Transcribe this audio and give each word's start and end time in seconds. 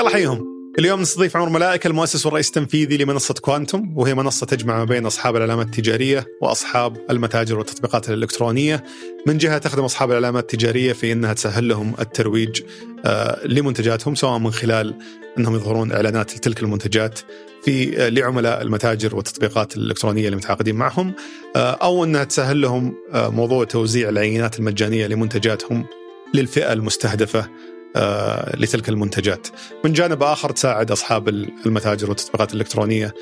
يلا 0.00 0.10
حيهم 0.10 0.46
اليوم 0.78 1.00
نستضيف 1.00 1.36
عمر 1.36 1.48
ملائكة 1.48 1.88
المؤسس 1.88 2.26
والرئيس 2.26 2.48
التنفيذي 2.48 2.96
لمنصة 2.96 3.34
كوانتم 3.34 3.92
وهي 3.96 4.14
منصة 4.14 4.46
تجمع 4.46 4.78
ما 4.78 4.84
بين 4.84 5.06
أصحاب 5.06 5.36
العلامات 5.36 5.66
التجارية 5.66 6.26
وأصحاب 6.42 6.96
المتاجر 7.10 7.58
والتطبيقات 7.58 8.08
الإلكترونية. 8.08 8.84
من 9.26 9.38
جهة 9.38 9.58
تخدم 9.58 9.84
أصحاب 9.84 10.10
العلامات 10.10 10.42
التجارية 10.42 10.92
في 10.92 11.12
أنها 11.12 11.32
تسهل 11.32 11.68
لهم 11.68 11.94
الترويج 12.00 12.62
آه، 13.04 13.46
لمنتجاتهم 13.46 14.14
سواء 14.14 14.38
من 14.38 14.50
خلال 14.50 14.94
أنهم 15.38 15.54
يظهرون 15.54 15.92
إعلانات 15.92 16.36
لتلك 16.36 16.62
المنتجات 16.62 17.20
في 17.64 18.00
آه، 18.06 18.08
لعملاء 18.08 18.62
المتاجر 18.62 19.16
والتطبيقات 19.16 19.76
الإلكترونية 19.76 20.26
اللي 20.26 20.36
متعاقدين 20.36 20.74
معهم 20.74 21.12
آه، 21.56 21.70
أو 21.70 22.04
أنها 22.04 22.24
تسهل 22.24 22.60
لهم 22.60 22.94
موضوع 23.14 23.64
توزيع 23.64 24.08
العينات 24.08 24.58
المجانية 24.58 25.06
لمنتجاتهم 25.06 25.86
للفئة 26.34 26.72
المستهدفة. 26.72 27.48
لتلك 28.54 28.88
المنتجات 28.88 29.48
من 29.84 29.92
جانب 29.92 30.22
آخر 30.22 30.50
تساعد 30.50 30.90
أصحاب 30.90 31.28
المتاجر 31.28 32.08
والتطبيقات 32.08 32.54
الإلكترونية 32.54 33.14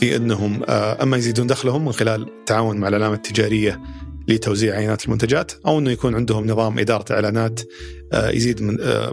في 0.00 0.16
أنهم 0.16 0.62
آه، 0.68 1.02
أما 1.02 1.16
يزيدون 1.16 1.46
دخلهم 1.46 1.84
من 1.84 1.92
خلال 1.92 2.22
التعاون 2.22 2.76
مع 2.76 2.88
العلامة 2.88 3.14
التجارية 3.14 3.80
لتوزيع 4.28 4.74
عينات 4.74 5.04
المنتجات 5.04 5.52
أو 5.66 5.78
إنه 5.78 5.90
يكون 5.90 6.14
عندهم 6.14 6.46
نظام 6.46 6.78
إدارة 6.78 7.12
إعلانات 7.12 7.60
آه، 8.12 8.30
يزيد 8.30 8.62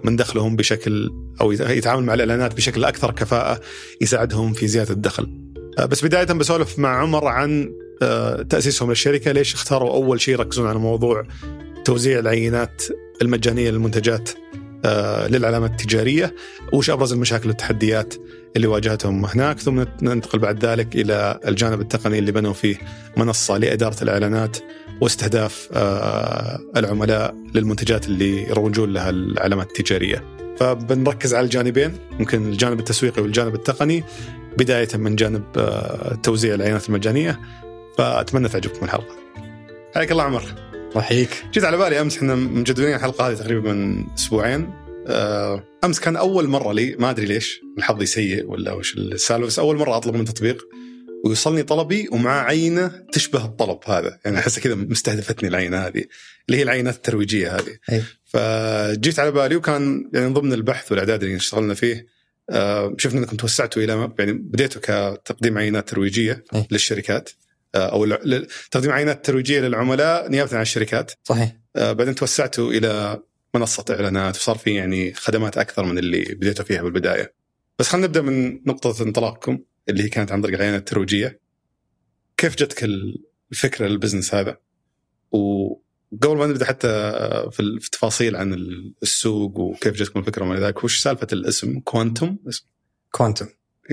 من 0.04 0.16
دخلهم 0.16 0.56
بشكل 0.56 1.12
أو 1.42 1.52
يتعامل 1.52 2.04
مع 2.04 2.14
الإعلانات 2.14 2.54
بشكل 2.54 2.84
أكثر 2.84 3.12
كفاءة 3.12 3.62
يساعدهم 4.02 4.54
في 4.54 4.68
زيادة 4.68 4.94
الدخل. 4.94 5.44
بس 5.90 6.06
بداية 6.06 6.26
بسولف 6.26 6.80
مع 6.80 7.02
عمر 7.02 7.28
عن 7.28 7.74
تأسيسهم 8.50 8.90
للشركه، 8.90 9.32
ليش 9.32 9.54
اختاروا 9.54 9.94
أول 9.94 10.22
شيء 10.22 10.34
يركزون 10.34 10.68
على 10.68 10.80
موضوع 10.80 11.24
توزيع 11.86 12.20
العينات 12.20 12.84
المجانية 13.22 13.70
للمنتجات 13.72 14.30
آه، 14.30 14.63
للعلامات 15.28 15.72
التجارية 15.72 16.36
وش 16.74 16.90
أبرز 16.90 17.14
المشاكل 17.14 17.48
والتحديات 17.48 18.14
اللي 18.56 18.68
واجهتهم 18.68 19.26
هناك 19.26 19.60
ثم 19.60 19.84
ننتقل 20.02 20.40
بعد 20.40 20.66
ذلك 20.66 20.96
إلى 20.96 21.40
الجانب 21.48 21.82
التقني 21.82 22.20
اللي 22.20 22.32
بنوا 22.32 22.54
فيه 22.54 22.76
منصة 23.18 23.58
لإدارة 23.58 24.04
الإعلانات 24.04 24.58
واستهداف 25.02 25.70
آه، 25.74 26.60
العملاء 26.78 27.36
للمنتجات 27.56 28.08
اللي 28.08 28.44
يروجون 28.50 28.94
لها 28.94 29.10
العلامات 29.10 29.68
التجارية. 29.68 30.24
فبنركز 30.60 31.34
على 31.34 31.46
الجانبين 31.46 31.98
ممكن 32.20 32.48
الجانب 32.48 32.80
التسويقي 32.80 33.22
والجانب 33.22 33.56
التقني 33.56 34.04
بداية 34.58 34.88
من 34.96 35.16
جانب 35.16 35.44
آه، 35.58 36.16
توزيع 36.24 36.54
العينات 36.54 36.90
المجانية 36.90 37.40
فأتمنى 37.98 38.50
تعجبكم 38.50 38.86
الحلقة. 38.86 39.16
حياك 39.96 40.12
الله 40.12 40.24
عمر. 40.24 40.73
رحيك 40.96 41.46
جيت 41.54 41.64
على 41.64 41.78
بالي 41.78 42.02
أمس 42.02 42.18
إحنا 42.18 42.36
مجدولين 42.36 42.96
الحلقة 42.96 43.30
هذه 43.30 43.36
تقريبا 43.36 43.74
من 43.74 44.06
أسبوعين. 44.14 44.74
آه، 45.08 45.64
أمس 45.84 46.00
كان 46.00 46.16
أول 46.16 46.48
مرة 46.48 46.74
لي 46.74 46.96
ما 47.00 47.10
أدري 47.10 47.26
ليش 47.26 47.62
حظي 47.80 48.06
سيء 48.06 48.46
ولا 48.46 48.74
وش 48.74 48.98
السالفة 48.98 49.46
بس 49.46 49.60
أول 49.60 49.78
مرة 49.78 49.98
أطلب 49.98 50.16
من 50.16 50.26
تطبيق. 50.26 50.68
ويوصلني 51.26 51.64
طلبي 51.64 52.08
ومع 52.12 52.44
عينه 52.44 52.88
تشبه 53.12 53.46
الطلب 53.46 53.80
هذا. 53.86 54.20
يعني 54.26 54.40
أحس 54.40 54.60
كذا 54.60 54.76
مستهدفتني 54.76 55.50
العينة 55.50 55.78
هذه 55.78 56.04
اللي 56.48 56.58
هي 56.58 56.64
العينات 56.64 56.96
الترويجية 56.96 57.56
هذه. 57.56 57.78
أي. 57.92 58.04
فجيت 58.26 59.20
على 59.20 59.32
بالي 59.32 59.56
وكان 59.56 60.10
يعني 60.14 60.28
من 60.28 60.34
ضمن 60.34 60.54
البحث 60.54 60.92
والأعداد 60.92 61.24
اللي 61.24 61.36
اشتغلنا 61.36 61.74
فيه 61.74 62.08
آه، 62.50 62.96
شفنا 62.98 63.20
إنكم 63.20 63.38
توسعتوا 63.38 63.82
إلى 63.82 64.12
يعني 64.20 64.34
بديتوا 64.34 64.82
كتقديم 65.16 65.58
عينات 65.58 65.90
ترويجية 65.90 66.44
أي. 66.56 66.68
للشركات. 66.72 67.30
أو 67.76 68.06
تقديم 68.72 68.92
عينات 68.92 69.26
ترويجية 69.26 69.60
للعملاء 69.60 70.30
نيابة 70.30 70.56
عن 70.56 70.62
الشركات. 70.62 71.12
صحيح. 71.24 71.58
آه، 71.76 71.92
بعدين 71.92 72.16
توسعتوا 72.16 72.72
إلى 72.72 73.22
منصه 73.56 73.86
إعلانات 73.90 74.36
وصار 74.36 74.58
في 74.58 74.76
يعني 74.76 75.14
خدمات 75.14 75.58
أكثر 75.58 75.84
من 75.84 75.98
اللي 75.98 76.24
بديتوا 76.24 76.66
فيها 76.66 76.82
بالبداية. 76.82 77.34
بس 77.80 77.88
خلينا 77.88 78.08
نبدأ 78.08 78.22
من 78.22 78.62
نقطة 78.66 79.04
انطلاقكم 79.04 79.60
اللي 79.90 80.04
هي 80.04 80.10
كانت 80.10 80.32
عن 80.32 80.42
طريق 80.42 80.56
العينات 80.56 80.80
الترويجية. 80.80 81.40
كيف 82.38 82.56
جتك 82.56 82.90
الفكرة 83.52 83.88
لل 83.88 83.97
business 83.97 84.36
هذا؟ 84.36 84.58
وقبل 85.32 86.38
ما 86.38 86.48
نبدأ 86.48 86.66
حتى 86.66 86.88
في 87.52 87.60
التفاصيل 87.60 88.36
عن 88.36 88.54
السوق 89.04 89.60
وكيف 89.60 89.94
جتكم 89.96 90.20
الفكرة 90.20 90.44
وما 90.44 90.60
ذلك 90.60 90.84
وش 90.84 91.02
سالفة 91.02 91.28
الاسم؟ 91.34 91.80
كوانتم؟ 91.80 92.38
اسم. 92.50 92.66
كوانتم. 93.12 93.48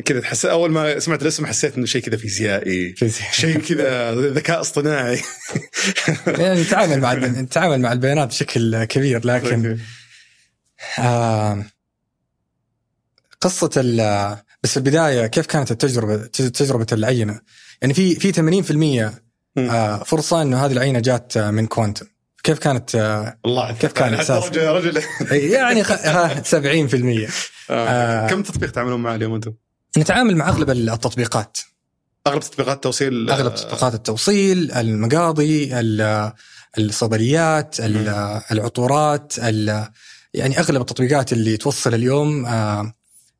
كذا 0.04 0.20
تحس 0.20 0.46
أول 0.46 0.70
ما 0.70 0.98
سمعت 0.98 1.22
الاسم 1.22 1.46
حسيت 1.46 1.76
إنه 1.76 1.86
شيء 1.86 2.02
كذا 2.02 2.16
فيزيائي 2.16 2.94
شيء 3.32 3.58
كذا 3.58 4.14
ذكاء 4.14 4.60
اصطناعي 4.60 5.20
يعني 6.26 6.60
نتعامل 6.62 7.00
مع 7.00 7.14
نتعامل 7.14 7.80
مع 7.80 7.92
البيانات 7.92 8.28
بشكل 8.28 8.84
كبير 8.84 9.26
لكن 9.26 9.78
آه 10.98 11.64
قصة 13.40 13.70
بس 14.62 14.70
في 14.70 14.76
البداية 14.76 15.26
كيف 15.26 15.46
كانت 15.46 15.70
التجربة 15.70 16.16
تجربة 16.26 16.86
العينة؟ 16.92 17.40
يعني 17.82 17.94
في 17.94 18.14
في 18.14 19.12
80% 19.12 19.58
آه 19.58 20.02
فرصة 20.02 20.42
إنه 20.42 20.64
هذه 20.64 20.72
العينة 20.72 21.00
جات 21.00 21.38
من 21.38 21.66
كوانتم 21.66 22.06
كيف 22.42 22.58
كانت 22.58 22.94
الله 23.46 23.72
كيف 23.72 23.92
كان 23.92 24.14
إحساس 24.14 24.44
رجل 24.56 25.02
يعني 25.30 25.84
70% 25.84 25.88
آه. 27.70 27.88
آه. 27.88 28.28
كم 28.28 28.42
تطبيق 28.42 28.70
تعملون 28.70 29.00
معه 29.00 29.14
اليوم 29.14 29.34
أنتم؟ 29.34 29.52
نتعامل 29.98 30.36
مع 30.36 30.48
أغلب 30.48 30.70
التطبيقات. 30.70 31.58
أغلب 32.26 32.40
تطبيقات 32.40 32.76
التوصيل 32.76 33.30
أغلب 33.30 33.54
تطبيقات 33.54 33.94
التوصيل 33.94 34.72
المقاضي 34.72 35.70
الصيدليات 36.78 37.76
العطورات 38.50 39.38
يعني 40.34 40.58
أغلب 40.58 40.80
التطبيقات 40.80 41.32
اللي 41.32 41.56
توصل 41.56 41.94
اليوم 41.94 42.46
آه، 42.46 42.94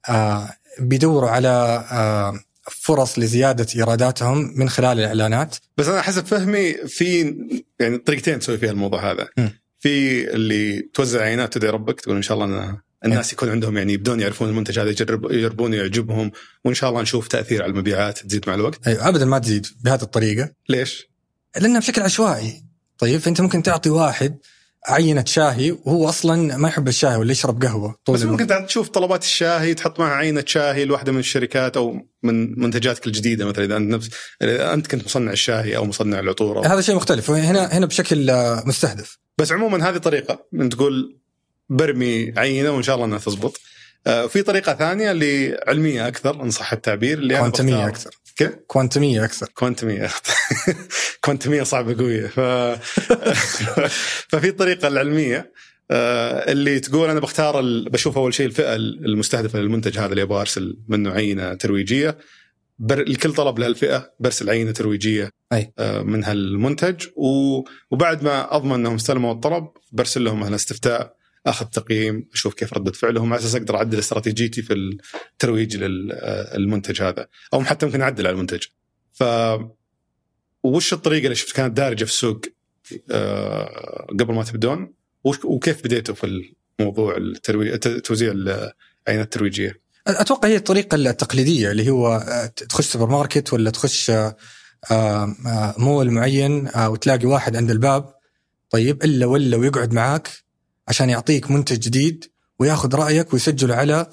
آه، 0.08 0.48
بيدوروا 0.78 1.30
على 1.30 1.84
آه، 1.92 2.40
فرص 2.70 3.18
لزيادة 3.18 3.66
إيراداتهم 3.76 4.52
من 4.56 4.68
خلال 4.68 4.98
الإعلانات. 4.98 5.56
بس 5.76 5.88
أنا 5.88 6.02
حسب 6.02 6.26
فهمي 6.26 6.72
في 6.72 7.34
يعني 7.80 7.98
طريقتين 7.98 8.38
تسوي 8.38 8.58
فيها 8.58 8.70
الموضوع 8.70 9.12
هذا. 9.12 9.28
م. 9.38 9.48
في 9.78 10.24
اللي 10.34 10.90
توزع 10.94 11.20
عينات 11.20 11.52
تدعي 11.52 11.70
ربك 11.70 12.00
تقول 12.00 12.16
إن 12.16 12.22
شاء 12.22 12.34
الله 12.34 12.46
أنا 12.46 12.82
الناس 13.04 13.32
يكون 13.32 13.50
عندهم 13.50 13.76
يعني 13.76 13.92
يبدون 13.92 14.20
يعرفون 14.20 14.48
المنتج 14.48 14.78
هذا 14.78 14.90
يجرب 14.90 15.30
يجربون 15.30 15.74
يعجبهم 15.74 16.30
وإن 16.64 16.74
شاء 16.74 16.90
الله 16.90 17.02
نشوف 17.02 17.28
تأثير 17.28 17.62
على 17.62 17.70
المبيعات 17.70 18.18
تزيد 18.18 18.48
مع 18.48 18.54
الوقت. 18.54 18.88
أيوه 18.88 19.08
ابدا 19.08 19.24
ما 19.24 19.38
تزيد 19.38 19.66
بهذه 19.84 20.02
الطريقة. 20.02 20.50
ليش؟ 20.68 21.10
لأنها 21.60 21.80
بشكل 21.80 22.02
عشوائي. 22.02 22.64
طيب 22.98 23.20
فأنت 23.20 23.40
ممكن 23.40 23.62
تعطي 23.62 23.90
واحد 23.90 24.38
عينة 24.88 25.24
شاهي 25.24 25.70
وهو 25.70 26.08
أصلا 26.08 26.56
ما 26.56 26.68
يحب 26.68 26.88
الشاي 26.88 27.16
ولا 27.16 27.32
يشرب 27.32 27.62
قهوة 27.62 27.96
طول 28.04 28.16
بس 28.16 28.22
ممكن 28.22 28.66
تشوف 28.66 28.88
طلبات 28.88 29.22
الشاي 29.22 29.74
تحط 29.74 30.00
معها 30.00 30.14
عينة 30.14 30.44
شاي 30.46 30.84
لواحدة 30.84 31.12
من 31.12 31.18
الشركات 31.18 31.76
أو 31.76 32.08
من 32.22 32.60
منتجاتك 32.60 33.06
الجديدة 33.06 33.44
مثلا 33.44 33.64
إذا 33.64 33.76
أنت 33.76 33.94
نفس 33.94 34.10
أنت 34.42 34.86
كنت 34.86 35.04
مصنع 35.04 35.32
الشاي 35.32 35.76
أو 35.76 35.84
مصنع 35.84 36.18
العطور 36.18 36.66
هذا 36.66 36.80
شيء 36.80 36.94
مختلف 36.94 37.30
هنا 37.30 37.64
هنا 37.66 37.86
بشكل 37.86 38.32
مستهدف 38.66 39.18
بس 39.38 39.52
عموما 39.52 39.88
هذه 39.88 39.96
طريقة 39.96 40.46
من 40.52 40.68
تقول 40.68 41.19
برمي 41.70 42.32
عينة 42.36 42.70
وإن 42.70 42.82
شاء 42.82 42.94
الله 42.94 43.06
إنها 43.06 43.18
تزبط. 43.18 43.60
آه، 44.06 44.26
في 44.26 44.42
طريقة 44.42 44.74
ثانية 44.74 45.10
اللي 45.10 45.60
علميه 45.66 46.08
أكثر 46.08 46.42
إن 46.42 46.50
صح 46.50 46.72
التعبير 46.72 47.18
اللي 47.18 47.38
كوانتمية 47.38 47.88
أكثر. 47.88 48.10
كيف؟ 48.36 48.50
كوانتمية 48.66 49.24
أكثر. 49.24 49.48
كوانتمية. 49.54 50.08
كوانتمية 51.24 51.62
صعبة 51.62 51.98
قوية. 51.98 52.26
ف... 52.26 52.40
ففي 54.30 54.48
الطريقة 54.48 54.88
العلمية 54.88 55.52
آه، 55.90 56.52
اللي 56.52 56.80
تقول 56.80 57.10
أنا 57.10 57.20
بختار 57.20 57.60
ال... 57.60 57.88
بشوف 57.90 58.18
أول 58.18 58.34
شيء 58.34 58.46
الفئة 58.46 58.74
المستهدفة 58.76 59.58
للمنتج 59.58 59.98
هذا 59.98 60.10
اللي 60.10 60.22
أبغى 60.22 60.40
ارسل 60.40 60.78
منه 60.88 61.10
عينة 61.10 61.54
ترويجية. 61.54 62.18
بر... 62.78 63.00
الكل 63.00 63.34
طلب 63.34 63.58
لهالفئه 63.58 64.12
برسل 64.20 64.50
عينه 64.50 64.70
ترويجية 64.70 65.30
أي. 65.52 65.72
آه، 65.78 66.02
من 66.02 66.24
هالمنتج 66.24 67.06
و... 67.16 67.62
وبعد 67.90 68.22
ما 68.24 68.56
أضمن 68.56 68.72
أنهم 68.72 68.94
استلموا 68.94 69.32
الطلب 69.32 69.68
برسل 69.92 70.24
لهم 70.24 70.42
هالاستفتاء 70.42 71.19
أخذ 71.46 71.66
تقييم 71.66 72.28
أشوف 72.32 72.54
كيف 72.54 72.74
ردة 72.74 72.92
فعلهم 72.92 73.32
على 73.32 73.40
أساس 73.40 73.54
أقدر 73.54 73.76
أعدل 73.76 73.98
استراتيجيتي 73.98 74.62
في 74.62 74.98
الترويج 75.32 75.76
للمنتج 75.76 77.02
هذا. 77.02 77.26
أو 77.54 77.64
حتى 77.64 77.86
ممكن 77.86 78.00
أعدل 78.00 78.26
على 78.26 78.34
المنتج. 78.34 78.62
ف 79.12 79.24
وش 80.62 80.92
الطريقة 80.92 81.24
اللي 81.24 81.34
شفت 81.34 81.56
كانت 81.56 81.76
دارجة 81.76 82.04
في 82.04 82.10
السوق 82.10 82.40
آه، 83.10 84.06
قبل 84.20 84.34
ما 84.34 84.44
تبدون؟ 84.44 84.94
وكيف 85.24 85.84
بديتوا 85.84 86.14
في 86.14 86.52
الموضوع 86.80 87.16
الترويج 87.16 87.78
توزيع 87.78 88.32
العينات 88.32 89.24
الترويجية؟ 89.24 89.80
أتوقع 90.06 90.48
هي 90.48 90.56
الطريقة 90.56 90.94
التقليدية 90.94 91.70
اللي 91.70 91.90
هو 91.90 92.08
آه، 92.08 92.46
تخش 92.46 92.84
سوبر 92.84 93.06
ماركت 93.06 93.52
ولا 93.52 93.70
تخش 93.70 94.10
آه، 94.10 94.36
مول 95.78 96.10
معين 96.10 96.68
وتلاقي 96.76 97.26
واحد 97.26 97.56
عند 97.56 97.70
الباب 97.70 98.14
طيب 98.70 99.04
إلا 99.04 99.26
ولا 99.26 99.56
ويقعد 99.56 99.92
معاك 99.92 100.28
عشان 100.90 101.10
يعطيك 101.10 101.50
منتج 101.50 101.78
جديد 101.78 102.24
وياخذ 102.58 102.94
رأيك 102.94 103.32
ويسجله 103.32 103.74
على 103.74 104.06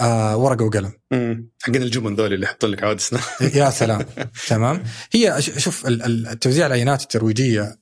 آه 0.00 0.36
ورقة 0.36 0.64
وقلم. 0.64 0.92
امم 1.12 1.48
حقين 1.62 1.82
الجبن 1.82 2.14
ذولي 2.14 2.34
اللي 2.34 2.46
يحطون 2.46 2.70
لك 2.70 2.82
عواد 2.82 3.00
يا 3.54 3.70
سلام 3.70 4.06
تمام 4.48 4.82
هي 5.12 5.36
شوف 5.42 5.86
التوزيع 5.86 6.66
العينات 6.66 7.02
الترويجية 7.02 7.78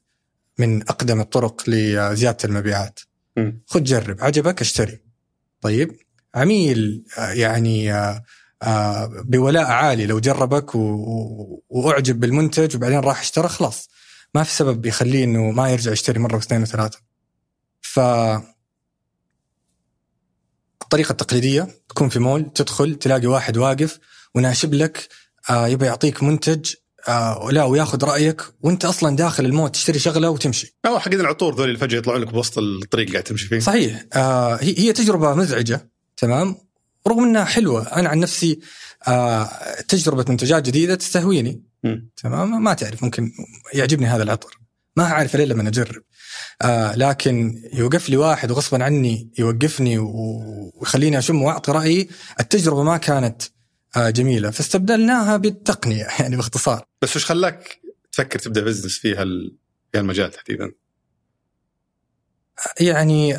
من 0.58 0.82
أقدم 0.82 1.20
الطرق 1.20 1.62
لزيادة 1.68 2.36
المبيعات. 2.44 3.00
خذ 3.66 3.82
جرب 3.82 4.16
عجبك 4.20 4.60
اشتري. 4.60 4.98
طيب 5.60 5.92
عميل 6.34 7.04
آه، 7.18 7.30
يعني 7.30 7.92
آه، 7.94 8.22
آه، 8.62 9.22
بولاء 9.24 9.64
عالي 9.64 10.06
لو 10.06 10.20
جربك 10.20 10.74
و- 10.74 11.62
وأعجب 11.68 12.20
بالمنتج 12.20 12.76
وبعدين 12.76 12.98
راح 13.00 13.20
اشترى 13.20 13.48
خلاص 13.48 13.88
ما 14.34 14.42
في 14.42 14.52
سبب 14.54 14.86
يخليه 14.86 15.24
إنه 15.24 15.50
ما 15.50 15.70
يرجع 15.70 15.92
يشتري 15.92 16.18
مرة 16.18 16.36
واثنين 16.36 16.62
وثلاثة. 16.62 16.98
ف 17.80 18.00
الطريقة 20.82 21.12
التقليدية 21.12 21.68
تكون 21.88 22.08
في 22.08 22.18
مول 22.18 22.52
تدخل 22.54 22.94
تلاقي 22.94 23.26
واحد 23.26 23.56
واقف 23.56 23.98
وناشب 24.34 24.74
لك 24.74 25.08
آه 25.50 25.68
يبغى 25.68 25.86
يعطيك 25.86 26.22
منتج 26.22 26.74
آه 27.08 27.48
لا 27.52 27.64
وياخذ 27.64 28.04
رأيك 28.04 28.42
وانت 28.60 28.84
أصلا 28.84 29.16
داخل 29.16 29.44
المول 29.44 29.70
تشتري 29.70 29.98
شغلة 29.98 30.30
وتمشي. 30.30 30.76
أو 30.86 30.98
حقين 30.98 31.20
العطور 31.20 31.54
ذول 31.54 31.68
اللي 31.68 31.78
فجاه 31.78 31.98
يطلعون 31.98 32.20
لك 32.20 32.32
بوسط 32.32 32.58
الطريق 32.58 33.10
قاعد 33.12 33.22
تمشي 33.22 33.48
فيه. 33.48 33.58
صحيح. 33.58 34.04
آه 34.12 34.58
هي 34.60 34.92
تجربة 34.92 35.34
مزعجة 35.34 35.90
تمام؟ 36.16 36.56
رغم 37.08 37.24
إنها 37.24 37.44
حلوة. 37.44 37.82
أنا 37.82 38.08
عن 38.08 38.18
نفسي 38.18 38.60
آه 39.08 39.50
تجربة 39.88 40.24
منتجات 40.28 40.66
جديدة 40.66 40.94
تستهويني 40.94 41.62
مم. 41.84 42.10
تمام؟ 42.16 42.62
ما 42.62 42.74
تعرف 42.74 43.04
ممكن 43.04 43.32
يعجبني 43.74 44.06
هذا 44.06 44.22
العطر. 44.22 44.59
ما 44.96 45.04
أعرف 45.04 45.36
الا 45.36 45.44
لما 45.44 45.68
اجرب 45.68 46.02
آه 46.62 46.94
لكن 46.94 47.62
يوقف 47.72 48.08
لي 48.08 48.16
واحد 48.16 48.50
وغصبا 48.50 48.84
عني 48.84 49.32
يوقفني 49.38 49.98
ويخليني 49.98 51.18
أشم 51.18 51.42
وأعطي 51.42 51.72
رأيي 51.72 52.08
التجربة 52.40 52.82
ما 52.82 52.96
كانت 52.96 53.42
آه 53.96 54.10
جميلة 54.10 54.50
فاستبدلناها 54.50 55.36
بالتقنية 55.36 56.06
يعني 56.20 56.36
باختصار 56.36 56.84
بس 57.02 57.16
وش 57.16 57.24
خلاك 57.24 57.80
تفكر 58.12 58.38
تبدأ 58.38 58.60
business 58.60 58.98
في 58.98 59.14
هال 59.14 59.56
في 59.92 59.98
هالمجال 59.98 60.30
تحديدا؟ 60.30 60.72
يعني 62.80 63.36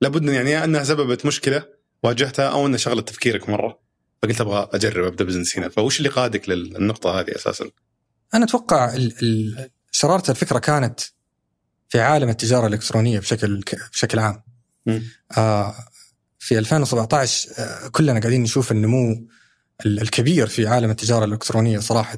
لابد 0.00 0.24
يعني 0.24 0.64
أنها 0.64 0.84
سببت 0.84 1.26
مشكلة 1.26 1.66
واجهتها 2.02 2.48
أو 2.48 2.66
أنها 2.66 2.78
شغله 2.78 3.00
تفكيرك 3.00 3.48
مرة 3.48 3.80
فقلت 4.22 4.40
أبغى 4.40 4.68
أجرب 4.72 5.04
أبدأ 5.04 5.24
business 5.24 5.58
هنا 5.58 5.68
فوش 5.68 5.98
اللي 5.98 6.08
قادك 6.08 6.48
للنقطة 6.48 7.20
هذه 7.20 7.36
أساسا؟ 7.36 7.70
أنا 8.34 8.44
أتوقع 8.44 8.94
ال- 8.94 9.14
ال- 9.22 9.70
شرارة 10.00 10.30
الفكرة 10.30 10.58
كانت 10.58 11.00
في 11.88 12.00
عالم 12.00 12.28
التجارة 12.28 12.66
الإلكترونية 12.66 13.18
بشكل 13.18 13.60
بشكل 13.92 14.18
عام. 14.18 14.42
آه 15.38 15.74
في 16.38 16.58
2017 16.58 17.48
آه 17.58 17.88
كلنا 17.88 18.20
قاعدين 18.20 18.42
نشوف 18.42 18.72
النمو 18.72 19.26
ال- 19.86 20.00
الكبير 20.02 20.46
في 20.46 20.66
عالم 20.66 20.90
التجارة 20.90 21.24
الإلكترونية 21.24 21.78
صراحة. 21.78 22.16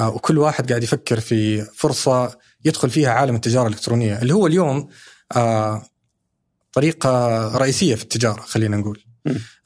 آه 0.00 0.08
وكل 0.08 0.38
واحد 0.38 0.68
قاعد 0.68 0.82
يفكر 0.82 1.20
في 1.20 1.64
فرصة 1.64 2.38
يدخل 2.64 2.90
فيها 2.90 3.10
عالم 3.10 3.34
التجارة 3.34 3.66
الإلكترونية 3.68 4.18
اللي 4.22 4.34
هو 4.34 4.46
اليوم 4.46 4.88
آه 5.36 5.82
طريقة 6.72 7.38
رئيسية 7.58 7.94
في 7.94 8.02
التجارة 8.02 8.40
خلينا 8.40 8.76
نقول. 8.76 9.04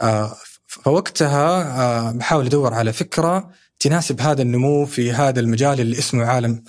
آه 0.03 0.37
فوقتها 0.67 1.63
آه 1.81 2.13
بحاول 2.13 2.47
أدور 2.47 2.75
على 2.75 2.93
فكرة 2.93 3.51
تناسب 3.81 4.21
هذا 4.21 4.43
النمو 4.43 4.87
في 4.87 5.13
هذا 5.13 5.41
المجال 5.41 5.81
اللي 5.81 5.99
اسمه 5.99 6.25
عالم 6.25 6.65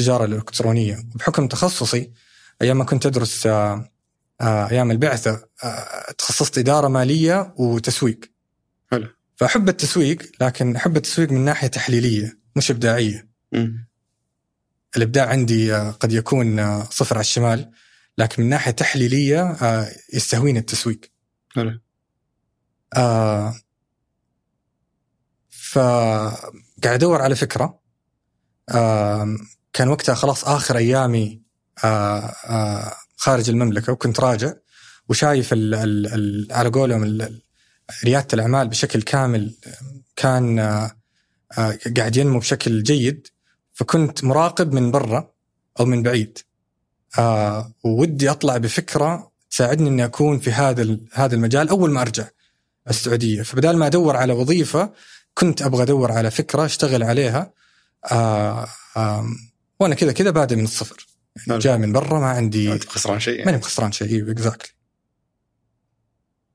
التجارة 0.00 0.24
الإلكترونية 0.24 1.04
بحكم 1.14 1.48
تخصصي 1.48 2.12
أيام 2.62 2.78
ما 2.78 2.84
كنت 2.84 3.06
أدرس 3.06 3.46
آه، 3.46 3.90
آه، 4.40 4.70
أيام 4.70 4.90
البعثة 4.90 5.48
آه، 5.64 6.12
تخصصت 6.18 6.58
إدارة 6.58 6.88
مالية 6.88 7.54
وتسويق 7.56 8.20
حلو. 8.90 9.08
فأحب 9.36 9.68
التسويق 9.68 10.22
لكن 10.40 10.76
أحب 10.76 10.96
التسويق 10.96 11.30
من 11.30 11.44
ناحية 11.44 11.68
تحليلية 11.68 12.38
مش 12.56 12.70
إبداعية 12.70 13.28
مم. 13.52 13.88
الإبداع 14.96 15.28
عندي 15.28 15.74
قد 15.74 16.12
يكون 16.12 16.82
صفر 16.84 17.14
على 17.14 17.20
الشمال 17.24 17.70
لكن 18.18 18.42
من 18.42 18.48
ناحية 18.48 18.72
تحليلية 18.72 19.56
يستهويني 20.14 20.58
التسويق 20.58 21.00
حلو. 21.54 21.80
آه 22.96 23.54
فقاعد 25.50 26.86
أدور 26.86 27.22
على 27.22 27.36
فكرة 27.36 27.80
آه 28.70 29.36
كان 29.78 29.88
وقتها 29.88 30.14
خلاص 30.14 30.44
آخر 30.44 30.76
أيامي 30.76 31.42
آه 31.84 32.34
آه 32.46 32.94
خارج 33.16 33.50
المملكة 33.50 33.92
وكنت 33.92 34.20
راجع 34.20 34.52
وشايف 35.08 35.52
ال 35.52 35.74
ال 35.74 36.06
ال 36.06 36.48
على 36.50 36.68
قولهم 36.68 37.28
ريادة 38.04 38.26
الأعمال 38.32 38.68
بشكل 38.68 39.02
كامل 39.02 39.54
كان 40.16 40.58
آه 40.58 41.78
قاعد 41.96 42.16
ينمو 42.16 42.38
بشكل 42.38 42.82
جيد. 42.82 43.28
فكنت 43.72 44.24
مراقب 44.24 44.72
من 44.72 44.90
برا 44.90 45.30
أو 45.80 45.84
من 45.84 46.02
بعيد. 46.02 46.38
وودي 47.84 48.30
أطلع 48.30 48.56
بفكرة 48.56 49.30
تساعدني 49.50 49.88
إني 49.88 50.04
أكون 50.04 50.38
في 50.38 50.52
هذا 50.52 50.98
هذا 51.12 51.34
المجال 51.34 51.68
أول 51.68 51.90
ما 51.90 52.02
أرجع 52.02 52.28
السعودية. 52.90 53.42
فبدال 53.42 53.76
ما 53.76 53.86
أدور 53.86 54.16
على 54.16 54.32
وظيفة 54.32 54.92
كنت 55.34 55.62
أبغى 55.62 55.82
أدور 55.82 56.12
على 56.12 56.30
فكرة 56.30 56.64
أشتغل 56.64 57.02
عليها. 57.02 57.52
وأنا 59.80 59.94
كذا 59.94 60.12
كذا 60.12 60.30
بادئ 60.30 60.56
من 60.56 60.64
الصفر. 60.64 61.06
يعني 61.36 61.48
نعم. 61.48 61.58
جاي 61.58 61.78
من 61.78 61.92
برا 61.92 62.20
ما 62.20 62.26
عندي 62.26 62.72
انت 62.72 62.88
خسران 62.88 63.20
شيء 63.20 63.46
ماني 63.46 63.58
بخسران 63.58 63.92
شيء 63.92 64.30
اكزاكتلي 64.30 64.72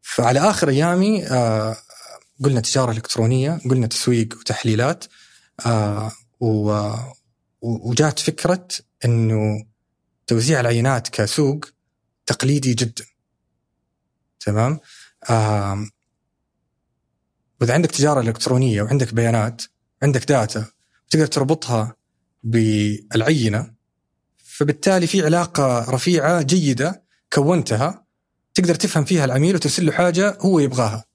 فعلى 0.01 0.39
آخر 0.39 0.69
أيامي 0.69 1.27
آه 1.27 1.77
قلنا 2.43 2.59
تجارة 2.61 2.91
إلكترونية 2.91 3.59
قلنا 3.69 3.87
تسويق 3.87 4.37
وتحليلات 4.37 5.05
آه 5.65 6.11
و 6.39 6.89
وجات 7.61 8.19
فكرة 8.19 8.67
إنه 9.05 9.65
توزيع 10.27 10.59
العينات 10.59 11.09
كسوق 11.09 11.65
تقليدي 12.25 12.73
جدا. 12.73 13.05
تمام؟ 14.39 14.79
آه 15.29 15.87
وإذا 17.61 17.73
عندك 17.73 17.91
تجارة 17.91 18.21
إلكترونية 18.21 18.81
وعندك 18.81 19.13
بيانات 19.13 19.61
عندك 20.03 20.25
داتا 20.25 20.65
تقدر 21.09 21.25
تربطها 21.25 21.95
بالعينة 22.43 23.73
فبالتالي 24.43 25.07
في 25.07 25.25
علاقة 25.25 25.89
رفيعة 25.89 26.41
جيدة 26.41 27.03
كونتها 27.33 28.03
تقدر 28.53 28.75
تفهم 28.75 29.05
فيها 29.05 29.25
العميل 29.25 29.55
وترسل 29.55 29.85
له 29.85 29.91
حاجة 29.91 30.37
هو 30.41 30.59
يبغاها. 30.59 31.05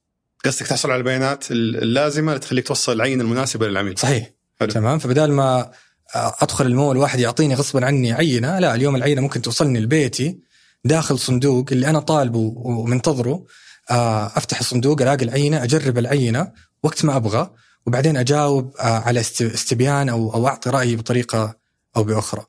قصدك 0.44 0.66
تحصل 0.66 0.90
على 0.90 0.98
البيانات 0.98 1.50
اللازمة 1.50 2.32
اللي 2.32 2.40
تخليك 2.40 2.66
توصل 2.66 2.92
العين 2.92 3.20
المناسبة 3.20 3.68
للعميل. 3.68 3.98
صحيح. 3.98 4.30
حلو. 4.60 4.70
تمام. 4.70 4.98
فبدال 4.98 5.32
ما 5.32 5.70
أدخل 6.14 6.66
المول 6.66 6.96
واحد 6.96 7.20
يعطيني 7.20 7.54
غصبا 7.54 7.86
عني 7.86 8.12
عينة 8.12 8.58
لا 8.58 8.74
اليوم 8.74 8.96
العينة 8.96 9.20
ممكن 9.20 9.42
توصلني 9.42 9.80
لبيتي 9.80 10.38
داخل 10.84 11.18
صندوق 11.18 11.66
اللي 11.72 11.86
أنا 11.90 12.00
طالبه 12.00 12.52
ومنتظره 12.56 13.44
آه، 13.90 14.26
أفتح 14.26 14.58
الصندوق 14.58 15.02
ألاقي 15.02 15.24
العينة 15.24 15.64
أجرب 15.64 15.98
العينة 15.98 16.52
وقت 16.82 17.04
ما 17.04 17.16
أبغى. 17.16 17.50
وبعدين 17.88 18.16
أجاوب 18.16 18.76
آه، 18.80 18.82
على 18.98 19.20
است- 19.20 19.42
استبيان 19.42 20.08
أو 20.08 20.34
أو 20.34 20.48
أعطي 20.48 20.70
رأيي 20.70 20.96
بطريقة 20.96 21.56
أو 21.96 22.04
بأخرى. 22.04 22.44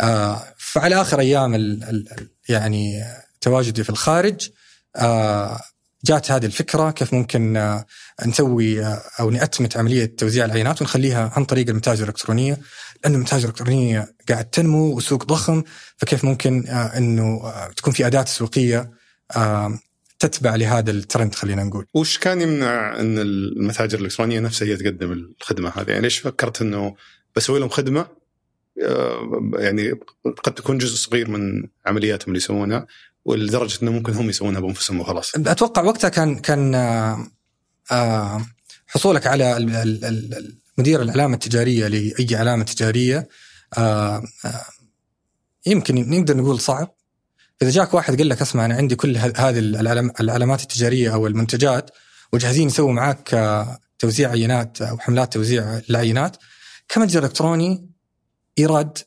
آه، 0.00 0.42
فعلى 0.58 1.00
آخر 1.00 1.20
أيام 1.20 1.54
ال 1.54 1.84
ال 1.84 2.12
ال- 2.12 2.30
يعني 2.48 3.04
تواجدي 3.40 3.84
في 3.84 3.90
الخارج 3.90 4.48
آه، 4.96 5.60
جات 6.04 6.30
هذه 6.30 6.46
الفكرة 6.46 6.90
كيف 6.90 7.14
ممكن 7.14 7.56
آه، 7.56 7.84
نسوي 8.26 8.84
آه، 8.84 9.02
أو 9.20 9.30
نأتمت 9.30 9.76
عملية 9.76 10.16
توزيع 10.16 10.44
العينات 10.44 10.82
ونخليها 10.82 11.32
عن 11.36 11.44
طريق 11.44 11.68
المتاجر 11.68 12.02
الإلكترونية 12.04 12.58
لأنه 13.04 13.16
المتاجر 13.16 13.44
الإلكترونية 13.44 14.14
قاعد 14.28 14.44
تنمو 14.50 14.96
وسوق 14.96 15.24
ضخم 15.24 15.62
فكيف 15.96 16.24
ممكن 16.24 16.68
آه، 16.68 16.96
إنه 16.98 17.40
آه، 17.44 17.70
تكون 17.76 17.92
في 17.92 18.06
أداة 18.06 18.22
تسويقيه 18.22 18.90
آه، 19.36 19.78
تتبع 20.18 20.54
لهذا 20.54 20.90
الترند 20.90 21.34
خلينا 21.34 21.64
نقول. 21.64 21.86
وش 21.94 22.18
كان 22.18 22.40
يمنع 22.40 23.00
إن 23.00 23.18
المتاجر 23.18 23.98
الإلكترونية 23.98 24.40
نفسها 24.40 24.68
هي 24.68 24.76
تقدم 24.76 25.12
الخدمة 25.12 25.72
هذه؟ 25.76 25.90
يعني 25.90 26.02
ليش 26.02 26.18
فكرت 26.18 26.62
إنه 26.62 26.94
بسوي 27.36 27.60
لهم 27.60 27.68
خدمة 27.68 28.06
آه، 28.82 29.40
يعني 29.54 29.92
قد 30.44 30.54
تكون 30.54 30.78
جزء 30.78 30.96
صغير 30.96 31.30
من 31.30 31.68
عملياتهم 31.86 32.28
اللي 32.28 32.36
يسوونها 32.36 32.86
ولدرجة 33.24 33.78
إنه 33.82 33.92
ممكن 33.92 34.12
هم 34.12 34.28
يسوونها 34.30 34.60
بأنفسهم 34.60 35.00
وخلاص. 35.00 35.34
أتوقع 35.34 35.82
وقتها 35.82 36.08
كان 36.08 36.38
كان 36.38 36.74
آه، 36.74 37.26
آه، 37.92 38.46
حصولك 38.86 39.26
على 39.26 39.58
مدير 40.78 41.02
العلامة 41.02 41.34
التجارية 41.34 41.88
لأي 41.88 42.36
علامة 42.36 42.64
تجارية 42.64 43.28
آه، 43.78 44.22
آه، 44.44 44.64
يمكن 45.66 46.10
نقدر 46.10 46.36
نقول 46.36 46.60
صعب 46.60 46.94
إذا 47.62 47.70
جاك 47.70 47.94
واحد 47.94 48.18
قال 48.18 48.28
لك 48.28 48.42
أسمع 48.42 48.64
أنا 48.64 48.74
عندي 48.74 48.96
كل 48.96 49.16
هذه 49.16 49.58
العلام- 49.58 50.12
العلامات 50.20 50.62
التجارية 50.62 51.14
أو 51.14 51.26
المنتجات 51.26 51.90
وجاهزين 52.32 52.66
يسووا 52.66 52.92
معاك 52.92 53.34
آه، 53.34 53.78
توزيع 53.98 54.30
عينات 54.30 54.82
أو 54.82 54.98
حملات 54.98 55.32
توزيع 55.32 55.80
العينات 55.90 56.36
كمتجر 56.88 57.24
إلكتروني 57.24 57.90
ايراد 58.58 58.98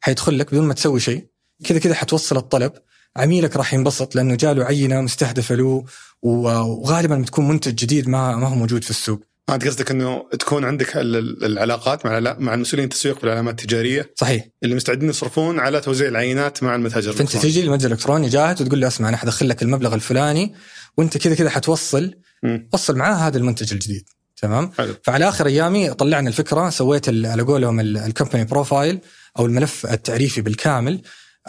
حيدخل 0.00 0.38
لك 0.38 0.46
بدون 0.54 0.66
ما 0.66 0.74
تسوي 0.74 1.00
شيء؟ 1.00 1.26
كذا 1.64 1.78
كذا 1.78 1.94
حتوصل 1.94 2.36
الطلب. 2.36 2.72
عميلك 3.16 3.56
راح 3.56 3.74
ينبسط 3.74 4.14
لأنه 4.14 4.34
جاله 4.34 4.64
عينة 4.64 5.00
مستهدفة 5.00 5.54
له 5.54 5.84
وغالبا 6.22 7.16
بتكون 7.16 7.48
منتج 7.48 7.74
جديد 7.74 8.08
ما 8.08 8.36
ما 8.36 8.48
هو 8.48 8.54
موجود 8.54 8.84
في 8.84 8.90
السوق. 8.90 9.20
انت 9.54 9.66
قصدك 9.66 9.90
إنه 9.90 10.28
تكون 10.38 10.64
عندك 10.64 10.96
ال- 10.96 11.16
ال- 11.16 11.44
العلاقات 11.44 12.06
مع 12.06 12.36
مع 12.38 12.54
المسؤولين 12.54 12.84
التسويق 12.84 13.18
في 13.18 13.24
العلامات 13.24 13.60
التجارية 13.62 14.10
صحيح 14.16 14.48
اللي 14.62 14.74
مستعدين 14.74 15.08
يصرفون 15.08 15.58
على 15.60 15.80
توزيع 15.80 16.08
العينات 16.08 16.62
مع 16.62 16.74
المتاجر 16.74 17.12
فأنت 17.12 17.20
الإلكتروني. 17.20 17.52
تجي 17.52 17.62
للمتجر 17.62 17.86
الالكتروني 17.86 18.28
جاهز 18.28 18.62
وتقول 18.62 18.80
له 18.80 18.86
أسمع 18.86 19.08
أنا 19.08 19.16
حدخل 19.16 19.48
لك 19.48 19.62
المبلغ 19.62 19.94
الفلاني 19.94 20.54
وأنت 20.96 21.18
كذا 21.18 21.34
كذا 21.34 21.50
حتوصل 21.50 22.14
مم. 22.42 22.68
وصل 22.72 22.96
معاه 22.96 23.14
هذا 23.14 23.38
المنتج 23.38 23.72
الجديد 23.72 24.08
تمام 24.36 24.72
حلو 24.78 24.94
فعلى 25.04 25.28
آخر 25.28 25.46
أيامي 25.46 25.94
طلعنا 25.94 26.28
الفكرة 26.28 26.70
سويت 26.70 27.08
على 27.08 27.42
قولهم 27.42 27.80
ال 27.80 27.88
company 27.88 28.44
profile 28.44 29.00
أو 29.38 29.46
الملف 29.46 29.86
التعريفي 29.86 30.40
بالكامل 30.40 31.02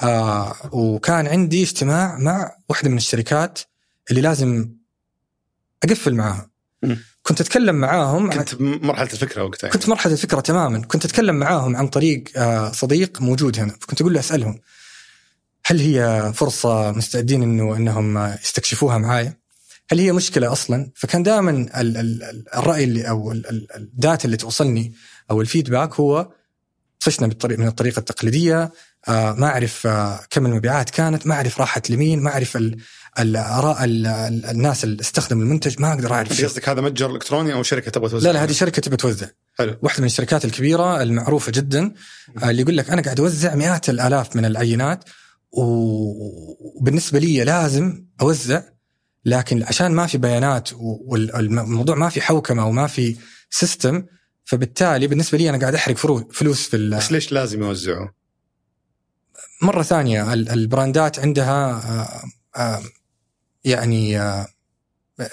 آه 0.04 0.56
وكان 0.72 1.28
عندي 1.28 1.64
اجتماع 1.64 2.18
مع 2.18 2.56
واحدة 2.70 2.90
من 2.90 2.98
الشركات 2.98 3.60
اللي 4.10 4.22
لازم 4.22 4.70
أقفل 5.84 6.16
معاها. 6.16 6.50
كنت 7.24 7.42
أتكلم 7.42 7.76
معاهم 7.76 8.30
كنت 8.30 8.56
بمرحله 8.56 9.10
الفكرة 9.14 9.44
وقتها. 9.44 9.70
كنت 9.70 9.90
مرحلة 9.90 10.14
الفكرة 10.14 10.40
تماما. 10.40 10.80
كنت 10.82 11.06
أتكلم 11.06 11.36
معاهم 11.36 11.76
عن 11.76 11.88
طريق 11.88 12.24
آه، 12.36 12.72
صديق 12.72 13.22
موجود 13.22 13.60
هنا. 13.60 13.76
فكنت 13.82 14.02
أقول 14.02 14.14
له 14.14 14.20
أسألهم 14.20 14.60
هل 15.66 15.80
هي 15.80 16.32
فرصة 16.36 16.92
مستعدين 16.92 17.44
انه 17.44 17.76
إنهم 17.76 18.18
يستكشفوها 18.44 18.98
معايا؟ 18.98 19.38
هل 19.92 20.00
هي 20.00 20.12
مشكلة 20.12 20.52
أصلا؟ 20.52 20.92
فكان 20.96 21.24
دائما 21.24 21.52
ال- 21.52 21.76
ال- 21.76 22.24
ال- 22.24 22.46
الرأي 22.56 22.84
اللي 22.84 23.10
أو 23.10 23.32
ال- 23.32 23.50
ال- 23.50 23.68
الداتا 23.76 24.26
اللي 24.26 24.38
توصلني 24.38 24.94
أو 25.32 25.42
الفيدباك 25.42 25.94
هو 26.00 26.30
فشنا 27.00 27.28
بالطريق 27.28 27.60
من 27.60 27.68
الطريقة 27.68 28.00
التقليدية 28.00 28.72
آه، 29.08 29.34
ما 29.34 29.48
أعرف 29.48 29.88
آه، 29.88 30.20
كم 30.30 30.46
المبيعات 30.46 30.90
كانت 30.90 31.28
ما 31.28 31.36
أعرف 31.36 31.60
راحت 31.60 31.90
لمين 31.90 32.20
ما 32.24 32.30
أعرف 32.32 32.58
ال- 32.58 32.78
الآراء 33.20 33.84
ال- 33.84 34.08
ال- 34.08 34.46
الناس 34.46 34.84
اللي 34.84 35.02
استخدموا 35.02 35.44
المنتج 35.44 35.82
ما 35.82 35.94
أقدر 35.94 36.14
أعرف. 36.14 36.44
قصدك 36.46 36.70
هذا 36.70 36.82
متجر 36.82 37.12
إلكتروني 37.16 37.54
أو 37.54 37.64
شركة 37.64 37.92
تبغى 37.92 38.10
توزع 38.10 38.28
لا 38.28 38.34
لا 38.34 38.44
هذه 38.44 38.52
شركة 38.52 38.82
تبي 38.82 38.96
توزع 38.98 39.28
حلو 39.60 39.76
واحدة 39.82 40.02
من 40.02 40.06
الشركات 40.06 40.46
الكبيرة 40.46 41.02
المعروفة 41.02 41.52
جدا 41.52 41.94
آه، 42.44 42.50
اللي 42.50 42.62
يقول 42.62 42.78
لك 42.78 42.90
أنا 42.90 43.02
قاعد 43.02 43.20
أوزع 43.20 43.56
مئات 43.56 43.90
الآلاف 43.90 44.36
من 44.36 44.46
العينات 44.46 45.04
و- 45.52 46.78
وبالنسبة 46.80 47.20
لي 47.20 47.44
لازم 47.44 48.06
أوزع 48.22 48.62
لكن 49.26 49.64
عشان 49.64 49.92
ما 49.92 50.08
في 50.08 50.18
بيانات 50.18 50.70
والموضوع 50.74 51.96
ما 51.96 52.10
في 52.10 52.22
حوكمة 52.22 52.68
وما 52.68 52.88
في 52.88 53.16
system 53.50 54.04
فبالتالي 54.46 55.08
بالنسبة 55.08 55.38
لي 55.38 55.50
أنا 55.50 55.58
قاعد 55.58 55.98
فرو- 55.98 56.30
فلوس 56.34 56.68
في 56.70 56.90
بس 56.90 57.12
ليش 57.12 57.32
لازم 57.32 57.64
يوزعوا؟ 57.64 58.08
مرة 59.62 59.84
ثانية 59.84 60.34
ال- 60.34 60.50
ال 60.50 60.60
brandات 60.60 61.20
عندها 61.20 61.72
آه، 61.72 62.60
آه، 62.60 62.82
يعني 63.66 64.20
آه، 64.20 64.48
آه، 65.20 65.30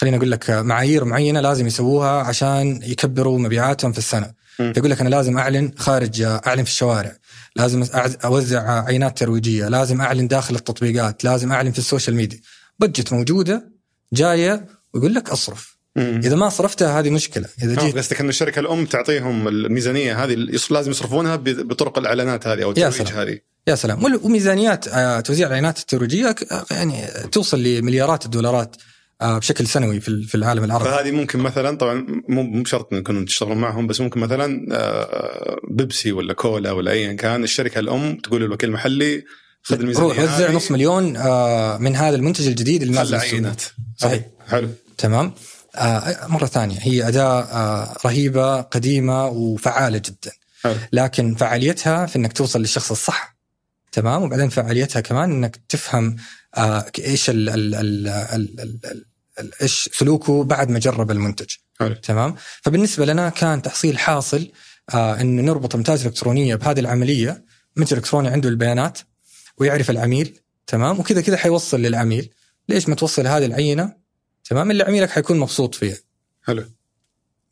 خليني 0.00 0.16
أقول 0.16 0.30
لك 0.30 0.50
آه، 0.50 0.62
معايير 0.62 1.04
معينة 1.04 1.40
لازم 1.40 1.66
يسووها 1.66 2.22
عشان 2.22 2.80
يكبروا 2.82 3.38
مبيعاتهم 3.38 3.92
في 3.92 3.98
السنة. 3.98 4.32
مم. 4.60 4.72
فيقول 4.72 4.90
لك 4.90 5.00
أنا 5.00 5.08
لازم 5.08 5.38
أعلن 5.38 5.72
خارج 5.76 6.22
أعلن 6.22 6.64
في 6.64 6.70
الشوارع 6.70 7.16
لازم 7.56 7.82
آه، 7.82 8.84
عينات 8.86 9.18
ترويجية 9.18 9.68
لازم 9.68 10.00
أعلن 10.00 10.28
داخل 10.28 10.54
التطبيقات 10.54 11.24
لازم 11.24 11.52
أعلن 11.52 11.72
في 11.72 11.78
ال 11.78 11.83
social 11.83 12.16
media. 12.16 12.40
budget 12.78 13.12
موجودة 13.12 13.72
جاية 14.12 14.66
ويقول 14.94 15.14
لك 15.14 15.30
أصرف. 15.30 15.73
مم. 15.96 16.20
إذا 16.24 16.36
ما 16.36 16.48
صرفتها 16.48 17.00
هذه 17.00 17.10
مشكلة. 17.10 17.44
إذا 17.62 17.80
آه، 17.80 17.84
جيت 17.84 17.98
قصدك 17.98 18.20
أن 18.20 18.28
الشركة 18.28 18.60
الأم 18.60 18.86
تعطيهم 18.86 19.48
الميزانية 19.48 20.24
هذه 20.24 20.34
لازم 20.70 20.90
يصرفونها 20.90 21.36
بطرق 21.36 21.98
الإعلانات 21.98 22.46
هذه 22.46 22.62
أو 22.62 22.70
الترويج. 22.70 23.12
هذه. 23.12 23.38
يا 23.68 23.74
سلام. 23.74 24.04
وميزانيات 24.22 24.88
آه، 24.88 25.20
توزيع 25.20 25.46
العينات 25.48 25.78
الترويجية 25.78 26.34
آه، 26.52 26.64
يعني 26.70 27.06
توصل 27.32 27.62
لمليارات 27.62 28.24
الدولارات 28.24 28.76
بشكل 29.22 29.66
سنوي 29.66 30.00
في 30.00 30.08
ال- 30.08 30.24
في 30.24 30.34
العالم 30.34 30.64
العربي. 30.64 30.84
فهذه 30.84 31.10
ممكن 31.10 31.38
مثلا 31.38 31.76
طبعا 31.76 32.06
مو 32.28 32.42
مو 32.42 32.62
بشرط 32.62 32.92
انكم 32.92 33.24
تشتغلون 33.24 33.56
معهم 33.58 33.86
بس 33.86 34.00
ممكن 34.00 34.20
مثلا 34.20 34.66
بيبسي 35.70 36.12
ولا 36.12 36.32
كولا 36.32 36.72
ولا 36.72 36.90
ايا 36.90 37.12
كان 37.12 37.44
الشركة 37.44 37.78
الأم 37.78 38.16
تقول 38.16 38.42
للوكيل 38.42 38.68
المحلي 38.68 39.24
خذ 39.62 39.80
الميزانية 39.80 40.08
روح 40.08 40.18
وزع 40.18 40.50
نص 40.50 40.70
مليون 40.70 41.04
من 41.82 41.96
هذا 41.96 42.16
المنتج 42.16 42.46
الجديد 42.46 42.82
اللي 42.82 42.94
نازل 42.94 43.14
السوق. 43.14 43.52
صحيح. 43.96 44.22
حلو. 44.48 44.68
تمام. 44.98 45.32
مرة 46.28 46.46
ثانية 46.46 46.78
هي 46.80 47.08
أداة 47.08 47.42
آه، 47.42 47.96
رهيبة 48.06 48.60
قديمة 48.60 49.26
وفعالة 49.26 49.98
جدا. 49.98 50.32
لكن 50.92 51.34
فعاليتها 51.34 52.06
في 52.06 52.16
أنك 52.16 52.32
توصل 52.32 52.60
للشخص 52.60 52.90
الصح 52.90 53.36
تمام؟ 53.92 54.22
وبعدين 54.22 54.48
فعاليتها 54.48 55.00
كمان 55.00 55.30
أنك 55.32 55.60
تفهم 55.68 56.16
آه، 56.56 56.86
إيش 56.98 57.30
ال 57.30 57.48
ال 57.48 57.74
ال 57.74 58.08
ال 58.08 58.60
ال 58.60 58.80
ال 58.84 59.04
ال 59.38 59.50
إيش 59.62 59.90
سلوكه 59.92 60.44
بعد 60.44 60.70
ما 60.70 60.78
جرب 60.78 61.10
المنتج. 61.10 61.50
حلو. 61.80 61.94
تمام؟ 61.94 62.34
فبالنسبة 62.62 63.04
لنا 63.04 63.28
كان 63.28 63.62
تحصيل 63.62 63.98
حاصل 63.98 64.48
آه 64.94 65.20
أنه 65.20 65.42
نربط 65.42 65.74
المتاجر 65.74 66.00
الإلكترونية 66.02 66.54
بهذه 66.54 66.80
العملية 66.80 67.44
متجر 67.76 67.96
إلكتروني 67.96 68.28
عنده 68.28 68.48
البيانات 68.48 68.98
ويعرف 69.58 69.90
العميل 69.90 70.38
تمام؟ 70.66 71.00
وكذا 71.00 71.20
كذا 71.20 71.36
حيوصل 71.36 71.80
للعميل. 71.80 72.30
ليش 72.68 72.88
ما 72.88 72.94
توصل 72.94 73.26
هذه 73.26 73.46
العينة؟ 73.46 74.03
تمام؟ 74.44 74.70
اللي 74.70 74.84
عميلك 74.84 75.10
حيكون 75.10 75.38
مبسوط 75.38 75.74
فيها. 75.74 75.96
حلو. 76.42 76.64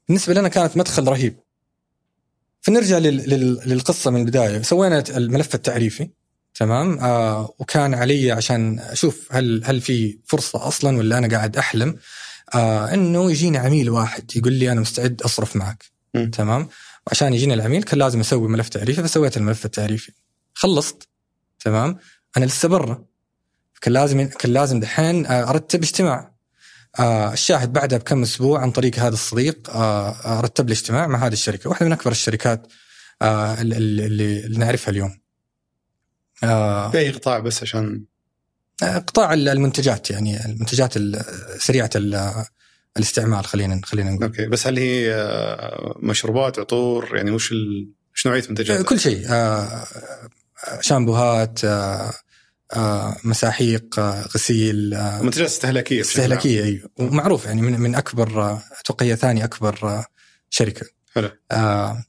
بالنسبة 0.08 0.34
لنا 0.34 0.48
كانت 0.48 0.76
مدخل 0.76 1.08
رهيب. 1.08 1.36
فنرجع 2.60 2.98
لل... 2.98 3.16
لل... 3.16 3.60
للقصة 3.66 4.10
من 4.10 4.20
البداية. 4.20 4.62
سوينا 4.62 5.04
الملف 5.16 5.54
التعريفي. 5.54 6.10
تمام؟ 6.54 6.98
آه 6.98 7.54
وكان 7.58 7.94
علي 7.94 8.32
عشان 8.32 8.78
أشوف 8.78 9.28
هل 9.30 9.62
هل 9.64 9.80
في 9.80 10.18
فرصة 10.24 10.66
أصلا 10.68 10.98
ولا 10.98 11.18
أنا 11.18 11.28
قاعد 11.28 11.56
أحلم. 11.56 11.98
آه 12.54 12.94
إنه 12.94 13.30
يجيني 13.30 13.58
عميل 13.58 13.90
واحد 13.90 14.36
يقول 14.36 14.52
لي 14.52 14.72
أنا 14.72 14.80
مستعد 14.80 15.22
أصرف 15.22 15.56
معك. 15.56 15.84
م. 16.14 16.30
تمام؟ 16.30 16.68
وعشان 17.06 17.34
يجيني 17.34 17.54
العميل 17.54 17.82
كان 17.82 17.98
لازم 17.98 18.20
أسوي 18.20 18.48
ملف 18.48 18.68
تعريفي 18.68 19.02
فسويت 19.02 19.36
الملف 19.36 19.64
التعريفي. 19.64 20.12
خلصت. 20.54 21.08
تمام؟ 21.60 21.98
أنا 22.36 22.44
لسه 22.44 22.68
برا. 22.68 23.04
كان 23.80 23.92
لازم 23.92 24.28
كان 24.28 24.52
لازم 24.52 24.80
دحين 24.80 25.26
أرتب 25.26 25.82
اجتماع. 25.82 26.31
آه 26.98 27.32
الشاهد 27.32 27.72
بعدها 27.72 27.98
بكم 27.98 28.22
أسبوع 28.22 28.60
عن 28.60 28.70
طريق 28.70 28.98
هذا 28.98 29.14
الصديق 29.14 29.70
آه 29.70 30.10
آه، 30.10 30.40
رتب 30.40 30.68
لي 30.68 30.72
اجتماع 30.72 31.06
مع 31.06 31.26
هذه 31.26 31.32
الشركة 31.32 31.70
واحدة 31.70 31.86
من 31.86 31.92
أكبر 31.92 32.10
الشركات 32.10 32.66
آه 33.22 33.60
اللي, 33.60 34.48
نعرفها 34.58 34.90
اليوم. 34.90 35.18
آه 36.44 36.90
في 36.90 36.98
أي 36.98 37.10
قطاع 37.10 37.38
بس 37.38 37.62
عشان؟ 37.62 38.04
قطاع 38.82 39.32
المنتجات 39.34 40.10
يعني 40.10 40.44
المنتجات 40.44 40.96
ال- 40.96 41.24
سريعة 41.58 41.90
ال- 41.96 42.44
الاستعمال 42.96 43.44
خلينا 43.44 43.80
خلينا 43.84 44.10
نقول. 44.10 44.24
أوكي 44.24 44.46
بس 44.46 44.66
هل 44.66 44.78
هي 44.78 45.14
مشروبات 45.96 46.58
عطور؟ 46.58 47.16
يعني 47.16 47.30
وش 47.30 47.52
ال... 47.52 47.88
وش 48.14 48.26
نوعية 48.26 48.42
منتجات؟ 48.48 48.84
كل 48.86 49.00
شيء 49.00 49.26
شامبوهات 50.80 51.60
مساحيق 53.24 53.98
آه، 53.98 54.22
غسيل 54.34 54.94
آه، 54.94 55.22
منتجات 55.22 55.46
استهلاكية. 55.48 56.00
استهلاكية 56.00 56.64
أيوه 56.64 56.90
ومعروف 56.98 57.44
يعني 57.44 57.62
من 57.62 57.80
من 57.80 57.94
أكبر 57.94 58.42
آه، 58.42 58.62
أتوقع 58.80 59.06
هي 59.06 59.16
ثاني 59.16 59.44
أكبر 59.44 59.78
آه، 59.82 60.04
شركة 60.50 60.86
حلو. 61.14 61.30
آه، 61.52 62.04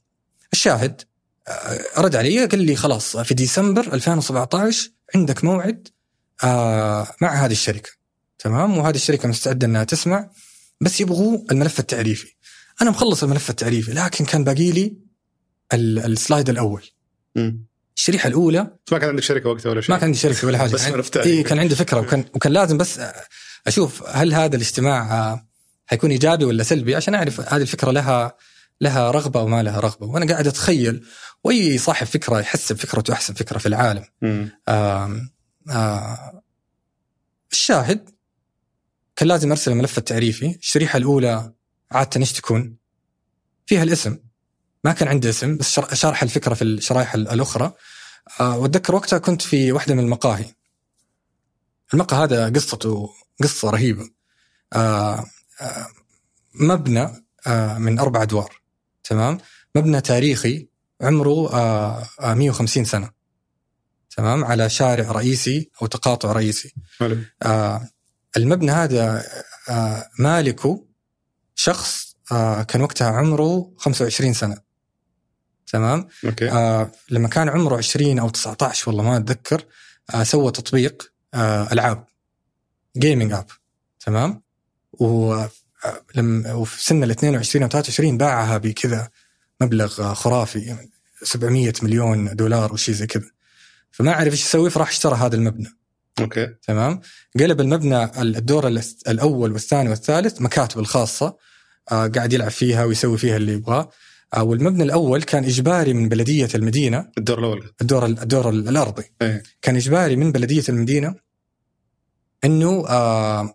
الشاهد 0.52 1.02
آه، 1.48 1.78
رد 2.00 2.16
علي 2.16 2.44
قال 2.46 2.60
لي 2.62 2.76
خلاص 2.76 3.16
في 3.16 3.34
ديسمبر 3.34 3.94
2017 3.94 4.90
عندك 5.14 5.44
موعد 5.44 5.88
آه، 6.44 7.08
مع 7.20 7.44
هذه 7.44 7.52
الشركة 7.52 7.90
تمام 8.38 8.78
وهذه 8.78 8.94
الشركة 8.96 9.28
مستعدة 9.28 9.66
إنها 9.66 9.84
تسمع 9.84 10.30
بس 10.80 11.00
يبغوا 11.00 11.38
الملف 11.52 11.78
التعريفي 11.80 12.34
أنا 12.82 12.90
مخلص 12.90 13.22
الملف 13.22 13.50
التعريفي 13.50 13.92
لكن 13.92 14.24
كان 14.24 14.44
باقي 14.44 14.70
لي 14.72 14.96
ال- 15.72 15.98
السلايد 16.12 16.48
الأول 16.48 16.82
مم. 17.36 17.64
الشريحة 17.96 18.28
الأولى 18.28 18.62
بس 18.86 18.92
ما 18.92 18.98
كان 18.98 19.08
عندك 19.08 19.22
شركة 19.22 19.48
وقتها 19.50 19.70
ولا 19.70 19.80
شيء. 19.80 19.90
ما 19.90 19.96
كان 19.98 20.06
عندي 20.06 20.18
شركة 20.18 20.46
ولا 20.46 20.58
حاجة. 20.58 20.70
بس 20.70 20.84
عرفتها. 20.86 21.22
إي 21.22 21.42
كان 21.42 21.58
عندي 21.58 21.74
فكرة 21.74 22.00
وكان 22.00 22.24
وكان 22.34 22.52
لازم 22.52 22.78
بس 22.78 23.00
أشوف 23.66 24.02
هل 24.08 24.34
هذا 24.34 24.56
الاجتماع 24.56 25.32
آه، 25.32 25.46
حيكون 25.86 26.10
إيجابي 26.10 26.44
ولا 26.44 26.62
سلبي؟ 26.62 26.94
عشان 26.96 27.14
أعرف 27.14 27.40
هذه 27.40 27.62
الفكرة 27.62 27.90
لها 27.90 28.36
لها 28.80 29.10
رغبة 29.10 29.42
وما 29.42 29.62
لها 29.62 29.80
رغبة. 29.80 30.06
وأنا 30.06 30.32
قاعد 30.32 30.46
أتخيل 30.46 31.06
وأي 31.44 31.78
صاحب 31.78 32.06
فكرة 32.06 32.40
يحس 32.40 32.72
بفكرته 32.72 33.12
أحسن 33.12 33.34
فكرة 33.34 33.58
في 33.58 33.66
العالم. 33.66 34.04
مم. 34.22 34.50
آم 34.68 35.30
آه 35.70 36.42
الشاهد 37.52 38.10
كان 39.16 39.28
لازم 39.28 39.50
أرسل 39.50 39.72
الملف 39.72 39.98
التعريفي. 39.98 40.56
الشريحة 40.56 40.96
الأولى 40.96 41.52
عادة 41.90 42.20
إيش 42.20 42.32
تكون؟ 42.32 42.76
فيها 43.66 43.82
الاسم. 43.82 44.18
ما 44.84 44.92
كان 44.92 45.08
عندي 45.08 45.28
اسم 45.28 45.56
بس 45.56 45.70
شر- 45.72 45.94
شرح 45.94 46.22
الفكرة 46.22 46.54
في 46.54 46.64
الشرائح 46.64 47.14
ال- 47.14 47.28
الأخرى. 47.28 47.72
آه 48.40 48.58
وأتذكر 48.58 48.94
وقتها 48.94 49.18
كنت 49.18 49.42
في 49.42 49.72
واحدة 49.72 49.94
من 49.94 50.04
المقاهي. 50.04 50.54
المقهى 51.94 52.22
هذا 52.24 52.48
قصته 52.50 53.10
قصة 53.42 53.70
رهيبة. 53.70 54.10
آه 54.72 55.24
آه 55.60 55.86
مبنى 56.54 57.24
من 57.78 57.98
أربع 57.98 58.22
أدوار 58.22 58.60
تمام؟ 59.04 59.38
مبنى 59.74 60.00
تاريخي 60.00 60.68
عمره 61.00 61.52
آه 61.54 62.06
آه 62.20 62.34
150 62.34 62.84
سنة 62.84 63.10
تمام؟ 64.16 64.44
على 64.44 64.70
شارع 64.70 65.12
رئيسي 65.12 65.70
أو 65.82 65.86
تقاطع 65.86 66.32
رئيسي. 66.32 66.74
حلو. 66.98 67.18
المبنى 68.36 68.70
هذا 68.72 69.24
مالكه 70.18 70.86
شخص 71.54 72.16
كان 72.68 72.80
وقتها 72.80 73.10
عمره 73.10 73.72
25 73.78 74.32
سنة. 74.32 74.63
تمام؟ 75.66 76.08
okay. 76.24 76.50
آه 76.50 76.90
لما 77.10 77.28
كان 77.28 77.48
عمره 77.48 77.76
20 77.76 78.18
أو 78.18 78.28
19 78.28 78.88
والله 78.90 79.02
ما 79.04 79.16
أتذكر 79.16 79.64
آه 80.14 80.22
سوى 80.22 80.52
تطبيق 80.52 81.12
آه 81.34 81.72
ألعاب 81.72 82.04
gaming 82.96 83.32
app 83.32 83.46
تمام؟ 84.00 84.42
و 84.92 85.32
آه، 85.84 86.00
لما 86.14 86.52
وفي 86.52 86.84
سن 86.84 87.04
ال 87.04 87.10
22 87.10 87.62
أو 87.62 87.68
23 87.68 88.18
باعها 88.18 88.58
بكذا 88.58 89.08
مبلغ 89.60 90.02
آه، 90.02 90.14
خرافي 90.14 90.76
700 91.22 91.72
مليون 91.82 92.36
دولار 92.36 92.72
وشي 92.72 92.92
زي 92.92 93.06
كذا. 93.06 93.30
فما 93.90 94.12
عرف 94.12 94.32
إيش 94.32 94.44
يسوي 94.44 94.70
فراح 94.70 94.88
اشترى 94.88 95.14
هذا 95.14 95.36
المبنى. 95.36 95.78
أوكي. 96.20 96.54
تمام؟ 96.62 97.00
قلب 97.40 97.60
المبنى 97.60 98.20
الدور 98.20 98.68
الأول 99.08 99.52
والثاني 99.52 99.88
والثالث 99.88 100.40
مكاتب 100.42 100.78
الخاصة 100.78 101.36
آه 101.92 102.06
قاعد 102.06 102.32
يلعب 102.32 102.50
فيها 102.50 102.84
ويسوي 102.84 103.18
فيها 103.18 103.36
اللي 103.36 103.52
يبغاه. 103.52 103.90
آه 104.34 104.42
والمبنى 104.42 104.82
الأول 104.82 105.22
كان 105.22 105.44
إجباري 105.44 105.92
من 105.92 106.08
بلدية 106.08 106.48
المدينة. 106.54 107.10
الدور 107.18 107.38
الأول. 107.38 107.70
الدور 107.80 108.06
الدور 108.06 108.50
الأرضي. 108.50 109.04
إيه. 109.22 109.42
كان 109.62 109.76
إجباري 109.76 110.16
من 110.16 110.32
بلدية 110.32 110.64
المدينة 110.68 111.14
إنه 112.44 112.88
آه 112.88 113.54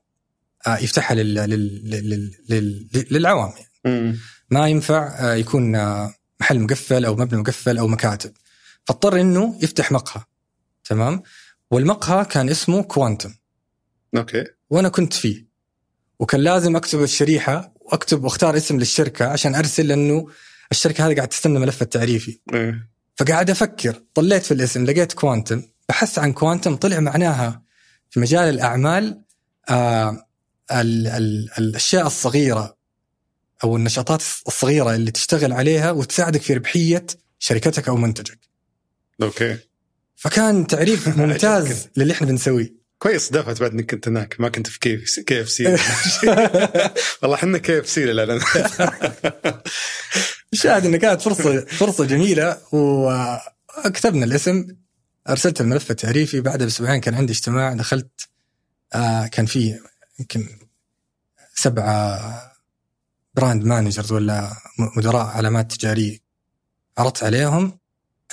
آه 0.68 0.78
يفتحها 0.78 1.16
لل 1.16 1.34
لل 1.34 1.90
لل 1.90 2.32
لل 2.50 3.06
للعوام 3.12 3.54
يعني. 3.86 4.18
ما 4.50 4.68
ينفع 4.68 5.08
آه 5.20 5.34
يكون 5.36 5.76
آه 5.76 6.14
محل 6.42 6.60
مقفل 6.60 7.06
أو 7.06 7.16
مبنى 7.16 7.40
مقفل 7.40 7.78
أو 7.78 7.88
مكاتب. 7.88 8.32
فاضطر 8.86 9.22
إنه 9.22 9.60
يفتح 9.64 9.92
مقهى. 9.92 10.24
تمام؟ 10.84 11.22
والمقهى 11.72 12.26
كان 12.26 12.50
اسمه 12.50 12.82
كوانتم. 12.84 13.34
okay. 14.18 14.44
وأنا 14.70 14.90
كنت 14.90 15.14
فيه. 15.14 15.50
وكان 16.20 16.42
لازم 16.42 16.76
أكتب 16.76 17.04
الشريحة 17.04 17.74
وأكتب 17.82 18.24
وأختار 18.24 18.58
اسم 18.58 18.78
للشركة 18.80 19.26
عشان 19.26 19.56
أرسل 19.56 19.88
لأنه 19.88 20.28
الشركة 20.72 21.08
هذه 21.08 21.16
قاعد 21.16 21.28
تستنى 21.28 21.60
ملف 21.60 21.82
التعريفي. 21.82 22.40
إيه. 22.54 22.90
فقاعد 23.16 23.50
أفكر 23.50 24.04
طليت 24.14 24.44
في 24.46 24.54
الاسم 24.54 24.86
لقيت 24.86 25.14
كوانتم 25.14 25.64
بحثت 25.90 26.20
عن 26.20 26.34
كوانتم 26.34 26.76
طلع 26.76 27.00
معناها 27.00 27.64
في 28.10 28.20
مجال 28.20 28.50
الأعمال 28.50 29.24
آه 29.70 30.26
ال 30.72 31.08
ال 31.08 31.50
الأشياء 31.58 32.08
الصغيرة 32.08 32.78
أو 33.64 33.76
النشاطات 33.76 34.22
الصغيرة 34.48 34.96
اللي 34.96 35.12
تشتغل 35.12 35.54
عليها 35.54 35.92
وتساعدك 35.92 36.42
في 36.42 36.54
ربحية 36.54 37.06
شركتك 37.40 37.88
أو 37.90 37.96
منتجك. 37.96 38.40
okay. 39.22 39.58
فكان 40.16 40.68
تعريف 40.68 41.08
ممتاز 41.18 41.88
للي 41.98 42.14
إحنا 42.14 42.28
بنسويه. 42.28 42.79
كويس 43.00 43.32
دفعت 43.32 43.62
بعد 43.62 43.72
انك 43.72 43.92
كنت 43.92 44.08
هناك 44.08 44.36
ما 44.40 44.50
كنت 44.50 44.68
في 44.68 44.80
كيف 44.80 45.20
كي 45.20 45.42
اف 45.42 45.50
سي. 45.50 45.66
والله 47.22 47.36
إحنا 47.36 47.58
كي 47.58 47.80
اف 47.80 47.90
سي 47.90 48.06
للاعلان 48.06 48.42
الشاهد 50.54 50.86
انه 50.88 50.98
كانت 50.98 51.22
فرصه 51.22 51.66
فرصة 51.66 52.06
جميلة 52.06 52.58
وكتبنا 52.72 54.26
الاسم 54.26 54.68
أرسلت 55.30 55.62
الملف 55.62 55.92
التعريفي 55.92 56.42
بعدها 56.42 56.66
بأسبوعين 56.66 57.02
كان 57.02 57.16
عندي 57.16 57.34
اجتماع 57.34 57.74
دخلت 57.74 58.30
آه 58.94 59.28
كان 59.28 59.46
في 59.46 59.80
يمكن 60.20 60.48
سبعة 61.56 62.20
brand 63.36 63.64
managers 63.64 64.12
ولا 64.12 64.52
مدراء 64.98 65.26
علامات 65.26 65.72
تجارية 65.72 66.18
عرضت 66.98 67.24
عليهم 67.24 67.80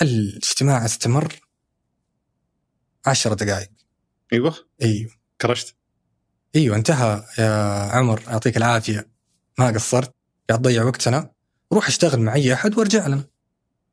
الاجتماع 0.03 0.85
استمر 0.85 1.41
عشر 3.07 3.33
دقائق 3.33 3.76
إيوه. 4.33 4.55
إيوه. 4.83 5.11
crushed. 5.41 5.75
إيوه 6.57 6.77
انتهى 6.77 7.25
يا 7.39 7.91
عمر. 7.93 8.23
يعطيك 8.27 8.57
العافية. 8.57 9.09
ما 9.59 9.67
قصرت. 9.67 10.15
قاعد 10.49 10.63
تضيع 10.63 10.85
وقتنا. 10.85 11.31
روح 11.73 11.87
اشتغل 11.87 12.21
مع 12.21 12.35
اي 12.35 12.55
أحد 12.55 12.79
وارجع 12.79 13.07
لنا. 13.07 13.25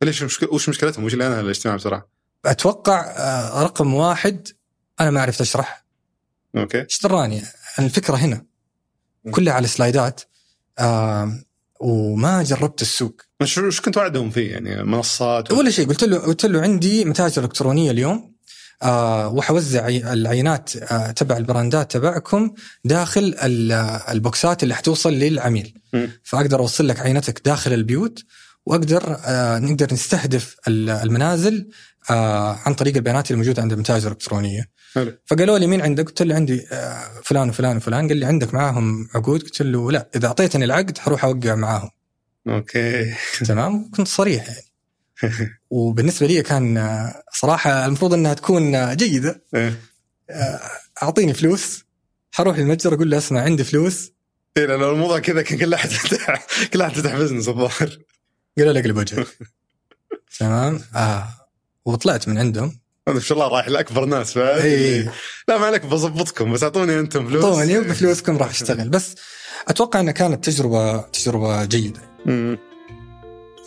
ليش 0.03 0.21
وش 0.43 0.69
مشكلتهم؟ 0.69 1.03
وش 1.03 1.13
اللي 1.13 1.27
أنا 1.27 1.39
الاجتماع 1.39 1.75
بصراحه؟ 1.75 2.09
أتوقع 2.45 3.01
آه، 3.17 3.63
رقم 3.63 3.93
واحد 3.93 4.47
أنا 4.99 5.11
ما 5.11 5.21
عرفت 5.21 5.41
أشرح. 5.41 5.85
أوكي. 6.57 6.81
إيش 6.81 7.01
دراني 7.03 7.41
الفكرة 7.79 8.15
هنا. 8.15 8.45
كلها 9.31 9.53
على 9.53 9.67
سلايدات. 9.67 10.21
آه 10.79 11.43
وما 11.79 12.43
جربت 12.43 12.81
السوق. 12.81 13.21
وش 13.41 13.81
كنت 13.81 13.97
وعدهم 13.97 14.29
فيه؟ 14.29 14.51
يعني 14.51 14.83
منصات 14.83 15.51
و... 15.51 15.57
ولا 15.57 15.69
شيء. 15.69 15.87
قلت 15.87 16.03
له 16.03 16.17
قلت 16.17 16.45
له 16.45 16.61
عندي 16.61 17.05
متاجر 17.05 17.43
إلكترونية 17.43 17.91
اليوم. 17.91 18.32
وحوزع 19.27 19.83
عي- 19.85 20.13
العينات 20.13 20.75
آه 20.75 21.11
تبع 21.11 21.37
ال 21.37 21.45
brandات 21.45 21.91
تبعكم 21.91 22.53
داخل 22.85 23.35
ال- 23.43 23.71
ال 24.11 24.22
boxات 24.22 24.63
اللي 24.63 24.75
حتوصل 24.75 25.13
للعميل. 25.13 25.73
فأقدر 26.23 26.59
أوصل 26.59 26.87
لك 26.87 26.99
عينتك 26.99 27.41
داخل 27.45 27.73
البيوت 27.73 28.23
وأقدر 28.65 29.17
آه 29.25 29.59
نقدر 29.59 29.93
نستهدف 29.93 30.55
ال- 30.67 30.89
المنازل 30.89 31.69
آه 32.09 32.59
عن 32.65 32.73
طريق 32.73 32.95
البيانات 32.95 33.31
الموجودة 33.31 33.61
عند 33.61 33.73
المتاجر 33.73 34.07
الإلكترونية. 34.07 34.69
حلو. 34.93 35.13
فقالوا 35.25 35.57
لي 35.57 35.67
مين 35.67 35.81
عندك؟ 35.81 36.05
قلت 36.07 36.21
له 36.21 36.35
عندي 36.35 36.67
آه، 36.71 37.03
فلان 37.23 37.49
وفلان 37.49 37.77
وفلان 37.77 38.07
قال 38.07 38.17
لي 38.17 38.25
عندك 38.25 38.53
معاهم 38.53 39.07
عقود؟ 39.15 39.43
قلت 39.43 39.61
له 39.61 39.91
لا 39.91 40.09
إذا 40.15 40.27
أعطيتني 40.27 40.65
العقد 40.65 40.97
حروح 40.97 41.25
أوقع 41.25 41.55
معاهم. 41.55 41.89
أوكي. 42.47 43.13
تمام؟ 43.45 43.91
كنت 43.91 44.07
صريح 44.07 44.47
يعني. 44.47 44.72
وبالنسبة 45.69 46.27
لي 46.27 46.41
كان 46.41 46.77
آه، 46.77 47.23
صراحة 47.33 47.85
المفروض 47.85 48.13
إنها 48.13 48.33
تكون 48.33 48.75
آه، 48.75 48.93
جيدة. 48.93 49.43
إيه. 49.55 49.79
آه، 50.29 50.59
أعطيني 51.03 51.33
فلوس. 51.33 51.83
حروح 52.31 52.57
للمتجر 52.57 52.93
أقول 52.93 53.09
له 53.09 53.17
أسمع 53.17 53.41
عندي 53.41 53.63
فلوس. 53.63 54.11
إيه، 54.57 54.65
لأن 54.65 54.83
الموضوع 54.83 55.19
كذا 55.19 55.41
كان 55.41 55.57
كل 55.57 55.73
احد 55.73 55.89
فتح 55.99 56.47
كل 56.73 56.81
احد 56.81 56.91
فتح 56.93 57.15
بزنس 57.15 57.47
الظاهر. 57.47 57.97
قالوا 58.57 58.73
لي 58.73 58.79
أقلب 58.79 58.97
وجهك. 58.97 59.27
تمام؟ 60.39 60.81
آه. 60.95 61.27
وطلعت 61.85 62.27
من 62.27 62.37
عندهم. 62.37 62.79
أنا 63.07 63.15
ما 63.15 63.21
شاء 63.21 63.37
الله 63.37 63.47
رايح 63.47 63.67
لأكبر 63.67 64.05
ناس 64.05 64.37
بعد. 64.37 64.61
اي 64.61 65.09
لا 65.47 65.57
ما 65.57 65.65
عليك 65.65 65.85
بظبطكم 65.85 66.53
بس 66.53 66.63
أعطوني 66.63 66.99
أنتم 66.99 67.27
فلوس. 67.27 67.43
طوني 67.43 67.77
وبفلوسكم 67.77 68.37
راح 68.37 68.49
أشتغل. 68.49 68.89
بس 68.89 69.15
أتوقع 69.67 69.99
إنها 69.99 70.11
كانت 70.13 70.45
تجربة 70.45 71.01
تجربة 71.01 71.65
جيدة. 71.65 72.01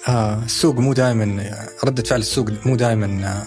آه 0.09 0.45
السوق 0.45 0.75
مو 0.79 0.93
دائما 0.93 1.43
ردة 1.85 2.03
فعل 2.03 2.21
السوق 2.21 2.51
مو 2.67 2.77
دائما 2.77 3.07
آه 3.27 3.47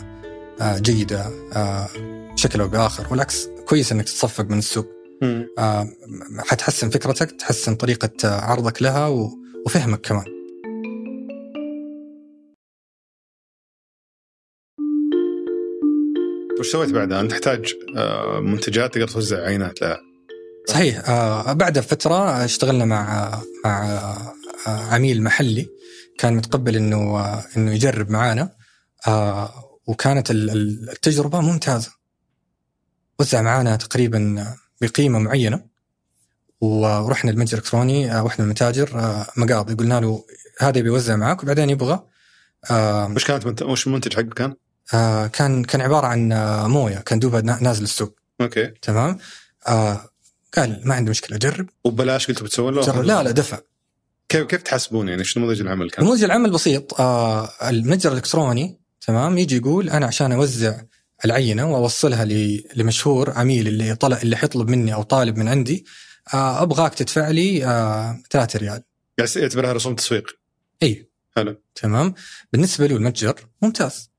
آه 0.63 0.79
جيدة 0.79 1.25
آه 1.55 1.87
بشكل 2.33 2.61
أو 2.61 2.67
بآخر 2.67 3.07
والعكس 3.11 3.47
كويس 3.67 3.91
أنك 3.91 4.05
تتصفق 4.05 4.45
من 4.45 4.57
السوق. 4.57 4.87
آه 5.59 5.87
حتحسن 6.39 6.89
فكرتك 6.89 7.31
تحسن 7.31 7.75
طريقة 7.75 8.11
عرضك 8.23 8.81
لها 8.81 9.07
و- 9.07 9.29
وفهمك 9.65 10.01
كمان 10.01 10.25
وش 16.59 16.71
سويت 16.71 16.89
بعدها؟ 16.91 17.21
أنت 17.21 17.31
تحتاج 17.31 17.73
منتجات 18.41 18.93
تقدر 18.93 19.07
توزع 19.07 19.37
عينات 19.45 19.81
لها 19.81 19.97
صحيح 20.67 21.01
بعد 21.53 21.79
فترة 21.79 22.45
اشتغلنا 22.45 22.85
مع 22.85 23.31
مع 23.65 23.99
عميل 24.67 25.23
محلي 25.23 25.67
كان 26.19 26.35
متقبل 26.35 26.75
إنه 26.75 27.23
إنه 27.57 27.71
يجرب 27.73 28.09
معانا 28.09 28.49
آه 29.07 29.53
وكانت 29.87 30.31
ال- 30.31 30.49
ال- 30.49 30.89
التجربة 30.89 31.41
ممتازة. 31.41 31.91
وزع 33.19 33.41
معانا 33.41 33.75
تقريبا 33.75 34.45
بقيمة 34.81 35.19
معينة. 35.19 35.65
ورحنا 36.61 37.31
المتجر 37.31 37.57
الإلكتروني 37.57 38.11
آه 38.15 38.23
وإحنا 38.23 38.45
المتاجر 38.45 38.99
آه 38.99 39.27
مقاضي 39.37 39.73
قلنا 39.73 39.99
له 39.99 40.25
هذا 40.59 40.81
بيوزع 40.81 41.15
معاك 41.15 41.43
وبعدين 41.43 41.69
يبغى. 41.69 42.03
وش 42.71 43.25
كانت. 43.25 43.61
وش 43.61 43.87
المنتج 43.87 44.13
حقه 44.13 44.23
كان؟ 44.23 44.55
كان 45.29 45.63
كان 45.63 45.81
عبارة 45.81 46.07
عن 46.07 46.29
موية. 46.71 46.97
كان 46.97 47.19
دوبها 47.19 47.41
نا- 47.41 47.59
نازل 47.63 47.83
السوق. 47.83 48.19
أوكي. 48.41 48.67
تمام؟ 48.67 49.17
قال 50.57 50.81
ما 50.85 50.95
عندي 50.95 51.09
مشكلة 51.11 51.37
جرب. 51.37 51.69
وببلاش 51.83 52.27
قلت 52.27 52.43
بتسوون 52.43 52.73
له؟ 52.73 53.01
لا 53.01 53.23
لا 53.23 53.31
دفع. 53.31 53.59
كيف 54.29 54.47
كيف 54.47 54.61
تحسبون 54.61 55.07
يعني؟ 55.07 55.21
إيش 55.21 55.37
نموذج 55.37 55.61
العمل 55.61 55.89
كان؟ 55.89 56.05
نموذج 56.05 56.23
العمل 56.23 56.51
بسيط. 56.51 57.01
آه 57.01 57.49
المتجر 57.69 58.11
الإلكتروني 58.11 58.79
تمام؟ 59.01 59.37
يجي 59.37 59.57
يقول 59.57 59.89
أنا 59.89 60.05
عشان 60.05 60.31
أوزع 60.31 60.81
العينة 61.25 61.71
وأوصلها 61.71 62.25
لمشهور 62.75 63.29
عميل 63.29 63.67
اللي 63.67 63.95
طلع 63.95 64.21
اللي 64.21 64.35
حيطلب 64.35 64.69
مني 64.69 64.93
أو 64.93 65.03
طالب 65.03 65.37
من 65.37 65.47
عندي 65.47 65.85
آه 66.33 66.61
أبغاك 66.61 66.93
تدفع 66.93 67.29
لي 67.29 67.65
آه 67.65 68.23
3 68.31 68.59
ريال. 68.59 68.83
قاعد 69.19 69.29
يعتبرها 69.35 69.73
رسوم 69.73 69.95
تسويق. 69.95 70.39
إي. 70.83 71.09
حلو. 71.35 71.61
تمام؟ 71.75 72.13
بالنسبة 72.53 72.87
له 72.87 72.95
المتجر 72.95 73.35
ممتاز. 73.61 74.11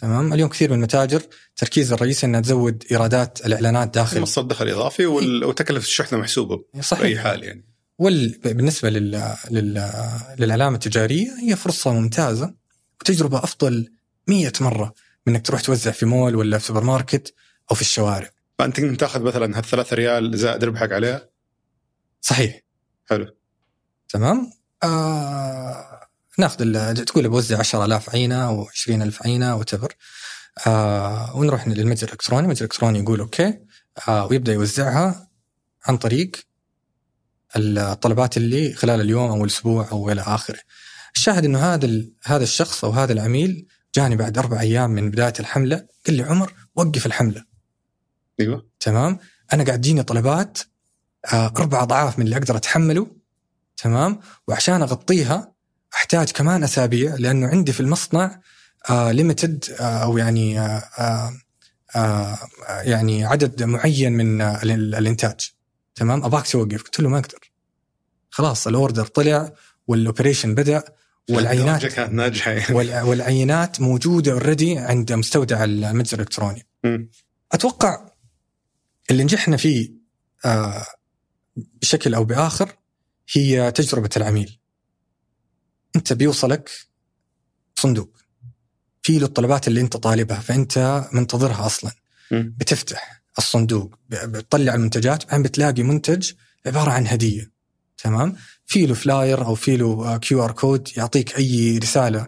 تمام؟ 0.00 0.32
اليوم 0.32 0.48
كثير 0.48 0.70
من 0.70 0.76
المتاجر 0.76 1.22
تركيز 1.56 1.92
الرئيسي 1.92 2.26
انها 2.26 2.40
تزود 2.40 2.84
إيرادات 2.90 3.46
الإعلانات 3.46 3.94
داخل. 3.94 4.20
مصدر 4.20 4.46
دخل 4.46 4.68
اضافي 4.68 5.06
وال... 5.06 5.44
وتكلفة 5.44 5.86
الشحنة 5.86 6.18
محسوبة 6.18 6.64
بأي 6.74 6.82
صحيح 6.82 7.22
حال 7.22 7.44
يعني. 7.44 7.69
وبالنسبه 8.00 8.90
لل... 8.90 9.34
لل... 9.50 9.90
للعلامة 10.38 10.74
التجارية 10.74 11.30
هي 11.42 11.56
فرصة 11.56 11.92
ممتازة 11.92 12.54
وتجربة 13.00 13.38
أفضل 13.38 13.92
مية 14.28 14.52
مرة 14.60 14.94
من 15.26 15.34
إنك 15.34 15.46
تروح 15.46 15.60
توزع 15.60 15.90
في 15.90 16.06
مول 16.06 16.36
ولا 16.36 16.58
في 16.58 16.66
سوبر 16.66 16.84
ماركت 16.84 17.34
أو 17.70 17.76
في 17.76 17.82
الشوارع. 17.82 18.30
فأنت 18.58 18.76
تقدر 18.76 18.94
تأخذ 18.94 19.22
مثلا 19.22 19.58
هالثلاثة 19.58 19.96
ريال 19.96 20.38
زائد 20.38 20.64
ربحك 20.64 20.92
عليها؟ 20.92 21.28
صحيح. 22.20 22.60
حلو. 23.10 23.36
تمام؟ 24.08 24.52
آه 24.82 26.00
ناخذ 26.38 26.62
ال- 26.62 27.04
تقول 27.04 27.28
بوزع 27.28 27.58
10000 27.58 28.10
عينة 28.10 28.46
أو 28.46 28.68
20000 28.68 29.22
عينة 29.22 29.52
أو 29.52 29.64
آه 30.66 31.36
ونروح 31.36 31.68
للمتجر 31.68 32.06
الإلكتروني، 32.06 32.44
المتجر 32.44 32.60
الالكتروني 32.64 32.98
يقول 32.98 33.20
أوكي. 33.20 33.58
آه 34.08 34.26
ويبدأ 34.26 34.52
يوزعها 34.52 35.28
عن 35.86 35.96
طريق 35.96 36.30
الطلبات 37.56 38.36
اللي 38.36 38.72
خلال 38.72 39.00
اليوم 39.00 39.30
أو 39.30 39.44
الأسبوع 39.44 39.88
أو 39.92 40.10
إلى 40.10 40.20
آخره. 40.20 40.58
الشاهد 41.16 41.44
إنه 41.44 41.58
هذا 41.74 41.90
هذا 42.24 42.42
الشخص 42.42 42.84
أو 42.84 42.90
هذا 42.90 43.12
العميل 43.12 43.66
جاني 43.94 44.16
بعد 44.16 44.38
أربع 44.38 44.60
أيام 44.60 44.90
من 44.90 45.10
بداية 45.10 45.32
الحملة 45.40 45.86
قال 46.06 46.16
لي 46.16 46.22
عمر 46.22 46.52
وقف 46.74 47.06
الحملة. 47.06 47.44
أيوه. 48.40 48.66
تمام؟ 48.80 49.18
أنا 49.52 49.64
قاعد 49.64 49.80
تجيني 49.80 50.02
طلبات 50.02 50.58
آه، 51.32 51.46
أربع 51.58 51.82
أضعاف 51.82 52.18
من 52.18 52.24
اللي 52.24 52.36
أقدر 52.36 52.56
أتحمله. 52.56 53.06
تمام؟ 53.76 54.20
وعشان 54.48 54.82
أغطيها 54.82 55.52
أحتاج 55.94 56.30
كمان 56.30 56.64
أسابيع 56.64 57.14
لأنه 57.18 57.46
عندي 57.46 57.72
في 57.72 57.80
المصنع 57.80 58.40
ليمتد 58.90 59.64
أو 59.80 60.18
يعني 60.18 60.60
آه، 60.60 60.82
آه، 60.98 61.32
آه، 61.96 62.38
يعني 62.82 63.24
عدد 63.24 63.62
معين 63.62 64.12
من 64.12 64.40
ال- 64.40 64.94
الإنتاج. 64.94 65.52
تمام 66.00 66.24
اباك 66.24 66.46
توقف 66.48 66.82
قلت 66.82 67.00
له 67.00 67.08
ما 67.08 67.18
أقدر 67.18 67.50
خلاص 68.30 68.66
ال 68.66 68.73
order 68.73 69.06
طلع 69.06 69.52
وال 69.86 69.98
operation 69.98 70.54
بدأ 70.54 70.84
والعينات 71.30 71.86
كانت 71.86 72.12
ناجحة. 72.12 72.60
والع- 72.60 73.02
والعينات 73.04 73.80
موجودة 73.80 74.32
already 74.32 74.78
عند 74.78 75.12
مستودع 75.12 75.64
المتجر 75.64 76.14
الإلكتروني. 76.18 76.66
أتوقع 77.52 78.10
اللي 79.10 79.24
نجحنا 79.24 79.56
فيه 79.56 79.90
آه، 80.44 80.86
بشكل 81.56 82.14
أو 82.14 82.24
بآخر 82.24 82.76
هي 83.32 83.72
تجربة 83.72 84.10
العميل. 84.16 84.58
أنت 85.96 86.12
بيوصلك 86.12 86.70
صندوق 87.78 88.16
في 89.02 89.18
له 89.18 89.26
الطلبات 89.26 89.68
اللي 89.68 89.80
أنت 89.80 89.96
طالبها 89.96 90.40
فأنت 90.40 91.04
منتظرها 91.12 91.66
أصلا. 91.66 91.92
بتفتح 92.32 93.19
الصندوق 93.42 93.94
بتطلع 94.10 94.74
المنتجات 94.74 95.24
بعدين 95.26 95.42
بتلاقي 95.42 95.82
منتج 95.82 96.32
عبارة 96.66 96.90
عن 96.90 97.06
هدية. 97.06 97.50
تمام؟ 98.02 98.36
في 98.66 98.86
له 98.86 98.94
flyer 98.94 99.44
أو 99.46 99.54
في 99.54 99.76
له 99.76 100.16
QR 100.16 100.52
code 100.52 100.88
يعطيك 100.96 101.36
أي 101.38 101.78
رسالة 101.78 102.20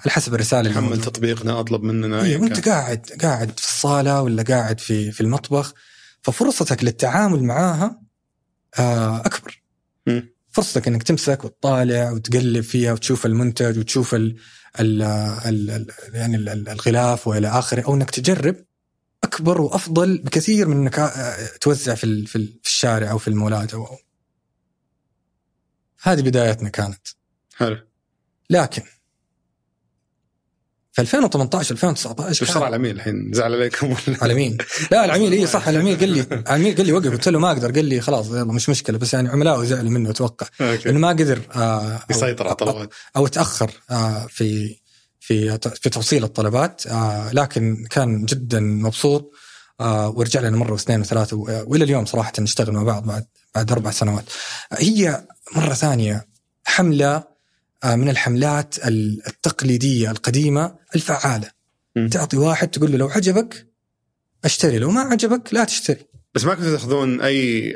على 0.00 0.10
حسب 0.10 0.34
الرسالة 0.34 0.60
اللي 0.60 0.80
حمل. 0.80 1.00
تطبيقنا 1.00 1.60
أطلب 1.60 1.82
مننا 1.82 2.16
أيوه 2.16 2.26
أيا 2.26 2.38
وأنت. 2.38 2.68
قاعد 2.68 3.06
قاعد 3.22 3.50
في 3.60 3.66
الصالة 3.66 4.22
ولا 4.22 4.42
قاعد 4.42 4.80
في 4.80 5.12
في 5.12 5.20
المطبخ 5.20 5.74
ففرصتك 6.22 6.84
للتعامل 6.84 7.42
معاها 7.44 8.00
آه، 8.78 9.20
أكبر 9.20 9.62
مم. 10.06 10.28
فرصتك 10.50 10.88
إنك 10.88 11.02
تمسك 11.02 11.44
وتطالع 11.44 12.10
وتقلب 12.12 12.60
فيها 12.64 12.92
وتشوف 12.92 13.26
المنتج 13.26 13.78
وتشوف 13.78 14.14
ال 14.14 14.36
ال 14.80 15.02
ال 15.02 15.70
ال 15.70 15.86
يعني 16.14 16.36
ال- 16.36 16.48
ال- 16.48 16.68
الغلاف 16.68 17.26
وإلى 17.28 17.48
آخره 17.48 17.82
أو 17.82 17.94
إنك 17.94 18.10
تجرب 18.10 18.56
أكبر 19.26 19.60
وأفضل 19.60 20.18
بكثير 20.18 20.68
من 20.68 20.76
إنك 20.76 20.98
آه، 20.98 21.46
توزع 21.60 21.94
في 21.94 22.26
في 22.26 22.36
ال- 22.36 22.58
في 22.62 22.68
الشارع 22.68 23.10
أو 23.10 23.18
في 23.18 23.28
المولات 23.28 23.74
أو. 23.74 23.86
هذه 26.02 26.20
بدايتنا 26.20 26.68
كانت. 26.68 27.08
حلو. 27.56 27.78
لكن 28.50 28.82
في 30.92 31.02
2018 31.02 31.72
2019 31.74 32.28
إيش 32.28 32.44
صار 32.44 32.62
على 32.64 32.76
العميل 32.76 32.96
الحين 32.96 33.30
زعل 33.32 33.54
عليكم 33.54 33.86
ولا؟ 33.86 34.18
على 34.22 34.34
مين؟ 34.34 34.58
لا 34.90 35.04
العميل 35.04 35.32
اي 35.32 35.46
صح 35.46 35.68
العميل 35.68 35.98
قال 35.98 36.08
لي 36.08 36.20
العميل 36.46 36.76
قال 36.76 36.86
لي 36.86 36.92
وقف 36.92 37.12
قلت 37.12 37.28
له 37.28 37.38
ما 37.38 37.48
أقدر 37.52 37.72
قال 37.72 37.84
لي 37.84 38.00
خلاص 38.00 38.26
يلا 38.26 38.44
مش 38.44 38.68
مشكلة 38.68 38.98
بس 38.98 39.14
يعني 39.14 39.28
عملائه 39.28 39.64
زعلوا 39.64 39.90
منه 39.90 40.10
أتوقع. 40.10 40.46
لأنه 40.60 40.98
ما 40.98 41.08
قدر 41.08 41.40
آه، 41.56 42.00
يسيطر 42.10 42.44
على 42.44 42.52
الطلبات 42.52 42.94
أو 43.16 43.26
تأخر 43.26 43.70
آه، 43.90 44.26
في 44.26 44.76
في 45.26 45.58
في 45.58 45.90
توصيل 45.90 46.24
الطلبات 46.24 46.86
آه، 46.86 47.32
لكن 47.32 47.86
كان 47.90 48.24
جدا 48.24 48.60
مبسوط 48.60 49.32
آه، 49.80 50.10
ورجع 50.10 50.40
لنا 50.40 50.56
مرة 50.56 50.72
واثنين 50.72 51.00
وثلاثة 51.00 51.36
وإلى 51.36 51.84
اليوم 51.84 52.04
صراحة 52.04 52.32
نشتغل 52.38 52.72
مع 52.72 52.82
بعض 52.82 53.06
بعد 53.06 53.26
بعد 53.54 53.72
أربع 53.72 53.90
سنوات. 53.90 54.24
هي 54.72 55.26
مرة 55.56 55.74
ثانية 55.74 56.26
حملة 56.64 57.24
آه، 57.84 57.96
من 57.96 58.08
الحملات 58.08 58.74
التقليدية 58.86 60.10
القديمة 60.10 60.74
الفعالة. 60.94 61.50
مم. 61.96 62.08
تعطي 62.08 62.36
واحد 62.36 62.68
تقول 62.68 62.92
له 62.92 62.98
لو 62.98 63.08
عجبك 63.08 63.66
اشتري 64.44 64.78
لو 64.78 64.90
ما 64.90 65.00
عجبك 65.00 65.54
لا 65.54 65.64
تشتري. 65.64 66.06
بس 66.34 66.44
ما 66.44 66.54
كنتوا 66.54 66.70
تأخذون 66.70 67.20
أي 67.20 67.72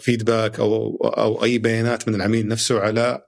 feedback 0.00 0.60
أو 0.60 0.96
أو 1.04 1.44
أي 1.44 1.58
بيانات 1.58 2.08
من 2.08 2.14
العميل 2.14 2.48
نفسه 2.48 2.80
على 2.80 3.24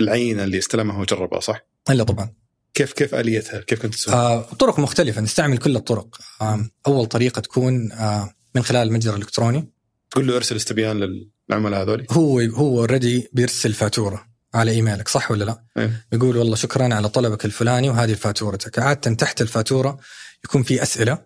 العينة 0.00 0.44
اللي 0.44 0.58
استلمها 0.58 1.00
وجربها 1.00 1.40
صح؟ 1.40 1.66
إلا 1.90 2.04
طبعا. 2.04 2.43
كيف 2.74 2.92
كيف 2.92 3.14
آليتها؟ 3.14 3.60
كيف 3.60 3.82
كنت 3.82 3.94
تسوي؟ 3.94 4.14
آه، 4.14 4.40
طرق 4.40 4.78
مختلفة 4.78 5.20
نستعمل 5.20 5.58
كل 5.58 5.76
الطرق. 5.76 6.18
آه، 6.40 6.70
أول 6.86 7.06
طريقة 7.06 7.40
تكون 7.40 7.92
آه، 7.92 8.34
من 8.54 8.62
خلال 8.62 8.88
المتجر 8.88 9.14
الإلكتروني 9.14 9.72
تقول 10.10 10.26
له 10.26 10.36
ارسل 10.36 10.56
استبيان 10.56 11.26
للعملاء 11.50 11.82
هذول 11.82 12.06
هو 12.10 12.40
هو 12.40 12.78
already 12.78 13.28
بيرسل 13.32 13.72
فاتورة 13.72 14.26
على 14.54 14.70
إيميلك 14.70 15.08
صح 15.08 15.30
ولا 15.30 15.44
لا؟ 15.44 15.64
إيه. 15.76 16.06
يقول 16.12 16.36
والله 16.36 16.56
شكرا 16.56 16.94
على 16.94 17.08
طلبك 17.08 17.44
الفلاني 17.44 17.90
وهذه 17.90 18.14
فاتورتك، 18.14 18.78
عادة 18.78 19.14
تحت 19.14 19.42
الفاتورة 19.42 19.98
يكون 20.44 20.62
في 20.62 20.82
أسئلة 20.82 21.18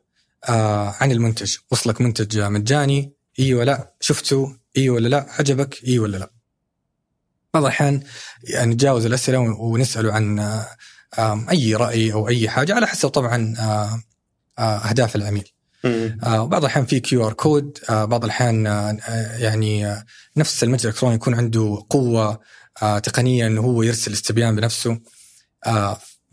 آه 0.49 0.95
عن 1.01 1.13
المنتج، 1.13 1.57
وصلك 1.71 2.01
منتج 2.01 2.39
مجاني 2.39 3.13
إي 3.39 3.55
ولا 3.55 3.65
لا؟ 3.65 3.95
شفته 4.01 4.57
إي 4.77 4.91
ولا 4.91 5.09
لا؟ 5.09 5.27
عجبك 5.29 5.85
إي 5.89 5.99
ولا 5.99 6.17
لا؟ 6.17 6.31
بعض 7.55 7.63
الأحيان 7.63 8.03
يعني 8.45 8.75
نتجاوز 8.75 9.07
الأسئلة 9.07 9.39
ونساله 9.39 10.13
عن 10.13 10.39
آه 10.39 10.67
أي 11.51 11.75
رأي 11.75 12.13
أو 12.13 12.29
أي 12.29 12.49
حاجة 12.49 12.75
على 12.75 12.87
حسب 12.87 13.09
طبعا 13.09 13.55
أهداف 14.59 15.17
العميل. 15.17 15.49
آه، 16.25 16.43
وبعض 16.43 16.61
الأحيان 16.65 16.87
في 16.87 17.01
QR 17.01 17.33
code 17.33 17.79
آه، 17.91 18.05
بعض 18.05 18.25
الأحيان 18.25 18.67
آه، 18.67 19.37
يعني 19.39 19.97
نفس 20.37 20.65
المتجر 20.65 20.89
الإلكتروني 20.89 21.15
يكون 21.15 21.35
عنده 21.35 21.87
قوة 21.91 22.41
تقنية 23.03 23.47
إنه 23.47 23.61
هو 23.61 23.83
يرسل 23.83 24.13
استبيان 24.13 24.57
بنفسه 24.57 25.01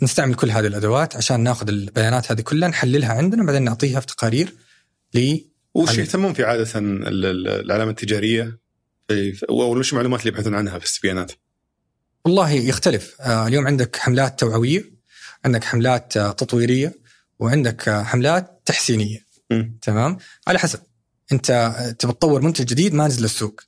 نستعمل 0.02 0.36
كل 0.36 0.52
هذه 0.52 0.68
الأدوات 0.68 1.16
عشان 1.16 1.40
ناخذ 1.40 1.68
البيانات 1.68 2.32
هذه 2.32 2.42
كلها 2.42 2.70
نحللها 2.70 3.14
عندنا 3.14 3.44
بعدين 3.46 3.64
نعطيها 3.64 4.00
في 4.00 4.06
تقارير 4.06 4.54
ل 5.14 5.38
وش. 5.74 5.98
يهتمون 5.98 6.34
فيه 6.34 6.46
عادة 6.46 6.80
ال- 6.80 7.08
ال- 7.26 7.48
العلامة 7.66 7.92
التجارية؟ 7.92 8.60
في- 9.08 9.46
وش 9.50 9.92
المعلومات 9.92 10.20
اللي 10.20 10.30
يبحثون 10.34 10.56
عنها 10.56 10.80
في 10.80 10.86
الاستبيانات؟ 10.86 11.32
والله 12.26 12.50
يختلف. 12.52 13.16
آه، 13.22 13.48
اليوم 13.48 13.68
عندك 13.68 13.96
حملات 13.96 14.40
توعوية 14.40 14.92
عندك 15.46 15.64
حملات 15.64 16.18
آه، 16.18 16.32
تطويرية 16.32 16.94
وعندك 17.40 17.90
آه، 17.90 18.04
حملات 18.04 18.62
تحسينية. 18.66 19.26
مم. 19.52 19.78
تمام؟ 19.82 20.18
على 20.48 20.60
حسب. 20.60 20.80
انت 21.32 21.76
تبي 22.00 22.14
تطور 22.14 22.42
منتج 22.42 22.66
جديد 22.66 22.94
ما 22.94 23.08
نزل 23.08 23.26
السوق. 23.26 23.62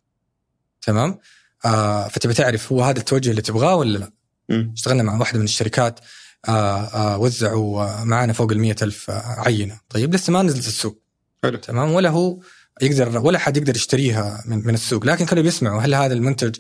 تمام؟ 0.81 1.19
آه 1.65 2.07
فتبي 2.07 2.33
تعرف 2.33 2.71
هو 2.71 2.83
هذا 2.83 2.99
التوجه 2.99 3.29
اللي 3.31 3.41
تبغاه 3.41 3.75
ولا 3.75 3.97
لا. 3.97 4.11
مم. 4.49 4.71
اشتغلنا 4.75 5.03
مع 5.03 5.17
واحدة 5.19 5.39
من 5.39 5.45
الشركات 5.45 5.99
آه 6.47 6.83
آه 6.83 7.17
وزعوا 7.17 8.03
معانا 8.03 8.33
فوق 8.33 8.51
ال 8.51 8.83
ألف 8.83 9.09
عينة. 9.09 9.79
طيب 9.89 10.15
لسه 10.15 10.33
ما 10.33 10.41
نزلت 10.41 10.67
السوق. 10.67 11.01
حلو. 11.43 11.57
تمام؟ 11.57 11.91
ولا 11.91 12.09
هو 12.09 12.39
يقدر 12.81 13.17
ولا 13.17 13.39
حد 13.39 13.57
يقدر 13.57 13.75
يشتريها 13.75 14.43
من, 14.45 14.67
من 14.67 14.73
السوق. 14.73 15.05
لكن 15.05 15.25
كانوا 15.25 15.43
بيسمعوا 15.43 15.81
هل 15.81 15.95
هذا 15.95 16.13
المنتج 16.13 16.55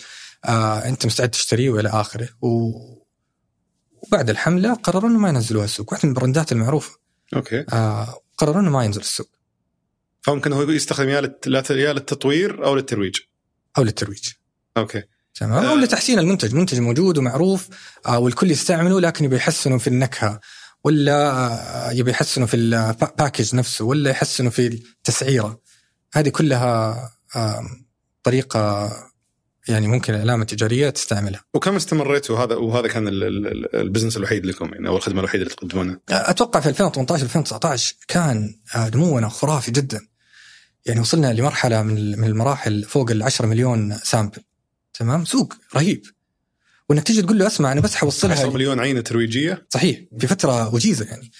آه 0.47 0.85
أنت 0.87 1.05
مستعد 1.05 1.29
تشتريه 1.29 1.69
وإلى 1.69 1.89
آخره. 1.89 2.29
و 2.41 2.71
وبعد 4.07 4.29
الحملة 4.29 4.73
قرروا 4.73 5.09
إنه 5.09 5.19
ما 5.19 5.29
ينزلوها 5.29 5.65
السوق. 5.65 5.91
واحدة 5.91 6.07
من 6.07 6.13
البراندات 6.15 6.51
المعروفة. 6.51 6.97
أوكي. 7.35 7.65
آه 7.73 8.19
قرروا 8.37 8.61
إنه 8.61 8.69
ما 8.69 8.83
ينزل 8.85 9.01
السوق. 9.01 9.29
فممكن 10.21 10.53
هو 10.53 10.61
يستخدم 10.61 11.09
يا 11.09 11.21
للت- 11.21 11.47
لا- 11.47 11.63
يا 11.69 11.93
للتطوير 11.93 12.65
أو 12.65 12.75
للترويج. 12.75 13.15
أو 13.77 13.83
للترويج. 13.83 14.29
أوكي. 14.77 15.03
تمام. 15.35 15.65
آه. 15.65 15.71
أو 15.71 15.75
لتحسين 15.75 16.19
المنتج. 16.19 16.55
منتج 16.55 16.79
موجود 16.79 17.17
ومعروف 17.17 17.67
آه 18.05 18.19
والكل 18.19 18.51
يستعمله 18.51 18.99
لكن 19.01 19.25
يبي 19.25 19.35
يحسنوا 19.35 19.77
في 19.77 19.87
النكهة 19.87 20.39
ولا 20.83 21.31
آه 21.31 21.91
يبي 21.91 22.11
يحسنوا 22.11 22.47
في 22.47 22.57
ال 22.57 22.69
package 22.70 23.55
نفسه 23.55 23.85
ولا 23.85 24.09
يحسنوا 24.09 24.51
في 24.51 24.67
التسعيره 24.67 25.61
هذه 26.13 26.29
كلها 26.29 26.99
آه 27.35 27.61
طريقة 28.23 28.91
يعني 29.69 29.87
ممكن 29.87 30.13
العلامه 30.13 30.41
التجارية 30.41 30.89
تستعملها. 30.89 31.43
وكم 31.53 31.75
استمريتوا؟ 31.75 32.35
وهذا 32.35 32.55
وهذا 32.55 32.87
كان 32.87 33.07
ال- 33.07 33.23
ال- 33.23 33.47
ال- 33.47 33.75
ال 33.75 33.80
business 33.80 34.17
الوحيد 34.17 34.45
لكم 34.45 34.73
يعني 34.73 34.87
أو 34.87 34.97
الخدمة 34.97 35.19
الوحيدة 35.19 35.43
اللي 35.43 35.55
تقدمونها. 35.55 35.99
أتوقع 36.09 36.59
في 36.59 36.69
2018 36.69 37.23
2019 37.23 37.95
كان 38.07 38.59
نمونا 38.77 39.29
خرافي 39.29 39.71
جدا. 39.71 40.07
يعني 40.85 40.99
وصلنا 40.99 41.33
لمرحلة 41.33 41.83
من 41.83 42.19
من 42.19 42.27
المراحل 42.27 42.83
فوق 42.83 43.11
ال 43.11 43.23
10 43.23 43.45
مليون 43.45 43.97
سامبل. 44.03 44.41
تمام؟ 44.93 45.25
سوق 45.25 45.53
رهيب. 45.75 46.05
وانك 46.89 47.03
تيجي 47.03 47.21
تقول 47.21 47.39
له 47.39 47.47
اسمع 47.47 47.71
أنا 47.71 47.81
بس 47.81 47.89
10 47.95 47.99
حوصلها 47.99 48.49
مليون 48.49 48.79
عينة 48.79 49.01
ترويجية؟ 49.01 49.67
صحيح 49.69 49.99
في 50.19 50.27
فترة 50.27 50.73
وجيزة 50.75 51.05
يعني. 51.05 51.31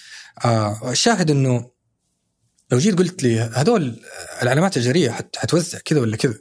آه 0.44 0.90
الشاهد 0.90 1.30
إنه 1.30 1.70
لو 2.72 2.78
جيت 2.78 2.98
قلت 2.98 3.22
لي 3.22 3.40
هذول 3.40 4.00
العلامات 4.42 4.76
التجارية 4.76 5.10
حت 5.10 5.36
حتوزع 5.36 5.78
كذا 5.78 6.00
ولا 6.00 6.16
كذا 6.16 6.34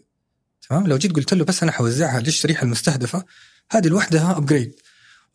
تمام 0.69 0.87
لو 0.87 0.97
جيت 0.97 1.15
قلت 1.15 1.33
له 1.33 1.45
بس 1.45 1.63
أنا 1.63 1.71
حوزعها 1.71 2.19
للشريحة 2.19 2.63
المستهدفة 2.63 3.25
هذه 3.71 3.87
لوحدها 3.87 4.37
upgrade 4.37 4.75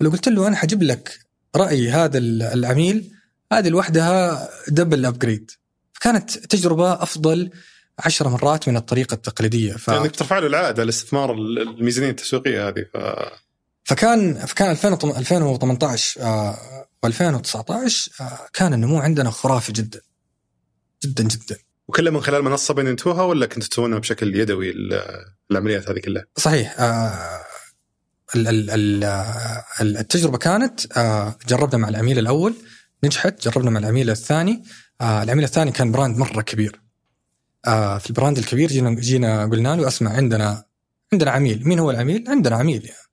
ولو 0.01 0.11
قلت 0.11 0.29
له 0.29 0.49
أنا 0.49 0.57
حجيب 0.57 0.83
لك 0.83 1.19
رأي 1.57 1.91
هذا 1.91 2.19
العميل 2.19 3.13
هذه 3.53 3.69
لوحدها 3.69 4.49
double 4.69 5.07
upgrade 5.07 5.51
فكانت 5.93 6.31
تجربة 6.31 6.93
أفضل 7.03 7.51
عشر 7.99 8.29
مرات 8.29 8.69
من 8.69 8.77
الطريقة 8.77 9.15
التقليدية. 9.15 9.73
ف... 9.73 9.89
يعني 9.89 10.09
ترفع 10.09 10.39
له 10.39 10.47
العائد 10.47 10.75
على 10.75 10.83
الاستثمار 10.83 11.33
الميزانية 11.33 12.11
التسويقية 12.11 12.69
هذه 12.69 12.87
ف... 12.95 12.99
فكان 13.85 14.47
فكان 14.47 14.71
2018 14.71 16.21
و2019 17.07 18.21
آه، 18.21 18.49
كان 18.53 18.75
النمو 18.75 18.99
عندنا 18.99 19.31
خرافي 19.31 19.73
جدا. 19.73 20.01
جدا 21.05 21.25
جدا. 21.25 21.57
وكلها 21.93 22.13
من 22.13 22.21
خلال 22.21 22.43
منصة 22.43 22.75
بنيتوها 22.75 23.23
ولا 23.23 23.47
كنتوا 23.47 23.69
تسوونها 23.69 23.99
بشكل 23.99 24.37
يدوي 24.37 24.75
العمليات 25.51 25.91
هذه 25.91 25.99
كلها؟ 25.99 26.25
صحيح 26.37 26.81
آه، 26.81 27.41
التجربة 29.81 30.39
كانت 30.39 30.97
آه، 30.99 31.37
جربنا 31.49 31.79
مع 31.79 31.89
العميل 31.89 32.19
الأول 32.19 32.55
نجحت 33.05 33.49
جربنا 33.49 33.71
مع 33.71 33.81
العميل 33.81 34.11
الثاني 34.11 34.63
العميل 35.03 35.45
الثاني 35.45 35.73
كان 35.73 35.93
brand 35.93 36.19
مرة 36.19 36.43
كبير 36.43 36.81
في 37.99 38.07
ال 38.11 38.15
brand 38.15 38.39
الكبير 38.39 38.69
جينا 38.69 38.91
جينا 38.91 39.47
قلنا 39.47 39.77
له 39.77 39.89
أسمع 39.89 40.13
عندنا 40.13 40.65
عندنا 41.13 41.31
عميل 41.31 41.69
مين 41.69 41.79
هو 41.79 41.91
العميل؟ 41.91 42.25
عندنا 42.29 42.57
عميل 42.57 42.85
يعني. 42.85 43.09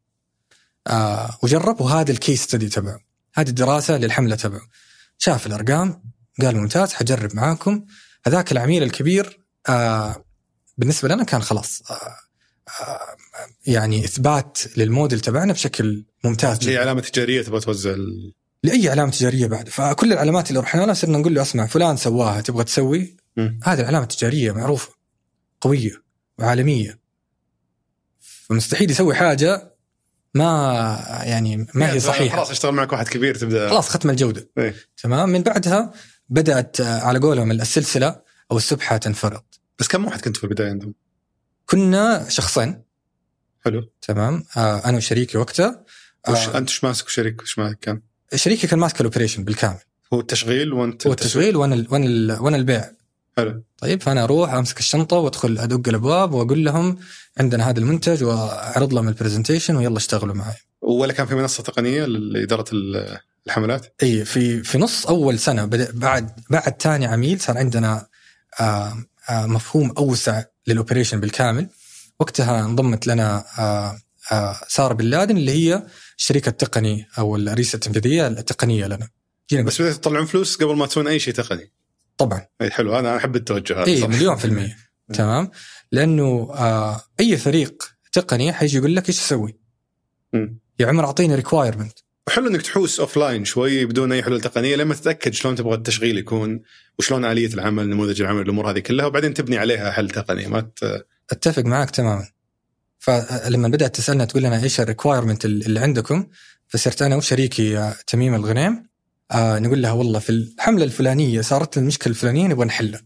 آه 0.87 1.37
وجرب 1.43 1.81
وهذا 1.81 2.11
ال 2.11 2.18
case 2.18 2.43
study 2.43 2.69
تبعه 2.69 2.99
هذه 3.35 3.49
الدراسة 3.49 3.97
للحملة 3.97 4.35
تبعه 4.35 4.61
شاف 5.17 5.47
الأرقام 5.47 6.03
قال 6.41 6.57
ممتاز 6.57 6.93
حجرب 6.93 7.35
معاكم 7.35 7.85
هذاك 8.27 8.51
العميل 8.51 8.83
الكبير 8.83 9.39
آه 9.69 10.25
بالنسبة 10.77 11.09
لنا 11.09 11.23
كان 11.23 11.41
خلاص 11.41 11.81
آه 11.91 11.93
آه 12.81 13.15
يعني 13.67 14.05
إثبات 14.05 14.57
للموديل 14.77 15.19
تبعنا 15.19 15.53
بشكل 15.53 16.05
ممتاز 16.23 16.57
جدا. 16.59 16.79
علامة 16.79 17.01
تجارية 17.01 17.41
تبغى 17.41 17.59
توزع 17.59 17.91
ال... 17.91 18.33
لأي 18.63 18.89
علامة 18.89 19.11
تجارية 19.11 19.47
بعد. 19.47 19.69
فكل 19.69 20.13
العلامات 20.13 20.49
اللي 20.49 20.59
رحنا 20.59 20.81
لها 20.81 20.93
صرنا 20.93 21.17
نقول 21.17 21.33
له 21.33 21.41
أسمع 21.41 21.65
فلان 21.65 21.97
سواها 21.97 22.41
تبغى 22.41 22.63
تسوي؟ 22.63 23.17
هذه 23.63 23.79
العلامة 23.79 24.03
التجارية 24.03 24.51
معروفة 24.51 24.93
قوية 25.61 26.03
وعالميه 26.39 26.99
فمستحيل 28.19 28.91
يسوي 28.91 29.15
حاجة 29.15 29.75
ما 30.33 30.43
يعني 31.23 31.57
ما 31.57 31.85
هي 31.85 31.87
يعني 31.87 31.99
صحيحة. 31.99 32.35
خلاص 32.35 32.49
اشتغل 32.49 32.71
معك 32.71 32.91
واحد 32.91 33.07
كبير 33.07 33.35
تبدأ. 33.35 33.69
خلاص 33.69 33.89
ختم 33.89 34.09
الجودة. 34.09 34.49
إيه؟ 34.57 34.75
تمام؟ 35.03 35.29
من 35.29 35.43
بعدها 35.43 35.93
بدأت 36.29 36.81
على 36.81 37.19
قولهم 37.19 37.51
السلسلة 37.51 38.21
أو 38.51 38.57
السبحة 38.57 38.97
تنفرض 38.97 39.41
بس 39.79 39.87
كم 39.87 40.05
واحد 40.05 40.21
كنت 40.21 40.37
في 40.37 40.43
البداية 40.43 40.69
عندهم؟ 40.69 40.93
كنا 41.65 42.29
شخصين. 42.29 42.81
حلو. 43.65 43.89
تمام. 44.01 44.43
آه 44.57 44.85
أنا 44.85 44.97
وشريكي 44.97 45.37
وقتها. 45.37 45.85
وش 46.29 46.37
آه 46.37 46.57
أنت 46.57 46.69
إيش 46.69 46.83
ماسك 46.83 47.05
وشريك 47.05 47.41
إيش 47.41 47.59
ماسك 47.59 47.79
كان؟ 47.79 48.01
شريكي 48.35 48.67
كان 48.67 48.79
ماسك 48.79 49.01
ال 49.01 49.06
operation 49.06 49.43
بالكامل. 49.43 49.79
هو 50.13 50.19
التشغيل 50.19 50.73
وأنت 50.73 51.07
هو 51.07 51.13
التشغيل. 51.13 51.55
وأنا 51.55 51.85
وأنا 51.89 52.39
وأنا 52.39 52.57
البيع. 52.57 52.91
حلو. 53.37 53.63
طيب 53.77 54.01
فأنا 54.01 54.23
أروح 54.23 54.53
أمسك 54.53 54.79
الشنطة 54.79 55.17
وأدخل 55.17 55.57
أدق 55.57 55.89
الأبواب 55.89 56.33
وأقول 56.33 56.65
لهم 56.65 56.97
عندنا 57.37 57.69
هذا 57.69 57.79
المنتج 57.79 58.23
وأعرض 58.23 58.93
لهم 58.93 59.07
ال 59.07 59.13
presentation 59.13 59.75
ويلا 59.75 59.97
اشتغلوا 59.97 60.35
معي. 60.35 60.55
ولا 60.81 61.13
كان 61.13 61.27
في 61.27 61.35
منصة 61.35 61.63
تقنية 61.63 62.05
لإدارة 62.05 62.65
الحملات؟ 63.47 63.95
اي 64.03 64.25
في 64.25 64.63
في 64.63 64.77
نص 64.77 65.05
أول 65.05 65.39
سنة 65.39 65.65
بعد 65.93 66.39
بعد 66.49 66.81
ثاني 66.81 67.05
عميل 67.05 67.39
صار 67.41 67.57
عندنا 67.57 68.07
آآ 68.59 69.05
آآ 69.29 69.45
مفهوم 69.45 69.91
أوسع 69.97 70.43
لل 70.67 70.77
operation 70.77 71.19
بالكامل. 71.19 71.69
وقتها 72.19 72.65
انضمت 72.65 73.07
لنا 73.07 73.45
آآ 73.59 73.99
سارة 74.67 74.93
بن 74.93 75.05
لادن 75.05 75.37
اللي 75.37 75.51
هي 75.51 75.83
الشريك 76.17 76.47
التقني 76.47 77.07
أو 77.17 77.35
الرئيسة 77.35 77.75
التنفيذية 77.75 78.27
التقنية 78.27 78.85
لنا. 78.85 79.09
جينا 79.49 79.63
بس 79.63 79.81
بدأت 79.81 79.95
تطلعون 79.95 80.25
فلوس 80.25 80.55
قبل 80.55 80.75
ما 80.75 80.85
تسوون 80.85 81.07
أي 81.07 81.19
شيء 81.19 81.33
تقني. 81.33 81.71
طبعا. 82.17 82.45
اي 82.61 82.71
حلو. 82.71 82.99
أنا 82.99 83.17
أحب 83.17 83.35
التوجه 83.35 83.81
هذا 83.81 83.87
اي 83.87 84.07
مليون 84.07 84.35
في 84.35 84.45
المية. 84.45 84.77
تمام. 85.13 85.51
لأنه 85.91 86.51
آه 86.53 87.01
أي 87.19 87.37
فريق 87.37 87.83
تقني 88.11 88.53
حيجي 88.53 88.77
يقول 88.77 88.95
لك 88.95 89.09
إيش 89.09 89.19
أسوي؟ 89.19 89.59
يا 90.79 90.87
عمر 90.87 91.05
أعطيني 91.05 91.35
requirement 91.35 91.99
حلو 92.29 92.47
إنك 92.47 92.61
تحوس 92.61 92.99
offline 92.99 93.45
شوي 93.45 93.85
بدون 93.85 94.11
أي 94.11 94.23
حلول 94.23 94.41
تقنية 94.41 94.75
لما 94.75 94.95
تتأكد 94.95 95.33
شلون 95.33 95.55
تبغى 95.55 95.75
التشغيل 95.75 96.17
يكون 96.17 96.61
وشلون 96.99 97.25
آلية 97.25 97.53
العمل 97.53 97.89
نموذج 97.89 98.21
العمل 98.21 98.41
الأمور 98.41 98.71
هذه 98.71 98.79
كلها 98.79 99.05
وبعدين 99.05 99.33
تبني 99.33 99.57
عليها 99.57 99.91
حل 99.91 100.09
تقني. 100.09 100.47
ما 100.47 100.61
ت... 100.61 101.05
أتفق 101.31 101.63
معك 101.63 101.89
تماما. 101.89 102.27
فلما 102.99 103.67
بدأت 103.67 103.95
تسألنا 103.95 104.25
تقول 104.25 104.43
لنا 104.43 104.63
إيش 104.63 104.79
ال 104.81 104.87
requirement 104.87 105.45
اللي 105.45 105.79
عندكم 105.79 106.27
فصرت 106.67 107.01
أنا 107.01 107.15
وشريكي 107.15 107.77
آه، 107.77 107.95
تميم 108.07 108.35
الغنيم 108.35 108.89
آه 109.31 109.59
نقول 109.59 109.81
لها 109.81 109.91
والله 109.91 110.19
في 110.19 110.29
الحملة 110.29 110.83
الفلانية 110.83 111.41
صارت 111.41 111.77
المشكلة 111.77 112.11
الفلانية 112.11 112.47
نبغى 112.47 112.65
نحلها. 112.65 113.01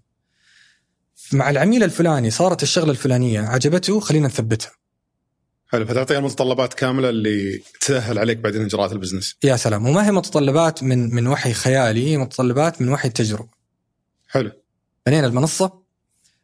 مع 1.33 1.49
العميل 1.49 1.83
الفلاني 1.83 2.31
صارت 2.31 2.63
الشغلة 2.63 2.91
الفلانية 2.91 3.41
عجبته 3.41 3.99
خلينا 3.99 4.27
نثبتها. 4.27 4.71
حلو 5.73 5.85
فتعطيها 5.85 6.17
المتطلبات 6.17 6.73
كاملة 6.73 7.09
اللي 7.09 7.61
تسهل 7.81 8.19
عليك 8.19 8.37
بعدين 8.37 8.65
اجراءات 8.65 8.91
البزنس. 8.91 9.35
يا 9.43 9.55
سلام. 9.55 9.87
وما 9.87 10.07
هي 10.07 10.11
متطلبات 10.11 10.83
من 10.83 11.15
من 11.15 11.27
وحي 11.27 11.53
خيالي؟ 11.53 12.17
متطلبات 12.17 12.81
من 12.81 12.89
وحي 12.89 13.07
التجربة. 13.07 13.49
حلو. 14.27 14.51
بنينا 15.05 15.27
المنصة. 15.27 15.83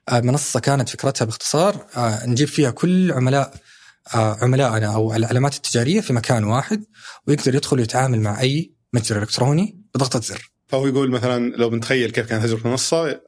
آه، 0.10 0.20
المنصه 0.20 0.60
كانت 0.60 0.90
فكرتها 0.90 1.26
باختصار 1.26 1.86
آه، 1.98 2.26
نجيب 2.26 2.48
فيها 2.48 2.72
كل 2.72 3.12
عملاء 3.12 3.54
آه، 4.16 4.38
عملائنا 4.42 4.96
أو 4.96 5.16
العلامات 5.16 5.56
التجارية 5.56 6.02
في 6.02 6.14
مكان 6.14 6.44
واحد 6.44 6.84
ويقدر 7.28 7.56
يدخل 7.56 7.80
ويتعامل 7.80 8.22
مع 8.22 8.42
أي 8.42 8.72
متجر 8.94 9.20
إلكتروني 9.22 9.82
بضغطة 9.96 10.22
زر. 10.22 10.52
فهو 10.68 10.88
يقول 10.88 11.12
مثلا 11.12 11.56
لو 11.56 11.70
بنتخيل 11.70 12.10
كيف 12.12 12.26
كانت 12.26 12.46
تجربة 12.46 12.66
المنصة 12.66 13.22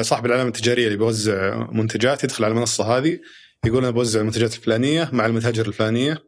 صاحب 0.00 0.26
العلامة 0.26 0.48
التجارية 0.48 0.86
اللي 0.86 0.98
بيوزع 0.98 1.66
منتجات 1.72 2.24
يدخل 2.24 2.44
على 2.44 2.52
المنصة 2.52 2.98
هذه 2.98 3.18
يقول 3.66 3.78
أنا 3.78 3.90
بوزع 3.90 4.20
المنتجات 4.20 4.54
الفلانية 4.54 5.10
مع 5.12 5.26
المتاجر 5.26 5.66
الفلانية 5.66 6.24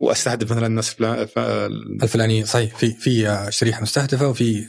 وأستهدف 0.00 0.52
مثلا 0.52 0.66
الناس 0.66 0.90
فلان 0.90 1.26
ف... 1.26 1.38
الفلانية 2.02 2.44
صحيح. 2.44 2.76
في 2.76 2.92
في 2.92 3.46
شريحة 3.50 3.82
مستهدفة 3.82 4.28
وفي 4.28 4.66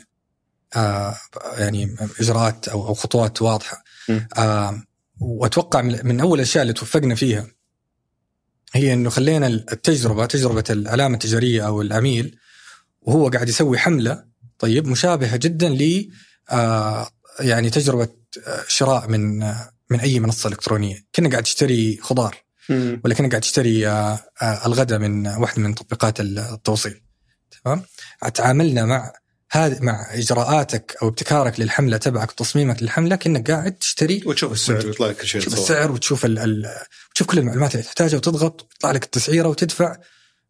آه 0.76 1.16
يعني 1.58 1.96
إجراءات 2.20 2.68
أو 2.68 2.88
أو 2.88 2.94
خطوات 2.94 3.42
واضحة. 3.42 3.84
آه 4.38 4.84
وأتوقع 5.20 5.82
من 5.82 6.20
أول 6.20 6.40
الأشياء 6.40 6.62
اللي 6.62 6.74
توفقنا 6.74 7.16
فيها 7.16 7.48
هي 8.74 8.94
إنه 8.94 9.10
خلينا 9.10 9.48
التجربة 9.48 10.26
تجربة 10.26 10.64
العلامه 10.70 11.14
التجارية 11.14 11.68
أو 11.68 11.82
العميل 11.82 12.38
وهو 13.02 13.30
قاعد 13.30 13.50
يسوي 13.50 13.78
حملة 13.78 14.24
طيب 14.60 14.88
مشابهة 14.88 15.38
جدا 15.38 15.70
ل 15.70 16.12
آه 16.50 17.08
يعني 17.40 17.70
تجربة 17.70 18.10
آه، 18.48 18.64
شراء 18.68 19.08
من 19.08 19.44
آه 19.44 19.77
من 19.90 20.00
أي 20.00 20.20
منصة 20.20 20.50
إلكترونية. 20.50 21.06
كنا 21.16 21.30
قاعد 21.30 21.44
تشتري 21.44 22.00
خضار 22.02 22.36
ولا 23.04 23.14
كنا 23.14 23.30
قاعد 23.30 23.42
تشتري 23.42 23.88
آه 23.88 24.20
آه 24.42 24.66
الغداء 24.66 25.00
من 25.00 25.28
واحدة 25.28 25.62
من 25.62 25.76
تطبيقات 25.76 26.20
التوصيل. 26.20 27.02
تمام؟ 27.64 27.84
تعاملنا 28.34 28.86
مع 28.86 29.14
هذا 29.52 29.80
مع 29.82 30.08
إجراءاتك 30.14 30.98
أو 31.02 31.08
ابتكارك 31.08 31.60
للحملة 31.60 31.98
تبعك 31.98 32.32
وتصميمك 32.32 32.84
للحملة 32.84 33.16
كأنك 33.16 33.52
قاعد 33.52 33.72
تشتري 33.72 34.24
وتشوف 34.26 34.52
السعر 34.52 34.88
ويطلع 34.88 35.08
لك 35.08 35.18
كل 35.18 35.28
شيء 35.28 35.42
تشوف 35.42 35.54
السعر 35.54 35.92
وتشوف 35.92 36.26
ال 36.26 36.40
ال 36.40 36.66
تشوف 37.16 37.28
كل 37.28 37.40
المعلومات 37.40 37.76
اللي 37.76 37.84
تحتاجها 37.84 38.18
وتضغط 38.18 38.62
ويطلع 38.62 38.92
لك 38.92 39.04
التسعيرة 39.04 39.48
وتدفع 39.48 39.98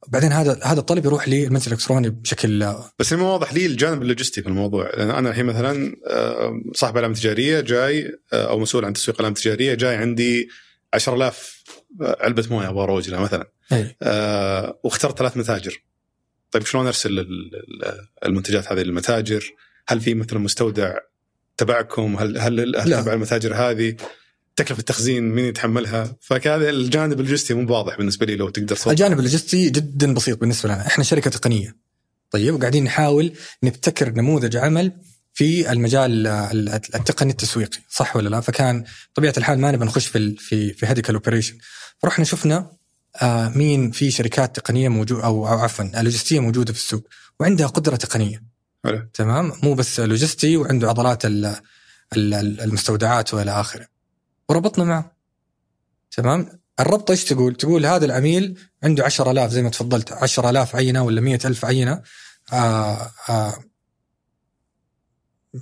بعدين 0.07 0.31
هذا 0.31 0.59
هذا 0.63 0.79
الطلب 0.79 1.05
يروح 1.05 1.29
للمنتج 1.29 1.67
الإلكتروني 1.67 2.09
بشكل 2.09 2.73
بس 2.99 3.13
مو 3.13 3.25
واضح 3.25 3.53
لي 3.53 3.65
الجانب 3.65 4.01
اللوجستي 4.01 4.41
في 4.41 4.47
الموضوع 4.47 4.89
لأن 4.89 5.09
أنا 5.09 5.29
الحين 5.29 5.45
مثلا 5.45 5.95
آه، 6.07 6.61
صاحب 6.73 6.97
علامه 6.97 7.13
تجارية 7.13 7.59
جاي 7.59 8.19
آه، 8.33 8.49
أو 8.49 8.59
مسؤول 8.59 8.85
عن 8.85 8.93
تسويق 8.93 9.21
علامه 9.21 9.35
تجارية 9.35 9.73
جاي 9.73 9.95
عندي 9.95 10.49
10000 10.93 11.63
علبة 12.01 12.47
موية 12.49 12.69
أبغى 12.69 12.83
أروج 12.83 13.09
لها 13.09 13.19
مثلا 13.19 13.51
أي. 13.71 13.95
آه 14.01 14.79
واخترت 14.83 15.17
ثلاث 15.17 15.37
متاجر 15.37 15.83
طيب 16.51 16.65
شلون 16.65 16.85
أرسل 16.85 17.27
المنتجات 18.25 18.71
هذه 18.71 18.79
للمتاجر؟ 18.79 19.53
هل 19.87 20.01
في 20.01 20.13
مثلا 20.13 20.39
مستودع 20.39 20.97
تبعكم؟ 21.57 22.15
هل 22.15 22.37
هل 22.37 22.75
هل 22.75 23.03
تبع 23.03 23.13
المتاجر 23.13 23.55
هذه؟ 23.55 23.95
تكلفة 24.57 24.79
التخزين 24.79 25.23
مين 25.23 25.45
يتحملها؟ 25.45 26.15
فكذا 26.21 26.69
الجانب 26.69 27.19
اللوجستي 27.19 27.53
مو 27.53 27.73
واضح 27.73 27.97
بالنسبة 27.97 28.25
لي 28.25 28.35
لو 28.35 28.49
تقدر 28.49 28.75
صوت. 28.75 28.87
الجانب 28.87 29.19
اللوجستي 29.19 29.69
جدا 29.69 30.13
بسيط 30.13 30.39
بالنسبة 30.39 30.69
لنا، 30.69 30.87
إحنا 30.87 31.03
شركة 31.03 31.29
تقنية. 31.29 31.75
طيب 32.31 32.53
وقاعدين 32.53 32.83
نحاول 32.83 33.33
نبتكر 33.63 34.09
نموذج 34.09 34.57
عمل 34.57 34.91
في 35.33 35.71
المجال 35.71 36.27
التقني 36.95 37.31
التسويقي، 37.31 37.79
صح 37.89 38.15
ولا 38.15 38.29
لا؟ 38.29 38.39
فكان 38.39 38.83
طبيعة 39.15 39.33
الحال 39.37 39.59
ما 39.59 39.71
نبغى 39.71 39.85
نخش 39.85 40.07
في 40.07 40.35
في 40.35 40.73
في 40.73 40.87
هيديكال 40.87 41.15
operation. 41.15 41.57
فرحنا 42.01 42.25
شفنا 42.25 42.71
آه 43.21 43.49
مين 43.49 43.91
في 43.91 44.11
شركات 44.11 44.55
تقنية 44.55 44.89
موجوده 44.89 45.23
أو, 45.23 45.47
أو 45.47 45.57
عفوا 45.57 45.85
لوجستيه 45.85 46.39
موجودة 46.39 46.73
في 46.73 46.79
السوق 46.79 47.07
وعندها 47.39 47.67
قدرة 47.67 47.95
تقنية. 47.95 48.43
حلو. 48.85 49.07
تمام؟ 49.13 49.53
مو 49.63 49.73
بس 49.73 49.99
لوجستي 49.99 50.57
وعنده 50.57 50.89
عضلات 50.89 51.21
المستودعات 52.15 53.33
والى 53.33 53.51
آخره. 53.51 53.96
وربطنا 54.49 54.83
معه 54.86 55.17
تمام 56.12 56.60
الربطة 56.79 57.12
إيش 57.12 57.23
تقول؟ 57.23 57.55
تقول 57.55 57.86
هذا 57.86 58.05
العميل 58.05 58.60
عنده 58.83 59.05
10000 59.05 59.51
زي 59.51 59.62
ما 59.62 59.69
تفضلت 59.69 60.12
10000 60.12 60.75
عينة 60.75 61.03
ولا 61.03 61.21
100000 61.21 61.65
عينة 61.65 62.01
آه 62.53 63.12
آه 63.29 63.63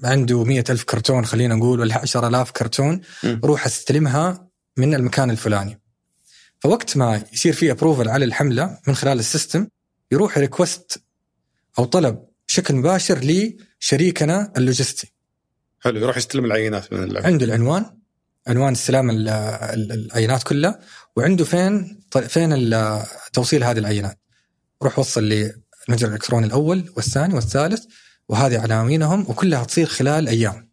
عنده 0.04 0.44
مية 0.44 0.64
ألف 0.70 0.84
كرتون 0.84 1.26
خلينا 1.26 1.56
نقول 1.56 1.80
ولا 1.80 1.98
10000 1.98 2.52
كرتون 2.52 3.02
م. 3.24 3.40
روح 3.44 3.66
استلمها 3.66 4.48
من 4.78 4.96
المكان 4.96 5.32
الفلاني 5.32 5.82
فوقت 6.60 6.98
ما 6.98 7.24
يصير 7.34 7.54
في 7.54 7.72
approval 7.72 8.10
على 8.10 8.26
الحملة 8.26 8.80
من 8.88 8.96
خلال 8.96 9.20
ال 9.20 9.27
system 9.27 9.68
يروح 10.12 10.38
request 10.38 11.04
أو 11.80 11.86
طلب 11.86 12.26
بشكل 12.48 12.76
مباشر 12.76 13.20
لشريكنا 13.80 14.54
اللوجستي 14.58 15.14
حلو 15.80 16.00
يروح 16.00 16.18
يستلم 16.18 16.46
العينات 16.46 16.94
من 16.94 17.04
اللعبة. 17.04 17.28
عنده 17.28 17.46
العنوان 17.46 17.86
عنوان 18.48 18.72
استلام 18.74 19.10
ال- 19.10 19.30
ال- 19.30 19.92
العينات 19.92 20.44
كلها 20.44 20.80
وعنده 21.16 21.46
فين 21.46 22.02
فين 22.28 22.76
توصيل 23.34 23.64
هذه 23.64 23.78
العينات. 23.78 24.20
روح 24.84 25.00
وصل 25.00 25.24
للمتجر 25.24 26.08
الإلكتروني 26.08 26.46
الأول 26.48 26.90
والثاني 26.96 27.34
والثالث 27.34 27.84
وهذه 28.30 28.60
عناوينهم 28.62 29.26
وكلها 29.30 29.64
تصير 29.64 29.86
خلال 29.86 30.28
أيام. 30.28 30.70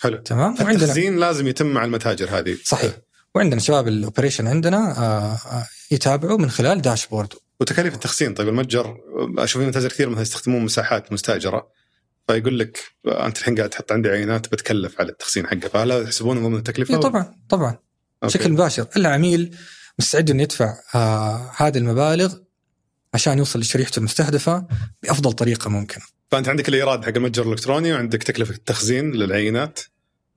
حلو. 0.00 0.16
تمام؟ 0.18 0.52
التخزين 0.60 1.16
لازم 1.16 1.46
يتم 1.46 1.66
مع 1.66 1.84
المتاجر 1.84 2.38
هذه. 2.38 2.56
صحيح. 2.64 2.92
وعندنا 3.34 3.60
شباب 3.60 3.88
الأوبريشن 3.88 4.46
عندنا 4.46 4.98
آه، 4.98 5.32
آه، 5.32 5.66
يتابعوا 5.90 6.38
من 6.38 6.50
خلال 6.50 6.82
داشبورد. 6.82 7.32
وتكاليف 7.60 7.94
التخزين 7.94 8.34
طيب 8.34 8.48
المتجر 8.48 8.96
أشوف 9.38 9.62
في 9.62 9.68
متاجر 9.68 9.88
كثير 9.88 10.08
مثلا 10.08 10.22
يستخدمون 10.22 10.62
مساحات 10.64 11.12
مستأجرة. 11.12 11.68
فيقول 12.28 12.58
لك 12.58 12.80
أنت 13.06 13.38
الحين 13.38 13.54
قاعد 13.56 13.70
تحط 13.70 13.92
عندي 13.92 14.08
عينات 14.08 14.52
بتكلف 14.52 15.00
على 15.00 15.08
التخزين 15.08 15.46
حقه 15.46 15.68
فهل 15.68 15.92
هذا 15.92 16.02
يحسبونه 16.02 16.40
ضمن 16.40 16.56
التكلفة؟ 16.56 16.94
إيه 16.94 17.00
طبعا 17.00 17.34
طبعا. 17.48 17.78
بشكل 18.22 18.52
مباشر. 18.52 18.86
العميل 18.96 19.56
مستعد 19.98 20.30
إنه 20.30 20.42
يدفع 20.42 20.76
آه 20.94 21.52
هذه 21.56 21.78
المبالغ 21.78 22.34
عشان 23.14 23.38
يوصل 23.38 23.60
لشريحته 23.60 23.98
المستهدفة 23.98 24.66
بأفضل 25.02 25.32
طريقة 25.32 25.70
ممكنة. 25.70 26.04
فأنت 26.30 26.48
عندك 26.48 26.68
الإيراد 26.68 27.04
حق 27.04 27.12
المتجر 27.16 27.42
الإلكتروني 27.42 27.92
وعندك 27.92 28.22
تكلفة 28.22 28.54
التخزين 28.54 29.12
للعينات 29.12 29.80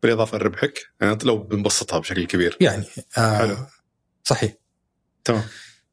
بالإضافة 0.04 0.38
لربحك. 0.38 0.80
يعني 1.02 1.18
لو 1.24 1.38
بنبسطها 1.38 2.00
بشكل 2.00 2.26
كبير. 2.26 2.58
يعني 2.62 2.86
آه 3.18 3.38
حلو. 3.38 3.58
صحيح. 4.24 4.54
تمام. 5.24 5.44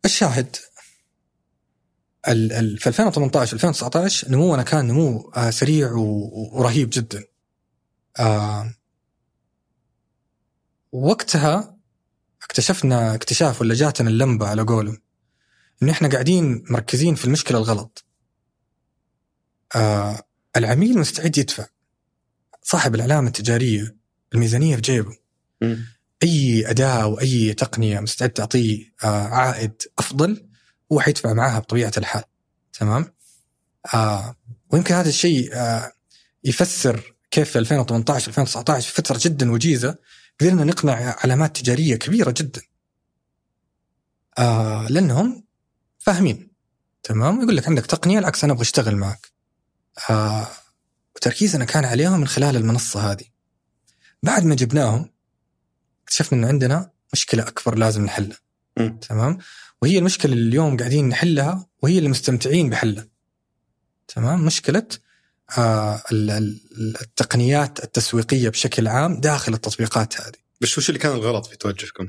الشاهد 0.05 0.47
ال 0.47 0.47
ال 0.47 0.76
في 2.27 2.87
2018 2.87 3.55
2019 3.55 4.31
نمونا 4.31 4.63
كان 4.63 4.87
نمو 4.87 5.31
آه 5.37 5.51
سريع 5.51 5.93
ورهيب 5.93 6.91
جدا. 6.93 7.25
آه 8.19 8.75
وقتها 10.93 11.77
اكتشفنا 12.43 13.15
اكتشاف 13.15 13.61
ولا 13.61 13.75
جاتنا 13.75 14.09
اللمبة 14.11 14.47
على 14.47 14.63
قولهم 14.63 14.99
ان 15.83 15.89
إحنا 15.89 16.09
قاعدين 16.09 16.65
مركزين 16.71 17.15
في 17.15 17.25
المشكلة 17.25 17.59
الغلط. 17.59 18.05
آه 19.77 20.23
العميل 20.57 20.99
مستعد 20.99 21.39
يدفع 21.39 21.67
صاحب 22.63 22.95
العلامة 22.95 23.27
التجارية 23.27 23.97
الميزانية 24.35 24.77
في 24.77 24.83
جيبه. 24.83 25.17
أي 26.23 26.71
أداة 26.71 27.03
أو 27.03 27.21
أي 27.21 27.55
تقنية 27.55 28.01
مستعد 28.01 28.31
تعطيه 28.31 28.93
آه، 29.05 29.27
عائد 29.27 29.83
أفضل 29.99 30.47
هو 30.93 31.01
حيدفع 31.01 31.33
معها 31.33 31.59
بطبيعة 31.59 31.93
الحال 31.97 32.25
تمام؟ 32.73 33.15
آه 33.95 34.37
ويمكن 34.71 34.95
هذا 34.95 35.09
الشيء 35.09 35.51
آه 35.55 35.93
يفسر 36.45 37.17
كيف 37.31 37.51
في 37.51 37.59
2018 37.59 38.29
2019 38.29 38.89
في 38.89 38.95
فترة 38.95 39.19
جدا 39.23 39.53
وجيزة 39.53 39.99
قدرنا 40.41 40.65
نقنع 40.65 41.17
علامات 41.19 41.57
تجارية 41.57 41.97
كبيرة 41.97 42.35
جدا. 42.37 42.63
آه 44.39 44.87
لأنهم 44.89 45.45
فاهمين 45.99 46.51
تمام؟ 47.03 47.43
يقول 47.43 47.57
لك 47.57 47.69
عندك 47.69 47.87
تقنية 47.87 48.19
العكس 48.19 48.45
أنا 48.45 48.53
أبغى 48.53 48.63
أشتغل 48.63 48.97
معك. 48.97 49.33
آه 50.11 50.49
وتركيزنا 51.17 51.65
كان 51.65 51.85
عليهم 51.85 52.21
من 52.21 52.29
خلال 52.29 52.57
المنصة 52.57 53.13
هذه. 53.13 53.25
بعد 54.23 54.45
ما 54.45 54.55
جبناهم 54.55 55.11
اكتشفنا 56.05 56.39
انه 56.39 56.49
عندنا 56.49 56.91
مشكلة 57.13 57.43
أكبر 57.43 57.79
لازم 57.79 58.05
نحلها. 58.05 58.39
تمام؟ 59.01 59.39
وهي 59.83 59.99
المشكلة 59.99 60.33
اللي 60.33 60.49
اليوم 60.49 60.77
قاعدين 60.77 61.09
نحلها 61.09 61.67
وهي 61.83 61.99
اللي 61.99 62.09
مستمتعين 62.09 62.71
بحلها. 62.71 63.09
تمام؟ 64.09 64.45
مشكلة 64.45 64.87
آه 65.59 66.03
ال- 66.13 66.31
ال- 66.31 66.97
التقنيات 67.01 67.85
التسويقية 67.85 68.49
بشكل 68.49 68.89
عام 68.89 69.21
داخل 69.21 69.55
التطبيقات 69.55 70.21
هذه. 70.21 70.33
بس 70.61 70.79
وش 70.79 70.89
اللي 70.89 70.99
كان 71.01 71.13
الغلط 71.13 71.47
في 71.47 71.57
توجهكم؟ 71.57 72.09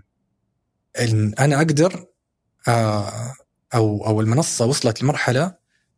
إن 0.99 1.33
أنا 1.39 1.57
أقدر 1.57 2.05
آه 2.67 3.33
أو 3.75 4.05
أو 4.07 4.21
المنصة 4.21 4.65
وصلت 4.65 5.03
لمرحلة 5.03 5.55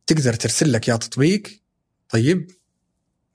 تقدر 0.07 0.33
ترسل 0.33 0.71
لك 0.73 0.87
يا 0.87 0.95
تطبيق 0.95 1.43
طيب 2.09 2.51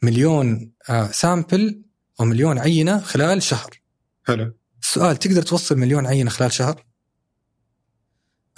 مليون 0.02 0.72
آه 0.88 1.10
sample 1.10 1.82
أو 2.20 2.24
مليون 2.24 2.58
عينة 2.58 3.00
خلال 3.00 3.42
شهر. 3.42 3.80
حلو. 4.26 4.54
السؤال 4.82 5.16
تقدر 5.16 5.42
توصل 5.42 5.78
مليون 5.78 6.06
عينة 6.06 6.30
خلال 6.30 6.52
شهر؟ 6.52 6.84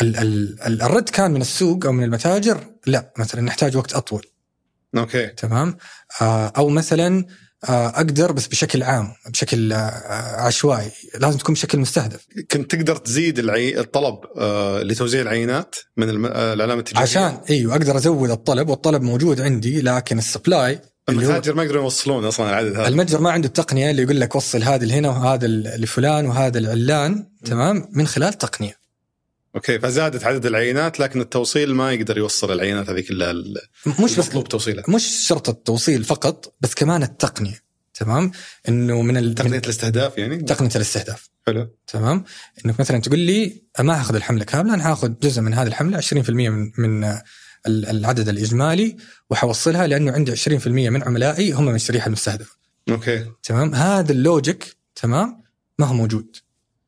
ال 0.03 0.17
ال 0.17 0.63
ال 0.63 0.83
الرد 0.83 1.09
كان 1.09 1.31
من 1.31 1.41
السوق 1.41 1.87
أو 1.87 1.93
من 1.93 2.05
المتاجر 2.05 2.65
لا 2.87 3.13
مثلا 3.19 3.41
نحتاج 3.41 3.77
وقت 3.77 3.95
أطول. 3.95 4.27
okay. 4.97 5.27
تمام؟ 5.27 5.77
آه 6.21 6.53
أو 6.57 6.69
مثلا 6.69 7.25
آه 7.69 7.89
أقدر 7.89 8.33
بس 8.33 8.47
بشكل 8.47 8.83
عام 8.83 9.13
بشكل 9.29 9.73
آه 9.73 9.77
عشوائي 10.41 10.91
لازم 11.21 11.39
تكون 11.39 11.55
بشكل 11.55 11.79
مستهدف. 11.79 12.27
كنت 12.51 12.75
تقدر 12.75 12.97
تزيد 12.97 13.39
العي... 13.39 13.81
الطلب 13.81 14.19
آه 14.37 14.83
لتوزيع 14.83 15.23
العينات 15.23 15.77
من 15.97 16.11
الم... 16.11 16.27
آه 16.27 16.53
العلامه 16.53 16.81
التجارية؟ 16.81 17.03
عشان 17.03 17.41
إيوه 17.51 17.73
أقدر 17.73 17.97
أزود 17.97 18.31
الطلب 18.31 18.69
والطلب 18.69 19.03
موجود 19.03 19.41
عندي 19.41 19.81
لكن 19.81 20.19
ال 20.19 20.27
supply 20.27 20.81
المتاجر 21.09 21.55
ما 21.55 21.63
يقدرون 21.63 21.83
يوصلون 21.85 22.25
أصلا 22.25 22.51
العدد 22.51 22.77
هذا 22.77 22.89
المتجر 22.89 23.21
ما 23.21 23.31
عنده 23.31 23.49
التقنية 23.49 23.91
اللي 23.91 24.03
يقول 24.03 24.21
لك 24.21 24.35
وصل 24.37 24.63
هذا 24.63 24.85
لهنا 24.85 25.09
وهذا 25.09 25.47
لفلان 25.77 26.27
وهذا 26.27 26.59
العلان 26.59 27.27
تمام؟ 27.45 27.89
من 27.93 28.07
خلال 28.07 28.33
تقنية. 28.33 28.86
أوكي 29.57 29.79
فزادت 29.79 30.25
عدد 30.25 30.47
العينات 30.47 31.01
لكن 31.01 31.21
التوصيل 31.21 31.75
ما 31.75 31.92
يقدر 31.92 32.19
يوصل 32.19 32.53
العينات 32.53 32.90
هذه 32.90 33.01
كلها 33.01 33.33
مش 33.87 33.99
بس 34.01 34.12
المطلوب 34.19 34.49
توصيلها. 34.49 34.85
مش 34.88 35.05
شرط 35.05 35.49
التوصيل 35.49 36.05
فقط 36.05 36.55
بس 36.61 36.75
كمان 36.75 37.03
التقنية 37.03 37.62
تمام؟ 37.95 38.31
إنه 38.69 39.03
من 39.03 39.16
ال- 39.16 39.35
تقنية 39.35 39.51
من 39.51 39.59
الاستهداف 39.59 40.19
يعني؟ 40.19 40.37
تقنية 40.42 40.71
الاستهداف. 40.77 41.29
حلو. 41.47 41.77
تمام؟ 41.87 42.25
إنك 42.66 42.81
مثلا 42.81 42.99
تقول 43.01 43.19
لي 43.19 43.62
ما 43.81 44.01
هاخذ 44.01 44.14
الحملة 44.14 44.45
كاملة 44.45 44.75
أنا 44.75 44.90
هاخذ 44.92 45.12
جزء 45.23 45.42
من 45.42 45.55
هذه 45.55 45.66
الحملة 45.66 46.01
20% 46.01 46.31
من 46.31 46.73
من 46.79 47.05
ال- 47.05 47.87
العدد 47.87 48.29
الإجمالي 48.29 48.97
وحوصلها 49.31 49.87
لأنه 49.87 50.12
عندي 50.12 50.33
20% 50.37 50.66
من 50.90 51.03
عملائي 51.03 51.53
هم 51.53 51.64
من 51.66 51.75
الشريحة 51.75 52.07
المستهدفة. 52.07 52.57
okay. 52.91 53.27
تمام؟ 53.42 53.75
هذا 53.75 54.12
ال 54.12 54.23
logic 54.23 54.77
تمام؟ 54.95 55.42
ما 55.79 55.87
هو 55.87 55.95
موجود. 55.95 56.37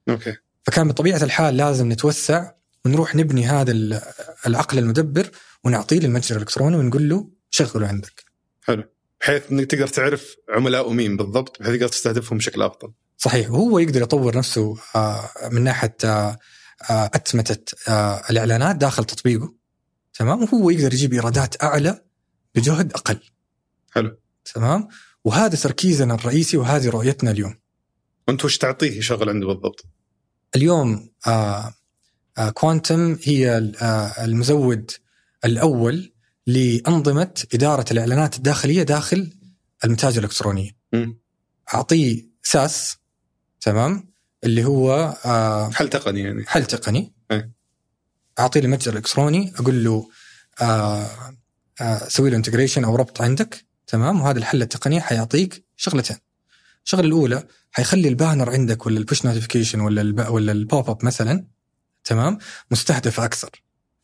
okay. 0.09 0.37
فكان 0.63 0.89
بطبيعة 0.89 1.23
الحال 1.25 1.57
لازم 1.57 1.93
نتوسع 1.93 2.51
ونروح 2.89 3.15
نبني 3.15 3.47
هذا 3.47 3.71
ال- 3.73 4.01
العقل 4.47 4.79
المدبر 4.79 5.31
ونعطيه 5.65 5.99
للمتجر 6.01 6.37
الإلكتروني 6.37 6.77
ونقول 6.77 7.09
له 7.09 7.31
شغله 7.51 7.87
عندك. 7.89 8.25
حلو. 8.63 8.85
بحيث 9.21 9.43
إنك 9.53 9.71
تقدر 9.71 9.87
تعرف 9.87 10.37
عملاء 10.49 10.93
مين 10.93 11.17
بالضبط 11.17 11.61
بحيث 11.63 11.75
تقدر 11.75 11.89
تستهدفهم 11.89 12.39
بشكل 12.39 12.63
أفضل. 12.63 12.93
صحيح. 13.17 13.51
وهو 13.51 13.79
يقدر 13.79 14.03
يطور 14.03 14.37
نفسه 14.37 14.77
آه، 14.97 15.31
من 15.53 15.65
ناحية 15.65 15.97
آه، 16.05 16.39
آه، 16.91 17.11
أتمتة 17.15 17.75
الإعلانات 18.31 18.77
داخل 18.77 19.05
تطبيقه. 19.05 19.55
تمام؟ 20.15 20.43
وهو 20.43 20.71
يقدر 20.71 20.95
يجيب 20.95 21.13
إيرادات 21.13 21.63
أعلى 21.63 22.05
بجهد 22.55 22.93
أقل. 22.93 23.21
حلو. 23.91 24.19
تمام؟ 24.55 24.89
وهذا 25.25 25.57
تركيزنا 25.57 26.15
الرئيسي 26.15 26.57
وهذه 26.57 26.89
رؤيتنا 26.89 27.31
اليوم. 27.31 27.59
وأنت 28.29 28.45
وش 28.45 28.59
تعطيه 28.59 28.99
يشغل 28.99 29.29
عنده 29.29 29.47
بالضبط؟ 29.47 29.85
اليوم 30.57 31.11
آه 31.27 31.75
كوانتم 32.55 33.19
هي 33.23 33.73
آه 33.83 34.25
المزود 34.25 34.91
الأول 35.45 36.13
لأنظمة 36.47 37.45
إدارة 37.55 37.85
الإعلانات 37.91 38.37
الداخلية 38.37 38.83
داخل 38.83 39.33
المتاجر 39.85 40.19
الالكترونيه. 40.19 40.71
اعطيه 41.75 42.29
ساس 42.43 42.97
تمام 43.61 44.09
اللي 44.45 44.65
هو 44.65 45.17
آه 45.25 45.71
حل 45.71 45.89
تقني 45.89 46.21
يعني 46.21 46.45
حل 46.47 46.65
تقني 46.65 47.13
إيه. 47.31 47.51
اعطيه 48.39 48.61
المتجر 48.61 48.93
الإلكتروني 48.93 49.53
أقول 49.59 49.85
له 49.85 50.09
آه 50.63 51.07
سوي 52.09 52.31
له 52.31 52.37
integration 52.37 52.85
أو 52.85 52.97
ربط 52.97 53.23
عندك 53.23 53.65
تمام 53.87 54.21
وهذا 54.21 54.39
الحل 54.39 54.63
التقني 54.63 55.01
حيعطيك 55.01 55.65
شغلتين 55.77 56.17
الشغلة 56.85 57.07
الأولى 57.07 57.47
حيخلي 57.73 58.09
ال 58.09 58.15
banner 58.15 58.51
عندك 58.51 58.87
ولا 58.87 58.99
ال 58.99 59.04
push 59.04 59.27
notification 59.27 59.81
ولا 59.81 60.03
الب... 60.03 60.29
ولا 60.31 60.53
ال 60.53 60.62
pop 60.62 60.91
up 60.91 61.05
مثلا 61.05 61.45
تمام 62.09 62.39
مستهدف 62.71 63.21
أكثر 63.21 63.51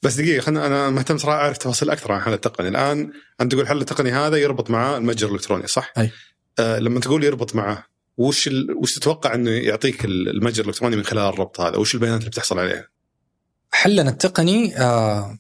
بس 0.03 0.15
دقيقة 0.15 0.41
خلنا 0.41 0.67
أنا 0.67 0.91
مهتم 0.91 1.19
صراحة 1.19 1.39
أعرف 1.39 1.59
تفاصيل 1.59 1.91
أكثر 1.91 2.13
عن 2.13 2.19
الحل 2.19 2.33
التقني 2.33 2.69
الآن 2.69 3.13
أنت 3.41 3.53
تقول 3.53 3.65
الحل 3.65 3.81
التقني 3.81 4.13
هذا 4.13 4.37
يربط 4.37 4.71
مع 4.71 4.97
المتجر 4.97 5.29
الالكتروني 5.29 5.67
صح؟ 5.67 5.93
أي. 5.99 6.11
آه 6.59 6.79
لما 6.79 7.01
تقول 7.01 7.25
يربط 7.25 7.55
معه 7.55 7.87
وش 8.17 8.49
ال... 8.49 8.77
وش 8.77 8.95
تتوقع 8.95 9.35
إنه 9.35 9.51
يعطيك 9.51 10.05
المتجر 10.05 10.63
الإلكتروني 10.63 10.97
من 10.97 11.05
خلال 11.05 11.23
الربط 11.29 11.61
هذا؟ 11.61 11.77
وش 11.77 11.95
البيانات 11.95 12.21
اللي 12.21 12.31
بتحصل 12.31 12.59
عليها؟ 12.59 12.89
حلنا 13.73 14.11
التقني 14.11 14.79
آه 14.79 15.39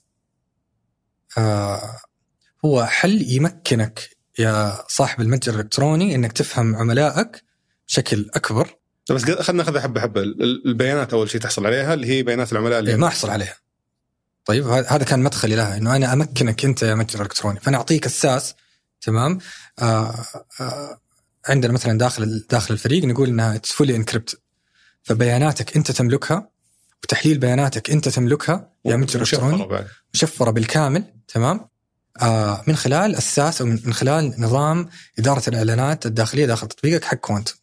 آه 1.38 2.00
هو 2.64 2.84
حل 2.84 3.22
يمكنك 3.22 4.10
يا 4.38 4.78
صاحب 4.88 5.20
المتجر 5.20 5.54
الإلكتروني 5.54 6.14
إنك 6.14 6.32
تفهم 6.32 6.76
عملائك 6.76 7.42
بشكل 7.88 8.30
أكبر 8.34 8.76
بس 9.10 9.24
خلينا 9.24 9.62
ناخذها 9.62 9.80
حبه 9.80 10.00
حبه 10.00 10.22
البيانات 10.66 11.12
أول 11.12 11.30
شيء 11.30 11.40
تحصل 11.40 11.66
عليها 11.66 11.94
اللي 11.94 12.06
هي 12.06 12.22
بيانات 12.22 12.52
العملاء 12.52 12.78
اللي 12.78 12.90
إيه 12.90 12.96
ما 12.96 13.06
أحصل 13.06 13.30
عليها. 13.30 13.56
طيب 14.44 14.66
هذا 14.66 15.04
كان 15.04 15.22
مدخلي 15.22 15.56
لها 15.56 15.76
إنه 15.76 15.96
أنا 15.96 16.12
أمكنك 16.12 16.64
أنت 16.64 16.82
يا 16.82 16.94
متجر 16.94 17.22
إلكتروني. 17.22 17.60
فأنا 17.60 17.76
أعطيك 17.76 18.06
أساس 18.06 18.54
تمام؟ 19.00 19.38
آه 19.78 20.24
آه 20.60 21.00
عندنا 21.48 21.72
مثلا 21.72 21.98
داخل 21.98 22.46
داخل 22.50 22.74
الفريق 22.74 23.04
نقول 23.04 23.28
إنها 23.28 23.54
it's 23.54 23.72
fully 23.72 23.96
encrypted 23.96 24.40
فبياناتك 25.02 25.76
أنت 25.76 25.90
تملكها 25.90 26.48
وتحليل 27.04 27.38
بياناتك 27.38 27.90
أنت 27.90 28.08
تملكها 28.08 28.70
يا 28.84 28.96
متجر 28.96 29.20
إلكتروني. 29.20 29.84
مشفرة 30.14 30.50
بالكامل 30.50 31.04
تمام؟ 31.28 31.68
آه 32.22 32.64
من 32.66 32.76
خلال 32.76 33.14
أساس 33.16 33.60
أو 33.60 33.66
من 33.66 33.92
خلال 33.94 34.34
نظام 34.38 34.88
إدارة 35.18 35.42
الإعلانات 35.48 36.06
الداخلية 36.06 36.46
داخل 36.46 36.68
تطبيقك 36.68 37.04
حق 37.04 37.16
كوانتم 37.16 37.54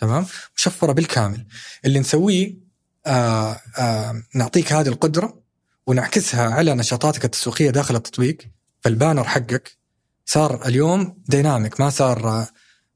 تمام؟ 0.00 0.26
مشفرة 0.56 0.92
بالكامل. 0.92 1.46
اللي 1.84 1.98
نسويه 2.00 2.58
آه 3.06 3.60
آه 3.78 4.22
نعطيك 4.34 4.72
هذه 4.72 4.88
القدرة 4.88 5.42
ونعكسها 5.86 6.50
على 6.50 6.74
نشاطاتك 6.74 7.24
التسويقية 7.24 7.70
داخل 7.70 7.96
التطبيق. 7.96 8.38
فالبانر 8.80 9.24
حقك 9.24 9.78
صار 10.24 10.66
اليوم 10.66 11.22
ديناميك 11.26 11.80
ما 11.80 11.90
صار 11.90 12.46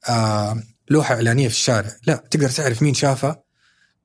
آه 0.09 0.63
لوحة 0.91 1.15
إعلانية 1.15 1.49
في 1.49 1.55
الشارع. 1.55 1.97
لا 2.07 2.25
تقدر 2.31 2.49
تعرف 2.49 2.83
مين 2.83 2.95
شافها. 2.95 3.43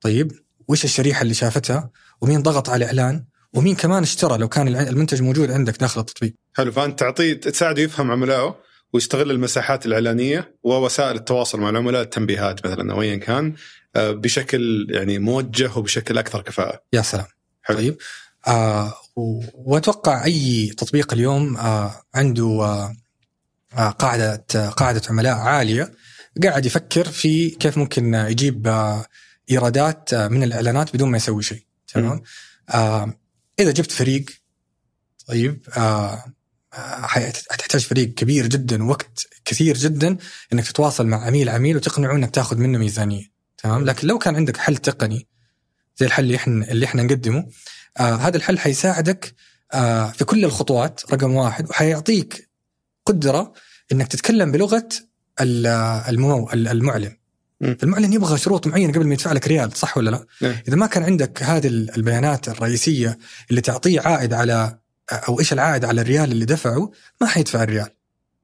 طيب 0.00 0.32
وش 0.68 0.84
الشريحة 0.84 1.22
اللي 1.22 1.34
شافتها؟ 1.34 1.90
ومين 2.20 2.42
ضغط 2.42 2.68
على 2.68 2.84
الإعلان؟ 2.84 3.24
ومين 3.52 3.76
كمان 3.76 4.02
اشترى 4.02 4.38
لو 4.38 4.48
كان 4.48 4.68
المنتج 4.68 5.22
موجود 5.22 5.50
عندك 5.50 5.80
داخل 5.80 6.00
التطبيق؟ 6.00 6.34
حلو 6.56 6.72
فأنت 6.72 6.98
تعطيه 6.98 7.32
تساعده 7.32 7.82
يفهم 7.82 8.10
عملائه. 8.10 8.67
ويستغل 8.92 9.30
المساحات 9.30 9.86
الإعلانية 9.86 10.54
ووسائل 10.62 11.16
التواصل 11.16 11.60
مع 11.60 11.70
العملاء 11.70 12.02
التنبيهات 12.02 12.66
مثلا 12.66 12.92
أو 12.92 13.02
ايا 13.02 13.16
كان 13.16 13.54
آه، 13.96 14.10
بشكل 14.10 14.86
يعني 14.90 15.18
موجه 15.18 15.70
وبشكل 15.76 16.18
أكثر 16.18 16.42
كفاءة. 16.42 16.82
يا 16.92 17.02
سلام. 17.02 17.26
حلو. 17.62 17.76
طيب 17.76 17.96
آه 18.48 18.94
وأتوقع 19.54 20.24
أي 20.24 20.68
تطبيق 20.68 21.12
اليوم 21.12 21.56
آه 21.56 22.02
عنده 22.14 22.44
آه, 22.44 22.96
آه، 23.74 23.90
قاعدة 23.90 24.44
قاعدة 24.70 25.02
عملاء 25.10 25.36
عالية 25.36 25.92
قاعد 26.42 26.66
يفكر 26.66 27.04
في 27.08 27.50
كيف 27.50 27.78
ممكن 27.78 28.14
يجيب 28.14 28.66
آه 28.66 29.04
إيرادات 29.50 30.14
آه، 30.14 30.28
من 30.28 30.42
الإعلانات 30.42 30.94
بدون 30.94 31.10
ما 31.10 31.16
يسوي 31.16 31.42
شيء 31.42 31.62
تمام 31.88 32.22
آه 32.70 33.14
إذا 33.60 33.70
جبت 33.70 33.92
فريق 33.92 34.24
طيب 35.26 35.66
آه 35.76 36.24
حتحتاج 37.50 37.80
فريق 37.86 38.14
كبير 38.14 38.46
جدا 38.46 38.84
وقت 38.84 39.28
كثير 39.44 39.76
جدا 39.76 40.16
إنك 40.52 40.66
تتواصل 40.66 41.06
مع 41.06 41.24
عميل 41.26 41.48
عميل 41.48 41.76
وتقنعه 41.76 42.16
إنك 42.16 42.30
تاخذ 42.34 42.56
منه 42.56 42.78
ميزانية 42.78 43.24
تمام 43.58 43.84
لكن 43.84 44.08
لو 44.08 44.18
كان 44.18 44.36
عندك 44.36 44.56
حل 44.56 44.76
تقني 44.76 45.26
زي 45.96 46.06
الحل 46.06 46.24
اللي 46.24 46.36
إحنا 46.36 46.70
اللي 46.70 46.86
إحنا 46.86 47.02
نقدمه 47.02 47.46
آه 47.98 48.14
هذا 48.14 48.36
الحل 48.36 48.58
حيساعدك 48.58 49.34
آه 49.72 50.10
في 50.10 50.24
كل 50.24 50.44
الخطوات 50.44 51.00
رقم 51.12 51.34
واحد 51.34 51.70
وحيعطيك 51.70 52.50
قدرة 53.06 53.52
إنك 53.92 54.08
تتكلم 54.08 54.52
بلغة 54.52 54.88
المو 55.40 56.50
المعلن 56.52 57.16
المعلن 57.62 58.12
يبغى 58.12 58.38
شروط 58.38 58.66
معينة 58.66 58.92
قبل 58.92 59.06
ما 59.06 59.14
يدفع 59.14 59.32
لك 59.32 59.48
ريال 59.48 59.72
صح 59.76 59.96
ولا 59.96 60.10
لا؟ 60.10 60.26
نعم. 60.40 60.56
إذا 60.68 60.76
ما 60.76 60.86
كان 60.86 61.02
عندك 61.02 61.42
هذه 61.42 61.66
البيانات 61.66 62.48
الرئيسية 62.48 63.18
اللي 63.50 63.60
تعطيه 63.60 64.00
عائد 64.00 64.32
على 64.32 64.78
أو 65.12 65.40
إيش 65.40 65.52
العائد 65.52 65.84
على 65.84 66.00
الريال 66.00 66.32
اللي 66.32 66.44
دفعه 66.44 66.90
ما 67.20 67.26
حيدفع 67.26 67.62
الريال 67.62 67.88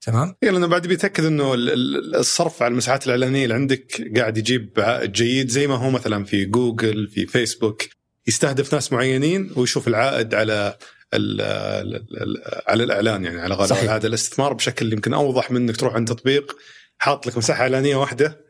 تمام؟ 0.00 0.36
اي 0.42 0.50
لأنه 0.50 0.66
بعد 0.66 0.86
بيتأكد 0.86 1.24
إنه 1.24 1.54
الصرف 1.54 2.62
على 2.62 2.72
المساحات 2.72 3.06
الإعلانية 3.06 3.44
اللي 3.44 3.54
عندك 3.54 4.10
قاعد 4.16 4.38
يجيب 4.38 4.70
عائد 4.78 5.12
جيد 5.12 5.48
زي 5.48 5.66
ما 5.66 5.74
هو 5.74 5.90
مثلا 5.90 6.24
في 6.24 6.44
جوجل 6.44 7.08
في 7.08 7.26
فيسبوك 7.26 7.82
يستهدف 8.26 8.74
ناس 8.74 8.92
معينين 8.92 9.50
ويشوف 9.56 9.88
العائد 9.88 10.34
على 10.34 10.76
ال 11.14 11.40
ال 11.40 12.42
على 12.66 12.84
الإعلان 12.84 13.24
يعني 13.24 13.40
على 13.40 13.54
غالب 13.54 13.72
هذا 13.72 14.06
الاستثمار 14.06 14.52
بشكل 14.52 14.92
يمكن 14.92 15.14
أوضح 15.14 15.50
من 15.50 15.56
إنك 15.56 15.76
تروح 15.76 15.94
عند 15.94 16.08
تطبيق 16.08 16.56
حاط 16.98 17.26
لك 17.26 17.38
مساحة 17.38 17.62
إعلانية 17.62 17.96
واحدة 17.96 18.43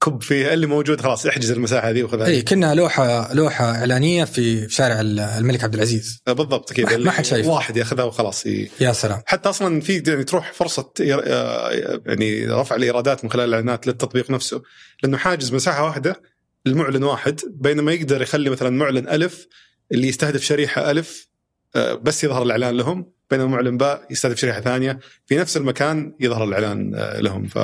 كب 0.00 0.22
فيها 0.22 0.54
اللي 0.54 0.66
موجود 0.66 1.00
خلاص 1.00 1.26
احجز 1.26 1.50
المساحة 1.50 1.90
ذي 1.90 2.02
وخذها 2.02 2.26
اي 2.26 2.42
كنا 2.42 2.74
لوحة 2.74 3.34
لوحة 3.34 3.70
إعلانية 3.70 4.24
في 4.24 4.68
شارع 4.68 5.00
الملك 5.00 5.64
عبد 5.64 5.74
العزيز. 5.74 6.22
آه، 6.28 6.32
بالضبط 6.32 6.72
كذا. 6.72 6.96
ما 6.96 7.10
حد 7.10 7.24
شايف 7.24 7.46
واحد 7.46 7.76
ياخذها 7.76 8.04
وخلاص 8.04 8.46
ي... 8.46 8.70
يا 8.80 8.92
سلام. 8.92 9.22
حتى 9.26 9.48
أصلا 9.48 9.80
في 9.80 10.02
يعني 10.06 10.24
تروح 10.24 10.52
فرصة 10.52 10.90
آه، 11.00 11.70
يعني 12.06 12.46
رفع 12.46 12.76
الإيرادات 12.76 13.24
من 13.24 13.30
خلال 13.30 13.48
الإعلانات 13.48 13.86
للتطبيق 13.86 14.30
نفسه 14.30 14.62
لأنه 15.02 15.16
حاجز 15.16 15.54
مساحة 15.54 15.84
واحدة 15.84 16.22
المعلن 16.66 17.04
واحد 17.04 17.40
بينما 17.50 17.92
يقدر 17.92 18.22
يخلي 18.22 18.50
مثلا 18.50 18.70
معلن 18.70 19.08
ألف 19.08 19.46
اللي 19.92 20.08
يستهدف 20.08 20.42
شريحة 20.42 20.90
ألف 20.90 21.28
آه، 21.76 21.94
بس 21.94 22.24
يظهر 22.24 22.42
الإعلان 22.42 22.76
لهم 22.76 23.12
بينما 23.30 23.46
معلن 23.46 23.76
باء 23.76 24.06
يستهدف 24.10 24.36
شريحة 24.38 24.60
ثانية 24.60 24.98
في 25.26 25.36
نفس 25.36 25.56
المكان 25.56 26.14
يظهر 26.20 26.44
الإعلان 26.44 26.94
لهم. 27.20 27.46
ف 27.46 27.58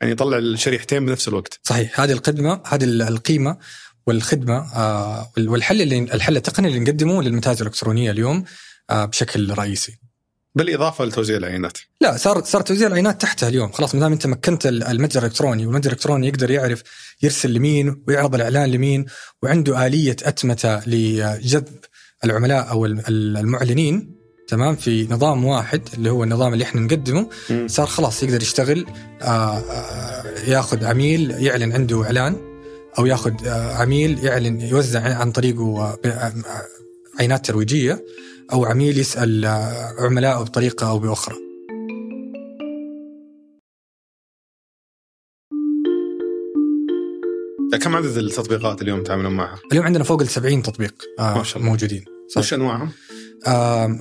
يعني 0.00 0.12
يطلع 0.12 0.38
الشريحتين 0.38 1.06
بنفس 1.06 1.28
الوقت. 1.28 1.60
صحيح. 1.62 2.00
هذه 2.00 2.12
الخدمه 2.12 2.60
هذه 2.66 2.84
القيمة 2.84 3.56
والخدمة 4.06 4.74
آه، 4.76 5.32
والحل 5.38 5.82
اللي 5.82 5.98
الحل 5.98 6.36
التقني 6.36 6.68
اللي 6.68 6.80
نقدمه 6.80 7.22
للمتاجر 7.22 7.60
الإلكترونية 7.60 8.10
اليوم 8.10 8.44
آه، 8.90 9.04
بشكل 9.04 9.50
رئيسي. 9.50 9.98
بالإضافة 10.54 11.04
لتوزيع 11.04 11.36
العينات. 11.36 11.78
لا 12.00 12.16
صار 12.16 12.44
صار 12.44 12.62
توزيع 12.62 12.86
العينات 12.86 13.22
تحتها 13.22 13.48
اليوم. 13.48 13.72
خلاص 13.72 13.94
ما 13.94 14.00
دام 14.00 14.12
أنت 14.12 14.26
مكنت 14.26 14.66
المتجر 14.66 15.20
الإلكتروني 15.20 15.66
والمتجر 15.66 15.90
الإلكتروني 15.90 16.28
يقدر 16.28 16.50
يعرف 16.50 16.82
يرسل 17.22 17.54
لمين 17.54 18.04
ويعرض 18.08 18.34
الإعلان 18.34 18.70
لمين 18.70 19.06
وعنده 19.42 19.86
آلية 19.86 20.16
أتمتة 20.22 20.88
لجذب 20.88 21.68
العملاء 22.24 22.70
أو 22.70 22.86
المعلنين 22.86 24.13
تمام 24.48 24.76
في 24.76 25.06
نظام 25.10 25.44
واحد 25.44 25.88
اللي 25.94 26.10
هو 26.10 26.24
النظام 26.24 26.52
اللي 26.52 26.64
إحنا 26.64 26.80
نقدمه 26.80 27.28
صار 27.66 27.86
خلاص 27.86 28.22
يقدر 28.22 28.42
يشتغل 28.42 28.86
آه، 29.22 29.58
آه، 29.58 30.24
ياخذ 30.48 30.84
عميل 30.84 31.30
يعلن 31.30 31.72
عنده 31.72 32.04
إعلان 32.04 32.36
أو 32.98 33.06
ياخذ 33.06 33.32
آه، 33.46 33.74
عميل 33.74 34.24
يعلن 34.24 34.60
يوزع 34.60 35.18
عن 35.18 35.32
طريقه 35.32 35.98
عينات 37.20 37.46
ترويجية 37.46 38.04
أو 38.52 38.64
عميل 38.64 38.98
يسأل 38.98 39.46
عملائه 39.98 40.42
بطريقة 40.42 40.88
أو 40.88 40.98
بأخرى. 40.98 41.36
كم 47.82 47.96
عدد 47.96 48.16
التطبيقات 48.16 48.82
اليوم 48.82 49.02
تعاملون 49.02 49.32
معها؟ 49.32 49.58
اليوم 49.72 49.86
عندنا 49.86 50.04
فوق 50.04 50.20
ال 50.20 50.28
70 50.28 50.62
تطبيق 50.62 50.94
ما 51.18 51.42
شاء 51.42 51.58
الله. 51.58 51.70
موجودين. 51.70 52.04
وش 52.36 52.54
أنواعهم؟ 52.54 52.90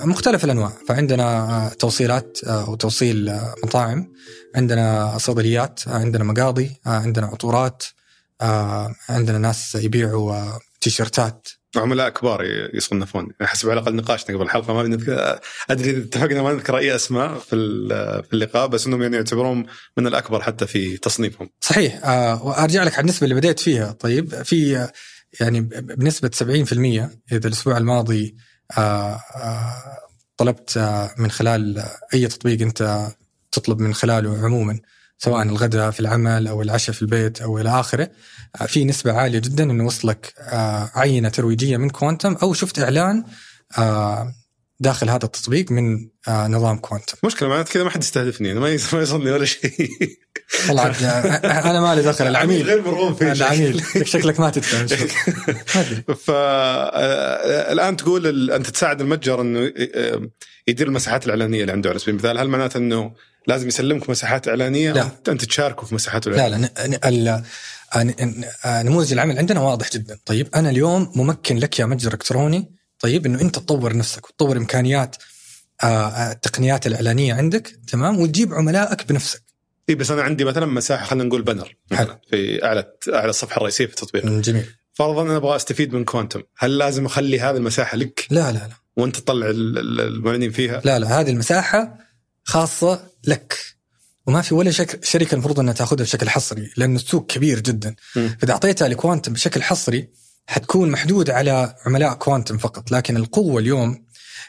مختلف 0.06 0.46
الأنواع. 0.46 0.72
فعندنا 0.88 1.24
آه، 1.24 1.70
توصيلات 1.70 2.38
آه، 2.48 2.70
وتوصيل 2.70 3.30
آه، 3.30 3.56
مطاعم. 3.64 4.14
عندنا 4.56 5.18
صيدليات 5.18 5.80
عندنا 5.88 6.24
مقاضي 6.24 6.72
عندنا 6.86 7.28
عطورات 7.28 7.84
عندنا 9.10 9.38
ناس 9.38 9.76
يبيعوا 9.76 10.60
تيشرتات. 10.82 11.48
عملاء 11.76 12.10
كبار 12.10 12.44
يصنفون. 12.74 13.28
حسب 13.42 13.70
على 13.70 13.80
الأقل 13.80 13.96
نقاشنا 13.96 14.36
قبل 14.36 14.46
الحلقة 14.46 14.74
ما 14.74 15.40
أدري 15.70 15.98
اتفقنا 15.98 16.42
ما 16.42 16.54
نذكر 16.54 16.78
أي 16.78 16.96
أسماء 16.96 17.40
في 17.40 17.56
في 18.30 18.34
اللقاء 18.34 18.68
بس 18.68 18.88
إنهم 18.88 19.02
يعني 19.02 19.16
يعتبرون 19.16 19.66
من 19.98 20.08
الأكبر 20.08 20.42
حتى 20.42 20.68
في 20.68 20.98
تصنيفهم. 20.98 21.50
صحيح. 21.62 22.06
وأرجع 22.44 22.84
لك 22.84 22.94
على 22.94 23.02
النسبة 23.02 23.24
اللي 23.24 23.36
بديت 23.36 23.60
فيها. 23.60 23.92
طيب 23.92 24.44
في 24.44 24.88
يعني 25.40 25.62
بنسبة 25.82 26.32
70% 26.34 27.10
إذا 27.32 27.48
الأسبوع 27.48 27.78
الماضي 27.78 28.36
طلبت 30.38 30.78
آه، 30.78 31.12
من 31.18 31.32
خلال 31.32 31.84
أي 32.14 32.28
تطبيق 32.28 32.62
أنت 32.62 33.08
تطلب 33.52 33.80
من 33.80 33.94
خلاله 33.94 34.46
عموما 34.46 34.80
سواء 35.18 35.44
الغداء 35.44 35.92
في 35.92 36.00
العمل 36.00 36.48
أو 36.48 36.62
العشاء 36.62 36.96
في 36.96 37.02
البيت 37.02 37.42
أو 37.42 37.60
إلى 37.60 37.70
آخره 37.80 38.10
في 38.68 38.86
نسبة 38.86 39.14
عالية 39.14 39.40
جدا 39.40 39.64
إنه 39.64 39.86
وصلك 39.86 40.34
عينة 40.96 41.30
ترويجية 41.30 41.78
من 41.78 41.90
كوانتم 41.90 42.34
أو 42.44 42.54
شفت 42.54 42.80
إعلان 42.80 43.24
داخل 44.84 45.10
هذا 45.10 45.26
التطبيق 45.26 45.72
من 45.72 46.08
نظام 46.30 46.78
كوانتم 46.78 47.18
مشكلة 47.24 47.50
معناته 47.50 47.74
كذا 47.74 47.84
ما 47.84 47.90
حد 47.90 48.04
يستهدفني 48.04 48.52
أنا 48.52 48.60
ما 48.60 48.70
يصلني 48.70 49.32
ولا 49.32 49.46
شيء. 49.46 49.90
والله 50.68 50.88
أنا 51.70 51.82
مالي 51.82 52.02
دخل 52.02 52.28
العميل. 52.28 52.66
غير 52.66 52.82
مرغوب 52.82 53.16
فيه 53.16 53.32
العميل 53.32 53.84
شكلك 54.04 54.40
ما 54.40 54.50
تدفع. 54.50 54.86
فالان 56.26 57.98
تقول 57.98 58.52
أنت 58.52 58.70
تساعد 58.70 59.02
المتجر 59.02 59.42
إنه 59.42 59.72
يدير 60.68 60.88
المساحات 60.88 61.26
الإعلانية 61.26 61.62
اللي 61.62 61.72
عنده 61.72 61.90
على 61.90 62.00
سبيل 62.00 62.14
المثال. 62.16 62.38
هل 62.38 62.48
معناته 62.48 62.78
إنه 62.78 63.12
لازم 63.48 63.68
يسلمك 63.68 64.10
مساحات 64.10 64.48
إعلانية؟ 64.48 64.92
لا. 64.92 65.08
انت 65.28 65.46
تشاركه 65.46 65.86
في 65.86 65.96
مساحاته 65.96 66.32
لا 66.32 66.36
الإعلانية. 66.48 66.72
لا 67.10 67.44
ن- 67.98 68.44
نموذج 68.66 69.14
العمل 69.14 69.38
عندنا 69.38 69.60
واضح 69.62 69.90
جدا. 69.92 70.20
طيب 70.26 70.48
أنا 70.56 70.70
اليوم 70.70 71.12
ممكن 71.16 71.58
لك 71.58 71.80
يا 71.80 71.86
متجر 71.86 72.14
إلكتروني 72.14 72.83
طيب 73.04 73.26
إنه 73.26 73.42
أنت 73.42 73.56
تطور 73.56 73.98
نفسك 73.98 74.30
وتطور 74.30 74.58
إمكانيات 74.58 75.16
آه، 75.84 75.86
آه، 75.86 76.32
التقنيات 76.32 76.88
الإعلانية 76.88 77.34
عندك 77.34 77.76
تمام؟ 77.88 78.20
وتجيب 78.20 78.54
عملائك 78.54 79.08
بنفسك. 79.10 79.44
اي 79.90 79.96
بس 79.96 80.12
أنا 80.12 80.22
عندي 80.22 80.44
مثلا 80.46 80.66
مساحة 80.66 81.06
خلينا 81.06 81.24
نقول 81.24 81.42
بنر 81.42 81.76
حلو. 81.94 82.18
في 82.30 82.64
أعلى 82.66 82.86
أعلى 83.14 83.30
الصفحه 83.30 83.58
الرئيسيه 83.58 83.86
في 83.86 83.92
التطبيق. 83.92 84.26
جميل. 84.26 84.66
فرضا 84.94 85.22
أنا 85.22 85.38
أبغى 85.38 85.56
أستفيد 85.56 85.94
من 85.94 86.04
كوانتم 86.06 86.44
هل 86.58 86.78
لازم 86.78 87.06
أخلي 87.06 87.40
هذه 87.40 87.56
المساحة 87.58 87.98
لك؟ 87.98 88.28
لا 88.30 88.52
لا 88.52 88.58
لا. 88.58 88.70
وأنت 88.98 89.16
تطلع 89.16 89.50
ال- 89.50 89.78
ال- 89.78 90.02
المعلنين 90.02 90.52
فيها؟ 90.52 90.82
لا 90.86 91.00
لا 91.00 91.20
هذه 91.20 91.30
المساحة 91.30 91.98
خاصة 92.44 93.04
لك. 93.28 93.58
وما 94.28 94.42
في 94.42 94.56
ولا 94.56 94.72
شك 94.72 95.06
شركة 95.06 95.34
المفروض 95.36 95.60
أنها 95.60 95.74
تأخذها 95.74 96.04
بشكل 96.04 96.30
حصري 96.30 96.72
لأن 96.78 96.96
السوق 96.96 97.26
كبير 97.26 97.60
جدا. 97.60 97.96
فاذا 98.14 98.52
أعطيتها 98.52 98.88
لكوانتم 98.88 99.34
بشكل 99.34 99.64
حصري 99.64 100.08
حتكون 100.48 100.92
محدود 100.92 101.30
على 101.30 101.76
عملاء 101.86 102.14
كوانتم 102.14 102.58
فقط 102.58 102.92
لكن 102.92 103.18
القوة 103.18 103.62
اليوم 103.62 104.06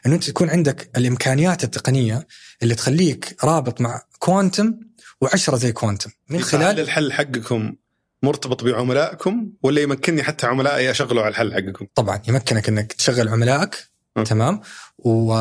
انه 0.07 0.15
أنت 0.15 0.25
تكون 0.25 0.51
عندك 0.51 0.91
الإمكانيات 0.97 1.65
التقنية 1.65 2.27
اللي 2.63 2.75
تخليك 2.75 3.37
رابط 3.45 3.81
مع 3.81 4.03
كوانتم 4.19 4.75
وعشرة 5.21 5.57
زي 5.57 5.73
كوانتم 5.73 6.11
من 6.29 6.37
هل 6.39 6.45
خلال 6.45 6.81
الحل 6.81 7.13
حقكم 7.13 7.75
مرتبط 8.23 8.65
بعملائكم 8.65 9.51
ولا 9.63 9.81
يمكنني 9.81 10.23
حتى 10.23 10.47
عملائي 10.47 10.91
أشغله 10.91 11.21
على 11.21 11.29
الحل 11.29 11.55
حقكم؟ 11.55 11.87
طبعا 11.95 12.23
يمكنك 12.29 12.69
إنك 12.69 12.93
تشغل 12.93 13.29
عملائك 13.29 13.89
م. 14.17 14.23
تمام؟ 14.23 14.61
و... 14.99 15.33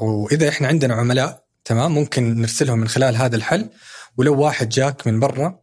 وإذا 0.00 0.48
إحنا 0.48 0.68
عندنا 0.68 0.94
عملاء 0.94 1.44
تمام؟ 1.64 1.94
ممكن 1.94 2.40
نرسلهم 2.40 2.78
من 2.78 2.88
خلال 2.88 3.16
هذا 3.16 3.36
الحل. 3.36 3.70
ولو 4.16 4.40
واحد 4.40 4.68
جاك 4.68 5.06
من 5.06 5.20
برا 5.20 5.58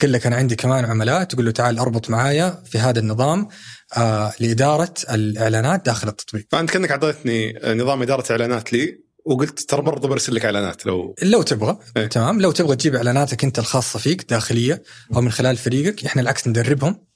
قال 0.00 0.12
لك 0.12 0.26
أنا 0.26 0.36
عندي 0.36 0.56
كمان 0.56 0.84
عملاء 0.84 1.24
تقول 1.24 1.44
له 1.44 1.50
تعال 1.50 1.78
أربط 1.78 2.10
معايا 2.10 2.62
في 2.66 2.78
هذا 2.78 2.98
النظام. 2.98 3.48
آه 3.96 4.32
لإدارة 4.40 4.94
الإعلانات 5.10 5.86
داخل 5.86 6.08
التطبيق 6.08 6.46
فأنت 6.50 6.70
كأنك 6.70 6.90
أعطيتني 6.90 7.60
نظام 7.64 8.02
إدارة 8.02 8.32
إعلانات 8.32 8.72
لي 8.72 9.08
وقلت 9.24 9.60
ترى 9.60 9.82
برضه 9.82 10.08
برسل 10.08 10.34
لك 10.34 10.44
إعلانات 10.44 10.86
لو 10.86 11.14
لو 11.22 11.42
تبغى 11.42 11.78
إيه. 11.96 12.06
تمام 12.06 12.40
لو 12.40 12.52
تبغى 12.52 12.76
تجيب 12.76 12.94
إعلاناتك 12.94 13.44
أنت 13.44 13.58
الخاصة 13.58 13.98
فيك 13.98 14.30
داخلية 14.30 14.82
أو 15.16 15.20
من 15.20 15.30
خلال 15.32 15.56
فريقك 15.56 16.04
إحنا 16.04 16.22
العكس 16.22 16.48
ندربهم 16.48 17.08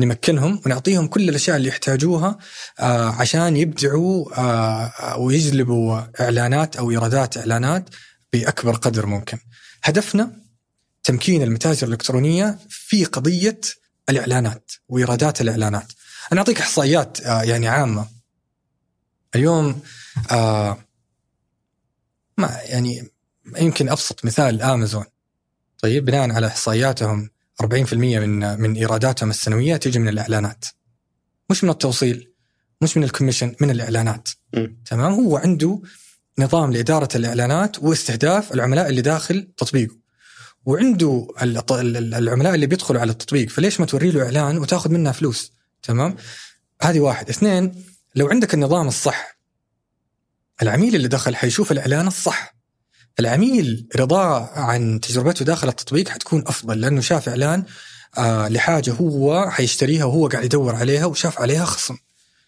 نمكنهم 0.00 0.60
ونعطيهم 0.66 1.06
كل 1.06 1.28
الأشياء 1.28 1.56
اللي 1.56 1.68
يحتاجوها 1.68 2.38
آه 2.80 3.08
عشان 3.08 3.56
يبدعوا 3.56 4.40
آه 4.40 5.18
ويجلبوا 5.18 6.00
إعلانات 6.20 6.76
أو 6.76 6.90
إيرادات 6.90 7.36
إعلانات 7.36 7.90
بأكبر 8.32 8.74
قدر 8.76 9.06
ممكن. 9.06 9.38
هدفنا 9.84 10.32
تمكين 11.04 11.42
المتاجر 11.42 11.86
الإلكترونية 11.86 12.58
في 12.68 13.04
قضية 13.04 13.60
الإعلانات 14.08 14.72
وإيرادات 14.88 15.40
الإعلانات. 15.40 15.92
أنا 16.32 16.40
أعطيك 16.40 16.60
إحصائيات 16.60 17.20
آه 17.20 17.42
يعني 17.42 17.68
عامة. 17.68 18.08
اليوم 19.34 19.80
آه 20.30 20.78
ما 22.38 22.58
يعني 22.64 23.10
يمكن 23.58 23.88
أبسط 23.88 24.24
مثال 24.24 24.62
أمازون. 24.62 25.04
طيب 25.82 26.04
بناء 26.04 26.30
على 26.30 26.46
إحصائياتهم 26.46 27.30
40% 27.62 27.94
من 27.94 28.60
من 28.60 28.74
إيراداتهم 28.76 29.30
السنوية 29.30 29.76
تيجي 29.76 29.98
من 29.98 30.08
الإعلانات. 30.08 30.64
مش 31.50 31.64
من 31.64 31.70
التوصيل 31.70 32.32
مش 32.80 32.96
من 32.96 33.04
الكوميشن 33.04 33.54
من 33.60 33.70
الإعلانات. 33.70 34.28
مم. 34.54 34.82
تمام؟ 34.86 35.12
هو 35.12 35.36
عنده 35.36 35.82
نظام 36.38 36.72
لإدارة 36.72 37.08
الإعلانات 37.14 37.78
واستهداف 37.82 38.52
العملاء 38.52 38.88
اللي 38.88 39.00
داخل 39.02 39.48
تطبيقه. 39.56 39.96
وعنده 40.64 41.28
العملاء 41.42 42.54
اللي 42.54 42.66
بيدخلوا 42.66 43.00
على 43.00 43.12
التطبيق. 43.12 43.48
فليش 43.48 43.80
ما 43.80 43.86
توري 43.86 44.10
له 44.10 44.22
إعلان 44.24 44.58
وتاخذ 44.58 44.90
منها 44.90 45.12
فلوس؟ 45.12 45.52
تمام؟ 45.86 46.16
هذه 46.82 47.00
واحد. 47.00 47.28
اثنين 47.28 47.84
لو 48.14 48.28
عندك 48.28 48.54
النظام 48.54 48.88
الصح 48.88 49.36
العميل 50.62 50.94
اللي 50.96 51.08
دخل 51.08 51.36
حيشوف 51.36 51.72
الإعلان 51.72 52.06
الصح. 52.06 52.56
العميل 53.20 53.88
رضاه 53.96 54.50
عن 54.58 55.00
تجربته 55.00 55.44
داخل 55.44 55.68
التطبيق 55.68 56.08
حتكون 56.08 56.44
أفضل 56.46 56.80
لأنه 56.80 57.00
شاف 57.00 57.28
إعلان 57.28 57.64
آه 58.18 58.48
لحاجة 58.48 58.92
هو 58.92 59.50
حيشتريها 59.50 60.04
وهو 60.04 60.28
قاعد 60.28 60.44
يدور 60.44 60.74
عليها 60.74 61.04
وشاف 61.06 61.40
عليها 61.40 61.64
خصم. 61.64 61.96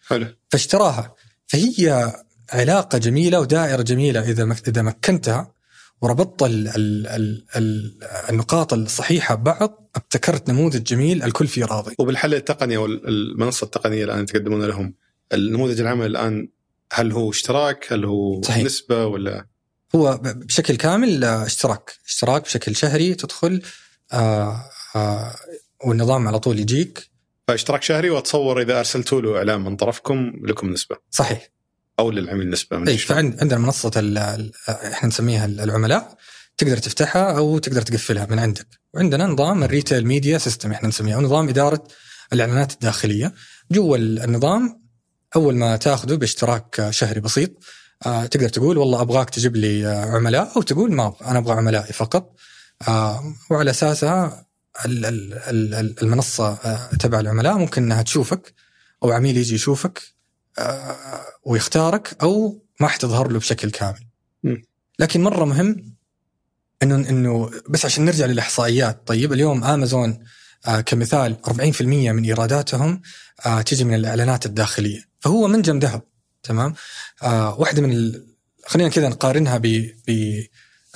حلو. 0.09 0.27
فاشتراها. 0.51 1.15
فهي 1.47 2.13
علاقة 2.53 2.99
جميلة 2.99 3.41
ودائرة 3.41 3.83
جميلة 3.83 4.21
إذا 4.21 4.45
مك- 4.45 4.69
إذا 4.69 4.83
مكنتها 4.83 5.53
وربطت 6.01 6.43
ال 6.43 6.69
ال 6.69 7.07
ال 7.07 7.45
ال 7.57 7.99
النقاط 8.31 8.73
الصحيحة 8.73 9.35
ببعض 9.35 9.88
ابتكرت 9.99 10.51
نموذج 10.51 10.83
جميل 10.83 11.23
الكل 11.23 11.47
فيه 11.47 11.65
راضي. 11.65 11.95
وبالحل 11.99 12.35
التقني 12.35 12.77
أو 12.77 12.87
المنصة 12.87 13.65
التقنية 13.65 14.05
الآن 14.05 14.27
تقدمون 14.27 14.65
لهم 14.65 14.95
النموذج 15.33 15.81
العمل 15.81 16.07
الآن 16.07 16.49
هل 16.93 17.13
هو 17.13 17.31
اشتراك؟ 17.31 17.93
هل 17.93 18.05
هو 18.05 18.43
صحيح. 18.43 18.65
نسبة 18.65 19.07
ولا؟ 19.07 19.47
هو 19.95 20.21
بشكل 20.23 20.77
كامل 20.77 21.25
آه، 21.25 21.47
اشتراك. 21.47 21.93
اشتراك 22.07 22.43
بشكل 22.43 22.77
شهري 22.77 23.15
تدخل 23.15 23.63
آه 24.13 24.65
آه 24.97 25.35
والنظام 25.85 26.29
على 26.29 26.39
طول 26.39 26.59
يجيك. 26.59 27.11
فاشتراك 27.49 27.83
شهري 27.83 28.11
واتصور 28.11 28.63
إذا 28.63 28.79
أرسلتوا 28.79 29.21
له 29.21 29.37
إعلان 29.37 29.61
من 29.61 29.77
طرفكم 29.77 30.33
لكم 30.45 30.71
نسبة. 30.71 30.97
صحيح. 31.11 31.49
أو 31.99 32.11
للعميل 32.11 32.51
نسبة 32.51 32.79
من 32.79 32.89
إي. 32.89 32.99
فعندنا 32.99 33.59
منصة 33.59 33.91
إحنا 34.69 35.09
نسميها 35.09 35.47
العملاء. 35.47 36.17
تقدر 36.59 36.77
تفتحها 36.77 37.39
أو 37.39 37.59
تقدر 37.59 37.83
تقفلها 37.83 38.27
من 38.27 38.39
عندك. 38.39 38.67
وعندنا 38.95 39.27
نظام 39.27 39.63
ال 39.63 39.69
retail 39.69 40.07
media 40.07 40.39
system 40.39 40.73
إحنا 40.73 40.89
نسميه 40.89 41.15
أو 41.15 41.21
نظام 41.21 41.49
إدارة 41.49 41.85
الإعلانات 42.33 42.73
الداخلية. 42.73 43.35
جوا 43.71 43.97
النظام 43.97 44.83
أول 45.37 45.55
ما 45.57 45.77
تاخذه 45.77 46.15
باشتراك 46.15 46.87
شهري 46.91 47.21
بسيط 47.21 47.51
آه 48.07 48.27
تقدر 48.27 48.49
تقول 48.49 48.79
والله 48.79 49.01
أبغاك 49.01 49.31
تجيب 49.31 49.57
لي 49.57 49.87
آه، 49.87 50.05
عملاء 50.05 50.53
أو 50.57 50.63
تقول 50.63 50.93
ما 50.93 51.15
أنا 51.25 51.39
أبغى 51.39 51.53
عملائي 51.53 51.93
فقط. 51.93 52.35
آه 52.89 53.23
وعلى 53.51 53.71
أساسها 53.71 54.47
ال- 54.85 55.05
ال- 55.07 55.35
ال- 55.35 55.75
ال- 55.75 56.03
المنصة 56.03 56.55
تبع 57.01 57.21
العملاء 57.21 57.59
ممكن 57.59 57.83
إنها 57.83 58.03
تشوفك 58.03 58.55
أو 59.05 59.13
عميل 59.13 59.37
يجي 59.37 59.55
يشوفك 59.55 60.03
ويختارك 61.45 62.17
أو 62.23 62.63
ما 62.81 62.89
حتظهر 62.89 63.29
له 63.33 63.39
بشكل 63.39 63.71
كامل. 63.71 64.07
لكن 64.99 65.23
مرة 65.23 65.45
مهم 65.45 65.98
إنه 66.83 66.95
إنه 66.95 67.51
بس 67.69 67.85
عشان 67.85 68.05
نرجع 68.05 68.27
للإحصائيات. 68.27 69.03
طيب 69.07 69.33
اليوم 69.33 69.65
امازون 69.65 70.19
آه 70.67 70.81
كمثال 70.81 71.37
40% 71.47 71.83
من 71.83 72.25
إيراداتهم 72.25 73.03
آه 73.47 73.63
تجي 73.63 73.85
من 73.85 73.95
الإعلانات 73.95 74.47
الداخلية. 74.47 75.01
فهو 75.21 75.49
منجم 75.49 75.79
ذهب 75.79 76.03
تمام؟ 76.43 76.75
آه 77.23 77.61
واحدة 77.61 77.83
من 77.83 77.93
ال... 77.93 78.27
خلينا 78.67 78.89
كذا 78.89 79.09
نقارنها 79.09 79.59
ب 79.59 79.67
ب 80.09 80.41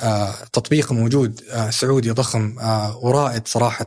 آه 0.00 0.34
تطبيق 0.52 0.92
موجود 0.92 1.42
آه 1.50 1.70
سعودي 1.70 2.10
ضخم 2.10 2.58
آه 2.58 2.96
ورائد 2.98 3.48
صراحة 3.48 3.86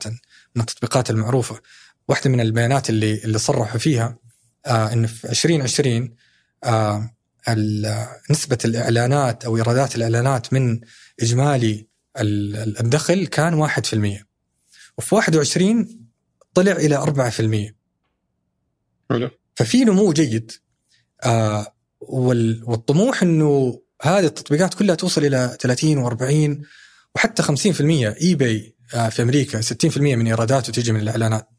من 0.55 0.61
التطبيقات 0.61 1.09
المعروفة. 1.09 1.59
واحدة 2.07 2.29
من 2.29 2.41
البيانات 2.41 2.89
اللي 2.89 3.13
اللي 3.23 3.39
صرحوا 3.39 3.79
فيها 3.79 4.17
آه 4.65 4.93
انه 4.93 5.07
في 5.07 5.29
2020 5.29 6.15
آه 6.63 7.11
نسبة 8.29 8.57
الإعلانات 8.65 9.45
أو 9.45 9.57
إيرادات 9.57 9.95
الإعلانات 9.95 10.53
من 10.53 10.79
إجمالي 11.21 11.87
ال- 12.19 12.55
ال- 12.55 12.79
الدخل 12.79 13.27
كان 13.27 13.53
1% 13.53 14.25
وفي 14.97 15.15
21 15.15 15.99
طلع 16.53 16.71
إلى 16.71 16.95
4% 16.97 17.75
حلو. 19.11 19.29
ففي 19.55 19.83
نمو 19.85 20.13
جيد. 20.13 20.51
آه 21.23 21.75
وال- 21.99 22.63
والطموح 22.65 23.23
إنه 23.23 23.81
هذه 24.01 24.25
التطبيقات 24.25 24.73
كلها 24.73 24.95
توصل 24.95 25.25
إلى 25.25 25.57
30 25.59 26.09
و40 26.09 26.65
وحتى 27.15 27.43
50% 27.43 28.15
اي 28.21 28.35
باي 28.35 28.75
آه 28.93 29.09
في 29.09 29.21
أمريكا 29.21 29.61
60% 29.61 29.97
من 30.15 30.27
ايراداته 30.27 30.73
تيجي 30.73 30.91
من 30.91 30.99
الإعلانات. 30.99 31.49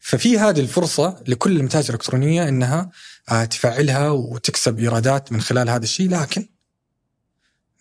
ففي 0.00 0.38
هذه 0.38 0.60
الفرصة 0.60 1.22
لكل 1.28 1.56
المتاجر 1.56 1.88
الإلكترونية 1.88 2.48
إنها 2.48 2.90
آه 3.30 3.44
تفعلها 3.44 4.08
وتكسب 4.10 4.78
إيرادات 4.78 5.32
من 5.32 5.40
خلال 5.40 5.68
هذا 5.70 5.84
الشيء. 5.84 6.10
لكن 6.10 6.46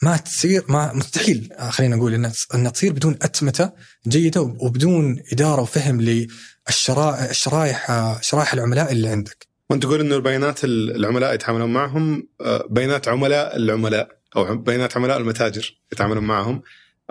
ما 0.02 0.18
تصير 0.18 0.64
ما 0.70 0.94
مستحيل 0.94 1.50
آه، 1.54 1.70
خلينا 1.70 1.96
نقول 1.96 2.14
انها 2.14 2.34
انها 2.56 2.72
تصير 2.72 2.94
بدون 2.94 3.18
أتمتة 3.22 3.72
جيدة 4.08 4.42
وبدون 4.42 5.24
إدارة 5.32 5.62
وفهم 5.62 6.02
للشرائح 6.02 7.30
الشرائح 7.30 7.92
آه، 7.92 8.22
شرائح 8.22 8.54
العملاء 8.54 8.92
اللي 8.92 9.10
عندك. 9.10 9.48
وأنت 9.70 9.84
تقول 9.84 10.00
إنه 10.00 10.16
البيانات 10.16 10.64
العملاء 10.64 11.34
يتعاملون 11.34 11.74
معهم 11.74 12.28
آه، 12.42 12.68
بيانات 12.70 13.08
عملاء 13.08 13.56
العملاء 13.56 14.18
أو 14.36 14.56
بيانات 14.56 14.98
عملاء 14.98 15.18
المتاجر 15.18 15.78
يتعاملون 15.94 16.24
معهم 16.24 16.62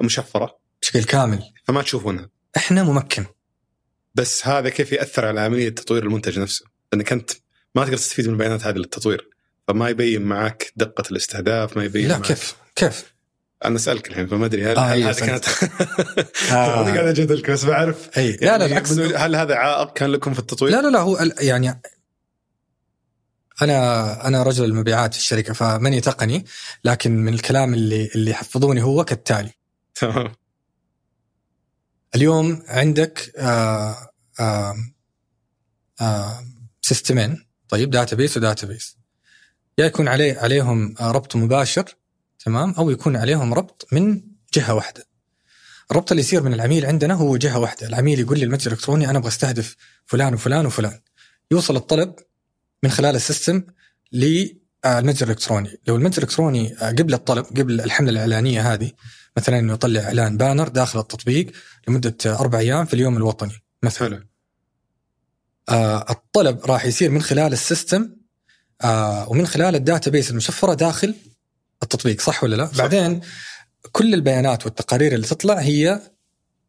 مشفرة. 0.01 0.59
بشكل 0.83 1.05
كامل. 1.05 1.43
فما 1.65 1.83
تشوفونها. 1.83 2.31
إحنا 2.57 2.83
ممكن. 2.83 3.25
بس 4.15 4.47
هذا 4.47 4.69
كيف 4.69 4.93
يأثر 4.93 5.25
على 5.27 5.41
عملية 5.41 5.69
تطوير 5.69 6.03
المنتج 6.03 6.39
نفسه؟ 6.39 6.65
لانك 6.93 7.13
أنت 7.13 7.31
ما 7.75 7.85
تقدر 7.85 7.97
تستفيد 7.97 8.27
من 8.27 8.33
البيانات 8.33 8.67
هذه 8.67 8.77
للتطوير. 8.77 9.29
فما 9.69 9.89
يبين 9.89 10.23
معك 10.23 10.73
دقة 10.77 11.05
الاستهداف 11.11 11.77
ما 11.77 11.85
يبين 11.85 12.09
لا 12.09 12.19
معك 12.19 12.27
كيف؟ 12.27 12.62
كيف؟ 12.75 13.13
أنا 13.65 13.77
اسالك 13.77 14.09
الحين 14.09 14.27
فما 14.27 14.47
أدري 14.47 14.65
هل, 14.67 14.77
آه، 14.77 14.81
هل 14.81 14.93
أيوة، 14.93 15.11
هذه 15.11 15.19
كانت 15.19 15.45
آه. 16.53 16.85
قاعد 16.85 17.09
اجادلك 17.09 17.51
بس 17.51 17.65
بعرف 17.65 18.19
أي 18.19 18.33
لا 18.33 18.59
لا 18.59 18.67
يعني 18.67 18.69
بالعكس. 18.69 18.93
هل 18.93 19.37
هذا 19.37 19.55
عائق 19.55 19.93
كان 19.93 20.11
لكم 20.11 20.33
في 20.33 20.39
التطوير؟ 20.39 20.73
لا 20.73 20.83
لا 20.83 20.89
لا 20.89 20.99
هو 20.99 21.19
يعني 21.41 21.81
أنا 23.63 24.27
أنا 24.27 24.43
رجل 24.43 24.65
المبيعات 24.65 25.15
في 25.15 25.21
الشركة 25.21 25.53
فماني 25.53 26.01
تقني 26.01 26.45
لكن 26.85 27.17
من 27.17 27.35
الكلام 27.35 27.75
اللي 27.75 28.11
اللي 28.15 28.35
حفظوني 28.35 28.83
هو 28.83 29.05
كالتالي. 29.05 29.51
تمام. 29.95 30.33
اليوم 32.15 32.63
عندك 32.69 33.33
آه 33.37 33.97
آه 34.41 34.75
آه 36.01 36.45
سيستمين 36.83 37.47
طيب 37.69 37.91
database 37.91 38.37
و 38.37 38.67
database 38.67 38.97
يا 39.79 39.87
يكون 39.87 40.09
عليه 40.09 40.39
عليهم 40.39 40.95
ربط 41.01 41.37
مباشر 41.37 41.85
تمام؟ 42.45 42.75
أو 42.79 42.91
يكون 42.91 43.17
عليهم 43.17 43.55
ربط 43.55 43.87
من 43.93 44.23
جهة 44.55 44.75
واحدة. 44.75 45.05
الربط 45.91 46.13
اللي 46.13 46.23
يصير 46.23 46.43
من 46.43 46.55
العميل 46.55 46.87
عندنا 46.87 47.15
هو 47.15 47.37
جهة 47.37 47.59
واحدة. 47.59 47.87
العميل 47.87 48.21
يقول 48.21 48.39
لي 48.39 48.45
المتجر 48.45 48.73
الإلكتروني 48.73 49.11
أنا 49.11 49.19
أبغى 49.19 49.29
أستهدف 49.29 49.77
فلان 50.07 50.35
وفلان 50.35 50.67
وفلان. 50.67 51.01
يوصل 51.51 51.77
الطلب 51.77 52.15
من 52.83 52.91
خلال 52.91 53.17
ال 53.17 53.23
system 53.23 53.63
للمتجر 54.13 55.27
الإلكتروني. 55.27 55.81
لو 55.89 55.97
المتجر 55.97 56.23
الإلكتروني 56.23 56.75
قبل 56.75 57.15
الطلب 57.15 57.45
قبل 57.45 57.81
الحملة 57.81 58.11
الإعلانية 58.11 58.73
هذه 58.73 58.91
مثلا 59.37 59.59
إنه 59.59 59.73
يطلع 59.73 60.01
إعلان 60.01 60.37
banner 60.37 60.69
داخل 60.69 60.99
التطبيق 61.01 61.53
لمدة 61.89 62.17
أربع 62.27 62.59
أيام 62.59 62.85
في 62.85 62.95
اليوم 62.95 63.17
الوطني 63.17 63.63
مثلا. 63.83 64.27
آه 65.69 66.07
الطلب 66.11 66.67
راح 66.67 66.85
يصير 66.85 67.11
من 67.11 67.23
خلال 67.23 67.53
ال 67.53 67.62
system 67.62 68.17
آه 68.83 69.31
ومن 69.31 69.47
خلال 69.47 69.75
ال 69.75 70.11
database 70.11 70.31
المشفرة 70.31 70.75
داخل 70.75 71.15
التطبيق 71.83 72.21
صح 72.21 72.45
ولا 72.45 72.57
لا؟ 72.57 72.67
صح. 72.67 72.79
بعدين 72.79 73.21
كل 73.93 74.15
البيانات 74.15 74.65
والتقارير 74.67 75.15
اللي 75.15 75.27
تطلع 75.27 75.55
هي 75.55 76.01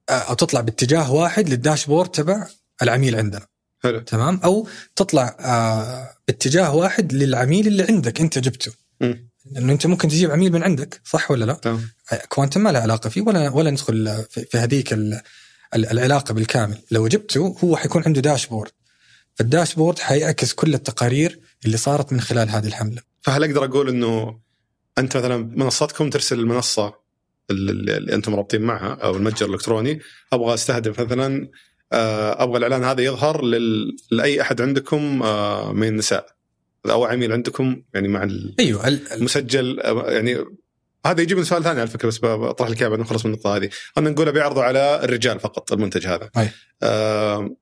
آه 0.10 0.12
أو 0.12 0.34
تطلع 0.34 0.62
باتجاه 0.62 1.12
واحد 1.14 1.50
لل 1.50 1.61
dashboard 1.61 2.10
تبع 2.10 2.48
العميل 2.82 3.16
عندنا 3.16 3.46
حلو 3.84 4.00
تمام 4.00 4.40
أو 4.44 4.68
تطلع 4.96 5.38
آه 5.40 6.10
باتجاه 6.28 6.76
واحد 6.76 7.14
للعميل 7.14 7.68
اللي 7.68 7.84
عندك 7.84 8.22
أنت 8.22 8.40
جبته. 8.40 8.72
لأنه 9.52 9.74
أنت 9.74 9.86
ممكن 9.88 10.08
تجيب 10.08 10.32
عميل 10.32 10.52
من 10.52 10.64
عندك 10.64 11.02
صح 11.06 11.32
ولا 11.32 11.46
لا؟ 11.46 11.54
تمام 11.54 11.90
كوانتم 12.30 12.62
ما 12.62 12.70
له 12.70 12.80
علاقة 12.80 13.10
فيه 13.10 13.22
ولا 13.22 13.50
ولا 13.50 13.72
ندخل 13.72 14.26
في 14.30 14.58
هذيك 14.58 14.94
ال- 14.94 15.22
ال- 15.76 15.92
العلاقة 15.92 16.34
بالكامل 16.34 16.78
لو 16.92 17.08
جبته 17.08 17.56
هو 17.64 17.78
حيكون 17.78 18.04
عنده 18.06 18.22
داشبورد 18.22 18.72
فالداشبورد 19.36 20.00
حيعكس 20.00 20.54
كل 20.54 20.74
التقارير 20.74 21.40
اللي 21.66 21.78
صارت 21.78 22.14
من 22.14 22.22
خلال 22.22 22.50
هذه 22.50 22.68
الحملة 22.68 23.02
فهل 23.22 23.44
أقدر 23.44 23.66
أقول 23.66 23.90
إنه 23.90 24.40
انت 24.98 25.18
مثلا 25.18 25.38
منصتكم 25.56 26.10
ترسل 26.10 26.40
المنصة 26.40 26.94
اللي 27.52 28.14
أنتم 28.14 28.36
رابطين 28.36 28.62
معها 28.62 28.94
أو 28.94 29.16
المتجر 29.16 29.46
الالكتروني 29.46 30.00
أبغى 30.34 30.54
استهدف 30.54 31.00
مثلا 31.00 31.50
آه، 31.94 32.44
أبغى 32.44 32.58
الإعلان 32.58 32.84
هذا 32.84 33.02
يظهر 33.02 33.46
لل... 33.46 33.96
لأي 34.12 34.42
أحد 34.42 34.62
عندكم 34.62 35.24
آه، 35.24 35.74
من 35.74 35.88
النساء 35.88 36.26
أو 36.90 37.06
عميل 37.06 37.32
عندكم 37.32 37.82
يعني 37.94 38.08
مع 38.08 38.24
ال- 38.24 38.56
أيوه 38.60 38.88
ال- 38.88 38.94
ال- 39.08 39.14
المسجل 39.14 39.80
آه، 39.80 40.12
يعني 40.12 40.46
هذا 41.06 41.22
يجيب 41.22 41.38
من 41.38 41.44
سؤال 41.44 41.64
ثاني 41.64 41.80
على 41.80 41.90
فكرة 41.90 42.08
بس 42.08 42.20
بطرح 42.26 42.70
لك 42.70 42.82
إياه 42.82 42.90
بعد 42.90 43.00
نخلص 43.00 43.26
من 43.26 43.32
النقطة 43.34 43.56
هذه 43.58 43.70
خلينا 43.96 44.10
نقول 44.12 44.32
بيعرضوا 44.32 44.64
على 44.64 45.00
الرجال 45.04 45.40
فقط 45.40 45.74
المنتج 45.74 46.08
هذا 46.08 46.30
أي. 46.38 46.50
آه، 46.84 47.56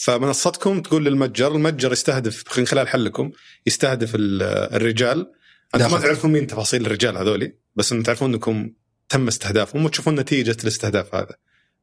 فمنصتكم 0.00 0.82
تقول 0.82 1.04
للمتجر 1.04 1.54
المتجر 1.54 1.92
يستهدف 1.92 2.58
من 2.58 2.66
خلال 2.66 2.88
حلكم 2.88 3.30
يستهدف 3.66 4.14
ال- 4.14 4.42
الرجال 4.76 5.32
أنتم 5.74 5.90
ما. 5.92 5.98
تعرفون 6.00 6.32
مين 6.32 6.46
تفاصيل 6.46 6.86
الرجال 6.86 7.16
هذولي 7.16 7.52
بس 7.76 7.92
أنتم 7.92 8.02
تعرفون 8.04 8.32
إنكم 8.34 8.70
تم 9.08 9.28
استهدافهم 9.28 9.84
وتشوفون 9.84 10.20
نتيجة 10.20 10.56
الاستهداف 10.62 11.14
هذا. 11.14 11.34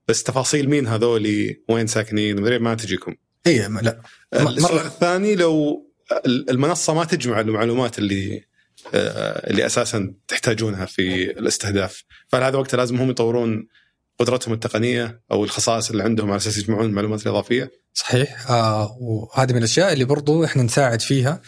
بس 0.07 0.23
تفاصيل 0.23 0.69
مين 0.69 0.87
هذولي 0.87 1.63
وين 1.69 1.87
ساكنين 1.87 2.41
مدري 2.41 2.59
ما 2.59 2.75
تجيكم. 2.75 3.15
اي 3.47 3.57
لا. 3.67 4.01
م- 4.33 4.47
السؤال 4.47 4.85
الثاني 4.85 5.35
لو 5.35 5.85
المنصة 6.25 6.93
ما 6.93 7.05
تجمع 7.05 7.39
المعلومات 7.39 7.99
اللي 7.99 8.43
آه، 8.93 9.49
اللي 9.49 9.65
أساسا 9.65 10.13
تحتاجونها 10.27 10.85
في 10.85 11.31
الاستهداف. 11.31 12.03
فهل 12.27 12.43
هذا 12.43 12.57
وقت 12.57 12.75
لازم 12.75 12.95
هم 13.01 13.09
يطورون 13.09 13.67
قدرتهم 14.19 14.53
التقنية 14.53 15.21
أو 15.31 15.43
الخصائص 15.43 15.89
اللي 15.89 16.03
عندهم 16.03 16.27
على 16.29 16.37
أساس 16.37 16.57
يجمعون 16.57 16.85
المعلومات 16.85 17.23
الإضافية؟ 17.27 17.71
صحيح. 17.93 18.49
آه 18.51 18.97
وهذه 19.01 19.51
من 19.51 19.57
الأشياء 19.57 19.93
اللي 19.93 20.05
برضو 20.05 20.43
إحنا 20.43 20.63
نساعد 20.63 21.01
فيها. 21.01 21.41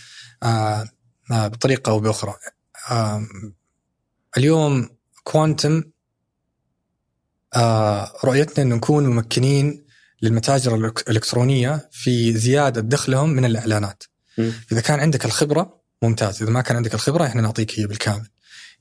آه 0.44 0.46
آه 0.48 0.90
بطريقة 1.30 1.90
أو 1.90 2.00
بأخرى 2.00 2.34
آه 2.92 3.28
اليوم 4.38 4.90
كوانتم 5.24 5.84
آه 7.56 8.14
رؤيتنا 8.26 8.64
إنه 8.64 8.76
نكون 8.76 9.08
ممكنين 9.08 9.88
للمتاجر 10.22 10.76
الإلكترونية 10.76 11.90
في 11.92 12.38
زيادة 12.38 12.82
دخلهم 12.82 13.30
من 13.30 13.46
الإعلانات. 13.46 14.04
مم. 14.38 14.54
إذا 14.72 14.82
كان 14.82 15.00
عندك 15.00 15.26
الخبرة 15.26 15.82
ممتاز، 16.02 16.44
إذا 16.44 16.52
ما 16.52 16.62
كان 16.62 16.78
عندك 16.78 16.94
الخبرة 16.94 17.26
إحنا 17.26 17.42
نعطيك 17.42 17.80
هي 17.80 17.88
بالكامل. 17.88 18.28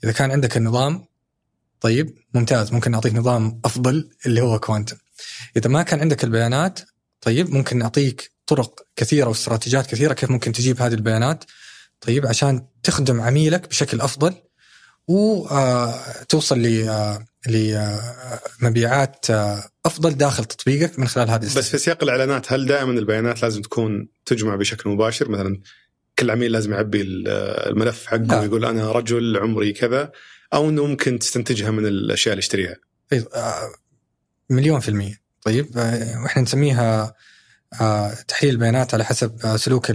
إذا 0.05 0.13
كان 0.13 0.31
عندك 0.31 0.57
النظام 0.57 1.05
طيب 1.81 2.15
ممتاز 2.35 2.73
ممكن 2.73 2.91
نعطيك 2.91 3.15
نظام 3.15 3.61
أفضل 3.65 4.11
اللي 4.27 4.41
هو 4.41 4.59
كوانتم. 4.59 4.97
إذا 5.57 5.71
ما 5.71 5.83
كان 5.83 6.01
عندك 6.01 6.25
البيانات 6.25 6.81
طيب 7.21 7.51
ممكن 7.51 7.79
نعطيك 7.79 8.33
طرق 8.47 8.87
كثيرة 8.97 9.29
واستراتيجيات 9.29 9.87
كثيرة 9.87 10.15
كيف 10.15 10.31
ممكن 10.31 10.53
تجيب 10.53 10.83
هذه 10.83 10.95
البيانات 10.95 11.45
طيب 12.01 12.27
عشان 12.27 12.67
تخدم 12.83 13.21
عميلك 13.21 13.69
بشكل 13.69 14.01
أفضل 14.01 14.35
وتوصل 15.09 16.59
ل 16.59 16.89
لمبيعات 18.63 19.27
أفضل 19.87 20.15
داخل 20.17 20.45
تطبيقك 20.45 20.99
من 20.99 21.09
خلال 21.09 21.31
هذه 21.31 21.45
بس 21.45 21.59
في 21.59 21.79
سياق 21.79 22.03
الإعلانات 22.03 22.53
هل 22.53 22.67
دائما 22.67 22.93
البيانات 22.93 23.43
لازم 23.43 23.63
تكون 23.63 24.09
تجمع 24.25 24.57
بشكل 24.57 24.91
مباشر؟ 24.91 25.29
مثلا 25.29 25.61
كل 26.19 26.31
عميل 26.31 26.53
لازم 26.53 26.73
يعبي 26.73 27.01
ال- 27.01 27.29
الملف 27.69 28.07
حقه 28.07 28.19
لا. 28.19 28.41
ويقول 28.41 28.65
أنا 28.65 28.93
رجل 28.93 29.37
عمري 29.37 29.73
كذا 29.73 30.13
أو 30.55 30.69
إنه 30.69 30.87
ممكن 30.87 31.19
تستنتجها 31.19 31.71
من 31.71 31.87
الأشياء 31.87 32.33
اللي 32.33 32.39
يشتريها. 32.39 32.77
طيب، 33.11 33.29
آه، 33.35 33.73
مليون 34.51 34.81
في 34.81 34.89
المية. 34.89 35.21
طيب 35.43 35.79
آه، 35.79 36.23
وإحنا 36.23 36.43
نسميها 36.43 37.15
آه، 37.81 38.15
تحليل 38.29 38.53
البيانات 38.55 38.95
على 38.95 39.05
حسب 39.05 39.57
سلوك 39.57 39.91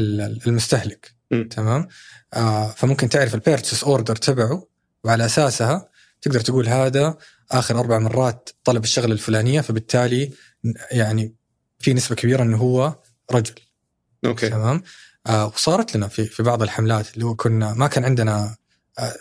المستهلك. 0.00 1.14
مم. 1.30 1.48
تمام؟ 1.48 1.88
آه، 2.34 2.70
فممكن 2.70 3.08
تعرف 3.08 3.34
ال 3.34 3.40
purchase 3.40 3.84
order 3.84 4.16
تبعه 4.16 4.66
وعلى 5.04 5.24
أساسها 5.24 5.88
تقدر 6.22 6.40
تقول 6.40 6.68
هذا 6.68 7.16
آخر 7.50 7.78
أربع 7.78 7.98
مرات 7.98 8.50
طلب 8.64 8.84
الشغلة 8.84 9.12
الفلانية 9.12 9.60
فبالتالي 9.60 10.32
يعني 10.92 11.34
في 11.78 11.94
نسبة 11.94 12.14
كبيرة 12.14 12.42
إنه 12.42 12.56
هو 12.56 12.98
رجل. 13.32 13.54
okay. 14.24 14.48
تمام؟ 14.48 14.82
آه 15.26 15.46
وصارت 15.46 15.96
لنا 15.96 16.08
في 16.08 16.24
في 16.24 16.42
بعض 16.42 16.62
الحملات 16.62 17.14
اللي 17.14 17.24
هو 17.24 17.34
كنا 17.34 17.74
ما 17.74 17.86
كان 17.86 18.04
عندنا 18.04 18.56
آه 18.98 19.14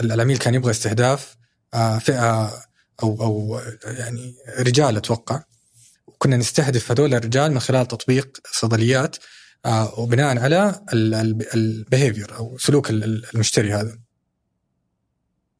العميل 0.00 0.38
كان 0.38 0.54
يبغى 0.54 0.70
استهداف 0.70 1.36
آه 1.74 1.98
فئة 1.98 2.52
أو 3.02 3.22
أو 3.22 3.60
يعني 3.84 4.34
رجال 4.58 4.96
أتوقع. 4.96 5.42
كنا 6.18 6.36
نستهدف 6.36 6.90
هذول 6.90 7.14
الرجال 7.14 7.52
من 7.52 7.60
خلال 7.60 7.88
تطبيق 7.88 8.38
صيدليات. 8.52 9.16
وبناء 9.98 10.38
على 10.38 10.80
البيهيفير 11.54 12.36
أو 12.36 12.58
سلوك 12.58 12.90
ال- 12.90 13.04
ال- 13.04 13.26
المشتري 13.34 13.72
هذا. 13.72 13.98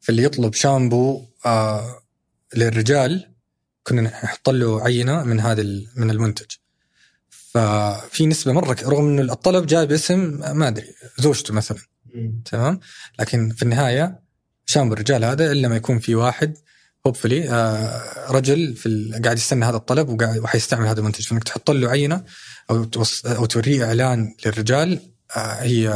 فاللي 0.01 0.23
يطلب 0.23 0.55
شامبو 0.55 1.25
آه 1.47 2.01
للرجال 2.57 3.33
كنا 3.83 4.03
نحط 4.03 4.49
له 4.51 4.83
عينة 4.83 5.25
من 5.25 5.41
هذا 5.41 5.63
من 5.97 6.11
المنتج. 6.11 6.47
ففي 7.31 8.27
نسبة 8.27 8.53
مرة 8.53 8.77
رغم 8.83 9.05
إنه 9.19 9.33
الطلب 9.33 9.67
جاء 9.67 9.85
باسم 9.85 10.41
ما 10.59 10.69
أدري 10.69 10.87
زوجته 11.19 11.55
مثلا. 11.55 11.79
تمام؟ 12.45 12.81
لكن 13.21 13.51
في 13.51 13.63
النهاية 13.63 14.21
شامبو 14.67 14.95
الرجال 14.95 15.25
هذا 15.25 15.53
إلا 15.53 15.69
ما 15.69 15.77
يكون 15.77 15.99
في 15.99 16.15
واحد 16.15 16.59
hopefully 17.07 17.51
آه 17.51 18.31
رجل 18.31 18.77
في 18.77 19.21
قاعد 19.25 19.37
يستنى 19.37 19.65
هذا 19.65 19.77
الطلب 19.77 20.09
وقاعد 20.09 20.39
وحيستعمل 20.39 20.87
هذا 20.87 21.01
المنتج. 21.01 21.27
فإنك 21.27 21.45
تحط 21.45 21.71
له 21.71 21.91
عينة 21.91 22.25
أو 22.71 22.85
توص 22.85 23.27
أو 23.27 23.45
توريه 23.47 23.85
إعلان 23.85 24.35
للرجال 24.47 25.01
آه 25.37 25.41
هي 25.41 25.89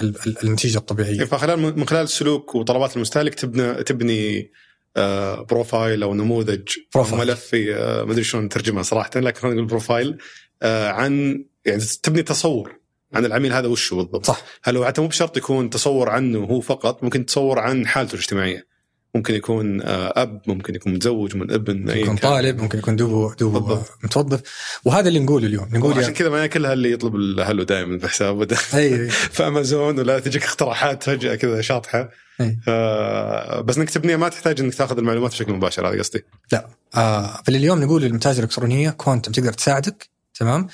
ال- 0.00 0.16
ال- 0.26 0.44
النتيجة 0.44 0.78
الطبيعية. 0.78 1.24
فخلال 1.24 1.58
من 1.58 1.86
خلال 1.88 2.02
السلوك 2.04 2.54
وطلبات 2.54 2.96
المستهلك 2.96 3.34
تبني 3.34 3.82
تبني 3.82 4.52
آه، 4.96 5.42
profile 5.42 6.02
أو 6.02 6.14
نموذج 6.14 6.68
profile. 6.94 7.20
أو 7.20 7.26
ملف 7.26 7.50
آه، 7.54 8.04
ما 8.04 8.12
أدري 8.12 8.24
شلون 8.24 8.44
نترجمها 8.44 8.82
صراحة 8.82 9.10
لكن 9.16 9.40
خلينا 9.40 9.56
نقول 9.56 9.68
profile 9.68 10.18
آه، 10.62 10.88
عن 10.88 11.44
يعني 11.64 11.82
تبني 12.02 12.22
تصور 12.22 12.80
عن 13.14 13.24
العميل 13.24 13.52
هذا 13.52 13.66
وش 13.68 13.92
هو 13.92 13.98
بالضبط. 14.04 14.26
صح. 14.26 14.42
هل 14.62 14.76
هو 14.76 14.84
حتى 14.84 15.00
مو 15.00 15.06
بشرط 15.06 15.36
يكون 15.36 15.70
تصور 15.70 16.08
عنه 16.08 16.38
هو 16.38 16.60
فقط 16.60 17.02
ممكن 17.04 17.26
تصور 17.26 17.58
عن 17.58 17.86
حالته 17.86 18.14
الاجتماعية. 18.14 18.71
ممكن 19.14 19.34
يكون 19.34 19.82
آه، 19.82 20.12
أب 20.22 20.42
ممكن 20.46 20.74
يكون 20.74 20.94
متزوج 20.94 21.36
من 21.36 21.50
ابن 21.50 21.80
ممكن 21.80 21.98
يكون. 21.98 22.16
طالب 22.16 22.60
ممكن 22.60 22.78
يكون 22.78 22.96
دوبه 22.96 23.34
دوبه 23.34 23.60
بالضبط. 23.60 23.98
متوظف. 24.04 24.40
وهذا 24.84 25.08
اللي 25.08 25.18
نقوله 25.18 25.46
اليوم. 25.46 25.68
نقول 25.72 25.98
عشان 25.98 26.12
كذا 26.12 26.28
ما 26.28 26.46
كلها 26.46 26.72
اللي 26.72 26.92
يطلب 26.92 27.16
الهلو 27.16 27.62
دائما 27.62 27.98
في 27.98 28.08
حسابه 28.08 28.54
في 29.34 29.46
أمازون 29.46 29.98
ولا 29.98 30.20
تجيك 30.20 30.44
اقتراحات 30.44 31.02
فجأة 31.02 31.34
كذا 31.34 31.60
شاطحة. 31.60 32.10
آه 32.68 33.60
بس 33.60 33.78
إنك 33.78 33.90
تبنيها 33.90 34.16
ما 34.16 34.28
تحتاج 34.28 34.60
إنك 34.60 34.74
تاخذ 34.74 34.98
المعلومات 34.98 35.30
بشكل 35.30 35.52
مباشر 35.52 35.88
هذا 35.88 35.98
قصدي. 35.98 36.24
لا. 36.52 36.68
آه 36.94 37.42
فاليوم 37.46 37.80
نقول 37.80 38.02
للمتاجر 38.02 38.38
الإلكترونية 38.38 38.90
كوانتم 38.90 39.32
تقدر 39.32 39.52
تساعدك 39.52 40.08
تمام؟ 40.34 40.66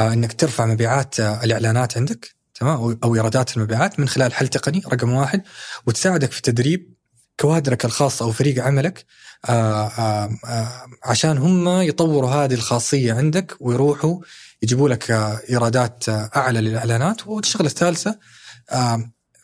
آه 0.00 0.12
إنك 0.12 0.32
ترفع 0.32 0.66
مبيعات 0.66 1.20
آه 1.20 1.44
الإعلانات 1.44 1.96
عندك 1.96 2.36
تمام؟ 2.54 2.98
أو 3.04 3.14
إيرادات 3.14 3.56
المبيعات 3.56 4.00
من 4.00 4.08
خلال 4.08 4.34
حل 4.34 4.48
تقني 4.48 4.82
رقم 4.92 5.12
واحد 5.12 5.42
وتساعدك 5.86 6.32
في 6.32 6.42
تدريب 6.42 6.95
كوادرك 7.40 7.84
الخاصه 7.84 8.24
أو 8.24 8.32
فريق 8.32 8.64
عملك 8.64 9.04
آه 9.48 9.86
آه 9.86 10.38
آه 10.44 10.86
عشان 11.04 11.38
هم 11.38 11.68
يطوروا 11.68 12.30
هذه 12.30 12.54
الخاصية 12.54 13.12
عندك 13.12 13.56
ويروحوا 13.60 14.20
يجيبوا 14.62 14.88
لك 14.88 15.10
إيرادات 15.50 16.08
أعلى 16.08 16.60
للإعلانات 16.60 17.26
والشغلة 17.26 17.66
الثالثة 17.66 18.18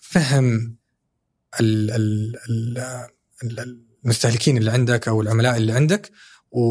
فهم 0.00 0.76
ال 1.60 1.90
ال 1.90 2.36
ال 2.50 2.78
ال- 3.44 3.82
المستهلكين 4.04 4.56
اللي 4.56 4.70
عندك 4.70 5.08
أو 5.08 5.20
العملاء 5.22 5.56
اللي 5.56 5.72
عندك 5.72 6.10
و 6.52 6.62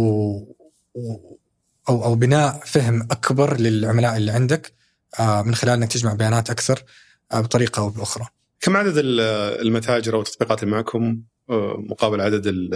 أو 1.90 2.04
أو 2.06 2.16
بناء 2.16 2.62
فهم 2.66 3.02
أكبر 3.02 3.58
للعملاء 3.60 4.18
اللي 4.18 4.32
عندك 4.32 4.74
من 5.20 5.56
خلال 5.56 5.74
إنك 5.74 5.92
تجمع 5.92 6.14
بيانات 6.14 6.50
أكثر 6.50 6.84
بطريقة 7.34 7.80
أو 7.80 7.90
بأخرى. 7.90 8.28
كم 8.62 8.78
عدد 8.78 8.98
ال- 8.98 9.20
المتاجر 9.68 10.16
أو 10.16 10.22
التطبيقات 10.22 10.64
اللي 10.64 10.76
معكم 10.76 11.22
آه، 11.50 11.76
مقابل 11.90 12.22
عدد 12.22 12.48
ال- 12.48 12.74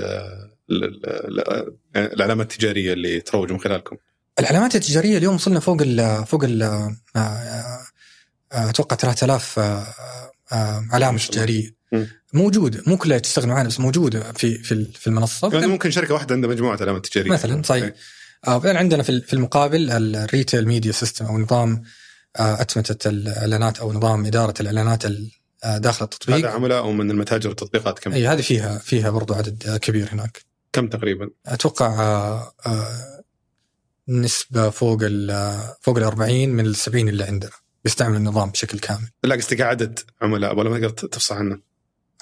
ال- 0.69 0.83
ال- 1.05 1.49
ال- 1.49 1.73
العلامات 2.13 2.51
التجارية 2.51 2.93
اللي 2.93 3.19
تروج 3.21 3.51
من 3.51 3.59
خلالكم؟ 3.59 3.95
العلامات 4.39 4.75
التجارية 4.75 5.17
اليوم 5.17 5.35
وصلنا 5.35 5.59
فوق 5.59 5.77
ال 5.81 6.25
فوق 6.25 6.43
ال 6.43 6.63
آه، 6.63 6.95
آه، 7.15 7.79
أتوقع 8.51 8.95
3000 8.95 9.59
آه، 9.59 9.85
آه، 10.51 10.85
علامة. 10.91 11.17
تجارية. 11.17 11.75
موجوده 12.33 12.83
مو 12.87 12.97
كلها 12.97 13.17
تشتغل 13.17 13.47
معنا 13.47 13.67
بس 13.67 13.79
موجوده 13.79 14.31
في 14.31 14.57
في 14.57 14.85
في 14.85 15.07
المنصة 15.07 15.53
يعني 15.53 15.67
ممكن 15.67 15.91
شركة 15.91 16.13
واحدة 16.13 16.35
عندها 16.35 16.49
مجموعة 16.49 16.77
علامات 16.81 17.05
تجارية 17.05 17.31
مثلاً، 17.31 17.61
صحيح. 17.63 17.91
بعدين 18.47 18.77
عندنا 18.77 19.03
في 19.03 19.33
المقابل 19.33 19.91
ال 19.91 20.02
retail 20.02 20.67
media 20.67 20.91
system 20.91 21.25
أو 21.25 21.37
نظام 21.39 21.83
أتمتة 22.35 23.09
الإعلانات 23.09 23.79
أو 23.79 23.93
نظام 23.93 24.25
إدارة 24.25 24.53
الإعلانات 24.59 25.05
آه، 25.65 25.77
داخل 25.77 25.97
هذا 25.97 26.03
التطبيق 26.03 26.49
عملاء 26.49 26.91
من 26.91 27.11
المتاجر 27.11 27.49
والتطبيقات 27.49 27.99
كم؟ 27.99 28.11
أي 28.13 28.27
هذه 28.27 28.41
فيها 28.41 28.77
فيها 28.77 29.09
برضو 29.09 29.33
عدد 29.33 29.79
كبير 29.81 30.09
هناك. 30.13 30.41
كم 30.73 30.87
تقريبا؟ 30.87 31.29
أتوقع 31.45 31.85
آه، 32.01 32.53
آه، 32.65 33.21
نسبة 34.09 34.69
فوق 34.69 34.99
ال 35.01 35.57
فوق 35.81 35.97
ال 35.97 36.03
40 36.03 36.49
من 36.49 36.65
ال 36.65 36.75
70 36.75 37.09
اللي 37.09 37.23
عندنا. 37.23 37.51
يستعمل 37.85 38.15
النظام 38.17 38.49
بشكل 38.49 38.79
كامل. 38.79 39.07
لا 39.23 39.35
قصدي 39.35 39.63
عدد 39.63 39.99
عملاء 40.21 40.57
ولا 40.57 40.69
ما 40.69 40.79
تقدر 40.79 40.89
تفصح 41.07 41.35
عنه؟ 41.35 41.59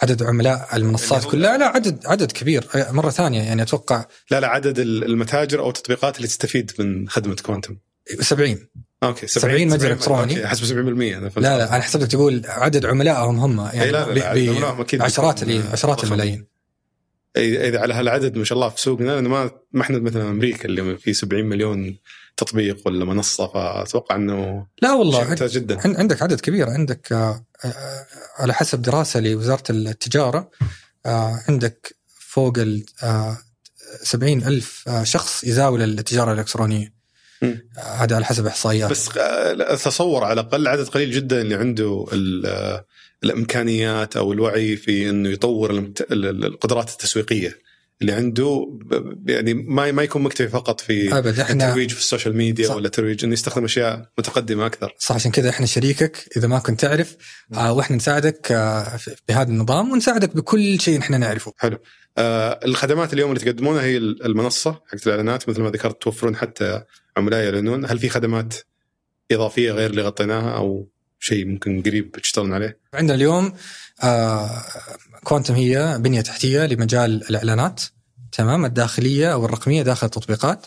عدد 0.04 0.24
عملاء 0.24 0.76
المنصات 0.76 1.26
كلها؟ 1.26 1.58
لا 1.58 1.66
عدد 1.66 2.06
عدد 2.06 2.32
كبير. 2.32 2.68
مرة 2.76 3.10
ثانية 3.10 3.42
يعني 3.42 3.62
أتوقع 3.62 4.06
لا 4.32 4.40
لا 4.40 4.48
عدد 4.48 4.80
ال- 4.80 5.04
المتاجر 5.04 5.60
أو 5.60 5.70
التطبيقات 5.70 6.18
اللي 6.18 6.28
تستفيد 6.28 6.72
من 6.80 7.10
خدمة 7.10 7.36
كوانتم. 7.36 7.78
70 8.20 8.68
أوكي 9.04 9.28
70 9.28 9.68
متجر 9.68 9.92
إلكتروني. 9.92 10.22
أوكي 10.38 10.48
حسب 10.48 10.66
70% 10.66 10.70
أنا 11.18 11.30
فهمت. 11.30 11.38
لا 11.46 11.58
لا 11.58 11.76
أنا 11.76 11.82
حسبتك 11.84 12.08
تقول 12.12 12.42
عدد 12.46 12.86
عملائهم 12.86 13.40
هم 13.40 13.60
يعني 13.74 13.92
لا 13.92 14.06
لا, 14.14 14.14
لا 14.14 14.86
عشرات 15.04 15.44
عشرات. 15.44 16.04
الملايين 16.04 16.46
إي 17.38 17.68
إذا 17.70 17.80
على 17.80 17.94
هالعدد 17.94 18.38
ما 18.38 18.44
شاء 18.44 18.56
الله 18.56 18.70
في 18.70 18.82
سوقنا 18.82 19.12
لأن 19.12 19.28
ما 19.28 19.52
ما 19.72 19.82
إحنا 19.82 20.00
مثلا 20.00 20.30
أمريكا 20.30 20.66
اللي 20.66 20.98
في 20.98 21.14
70 21.14 21.46
مليون 21.46 21.98
تطبيق 22.38 22.78
ولا 22.88 23.06
منصة 23.06 23.48
فأتوقع 23.48 24.16
إنه 24.16 24.68
لا 24.82 24.94
والله 24.94 25.36
جدا 25.40 25.80
عن- 25.86 25.96
عندك 25.96 26.22
عدد 26.22 26.40
كبير 26.40 26.70
عندك 26.70 27.12
آه، 27.12 27.46
آه، 27.66 28.06
على 28.38 28.54
حسب 28.54 28.82
دراسة 28.82 29.20
لوزارة 29.20 29.64
التجارة 29.70 30.52
آه، 31.06 31.40
عندك 31.50 31.96
فوق 32.20 32.58
ال 32.60 32.86
آه، 33.04 33.38
70 34.04 34.44
ألف 34.44 34.90
شخص 35.04 35.44
يزاول 35.44 35.82
التجارة 35.84 36.34
الإلكترونية 36.34 36.94
آه، 37.44 37.82
هذا 37.82 38.16
على 38.16 38.26
حسب 38.26 38.46
إحصائيات. 38.46 38.90
بس 38.90 39.18
آه، 39.18 39.74
اتصور 39.74 40.24
على 40.24 40.34
الأقل 40.42 40.68
عدد 40.68 40.88
قليل 40.88 41.12
جدا 41.12 41.42
اللي 41.42 41.56
عنده 41.56 42.06
آه، 42.46 42.86
الإمكانيات 43.24 44.18
أو 44.18 44.34
الوعي 44.34 44.76
في 44.76 45.10
إنه 45.10 45.30
يطور 45.30 45.92
القدرات 46.12 46.90
التسويقية. 46.90 47.58
اللي 48.02 48.12
عنده 48.14 48.80
يعني 49.28 49.54
ما 49.54 49.92
ما 49.92 50.04
يكون 50.04 50.22
مكتفي 50.22 50.48
فقط 50.48 50.82
في 50.82 51.18
أبد 51.18 51.40
إحنا 51.40 51.66
الترويج 51.66 51.92
في 51.92 52.00
السوشيال 52.00 52.36
ميديا 52.38 52.68
صح. 52.68 52.76
ولا 52.76 52.90
ترويج 52.90 53.24
إنه 53.24 53.34
يستخدم 53.34 53.64
أشياء 53.64 54.10
متقدمة 54.18 54.66
أكثر. 54.66 54.96
صح 55.00 55.16
عشان 55.16 55.32
كذا 55.32 55.50
إحنا 55.50 55.66
شريكك 55.66 56.18
إذا 56.38 56.48
ما 56.48 56.60
كنت 56.60 56.82
تعرف 56.82 57.16
آه، 57.54 57.74
وإحنا 57.74 57.96
نساعدك 57.98 58.52
آه، 58.52 58.98
في- 58.98 59.16
بهذا 59.28 59.50
النظام 59.50 59.92
ونساعدك 59.92 60.36
بكل 60.36 60.80
شيء 60.80 61.00
إحنا 61.00 61.18
نعرفه. 61.18 61.54
آه، 62.18 62.60
الخدمات 62.66 63.14
اليوم 63.14 63.32
اللي 63.32 63.44
تقدمونها 63.44 63.82
هي 63.84 63.98
المنصة 63.98 64.82
حقت 64.88 65.08
الإعلانات 65.08 65.50
مثل 65.50 65.62
ما 65.62 65.70
ذكرت 65.70 66.02
توفرون 66.02 66.36
حتى 66.36 66.84
عملاء 67.18 67.44
يعلنون. 67.44 67.86
هل 67.86 68.00
في 68.00 68.10
خدمات 68.10 68.54
إضافية 69.32 69.72
غير 69.72 69.90
اللي 69.90 70.02
غطيناها 70.02 70.58
أو 70.58 70.90
شيء 71.24 71.46
ممكن 71.46 71.82
قريب 71.82 72.12
تشتغلون 72.12 72.54
عليه؟ 72.54 72.80
عندنا 72.94 73.16
اليوم 73.16 73.54
آه، 74.04 74.64
كوانتم 75.24 75.54
هي 75.54 75.98
بنية 76.00 76.22
تحتية 76.22 76.66
لمجال 76.66 77.30
الإعلانات. 77.30 77.82
تمام؟ 78.32 78.66
الداخلية 78.66 79.34
أو 79.34 79.46
الرقمية 79.46 79.82
داخل 79.82 80.06
التطبيقات. 80.08 80.66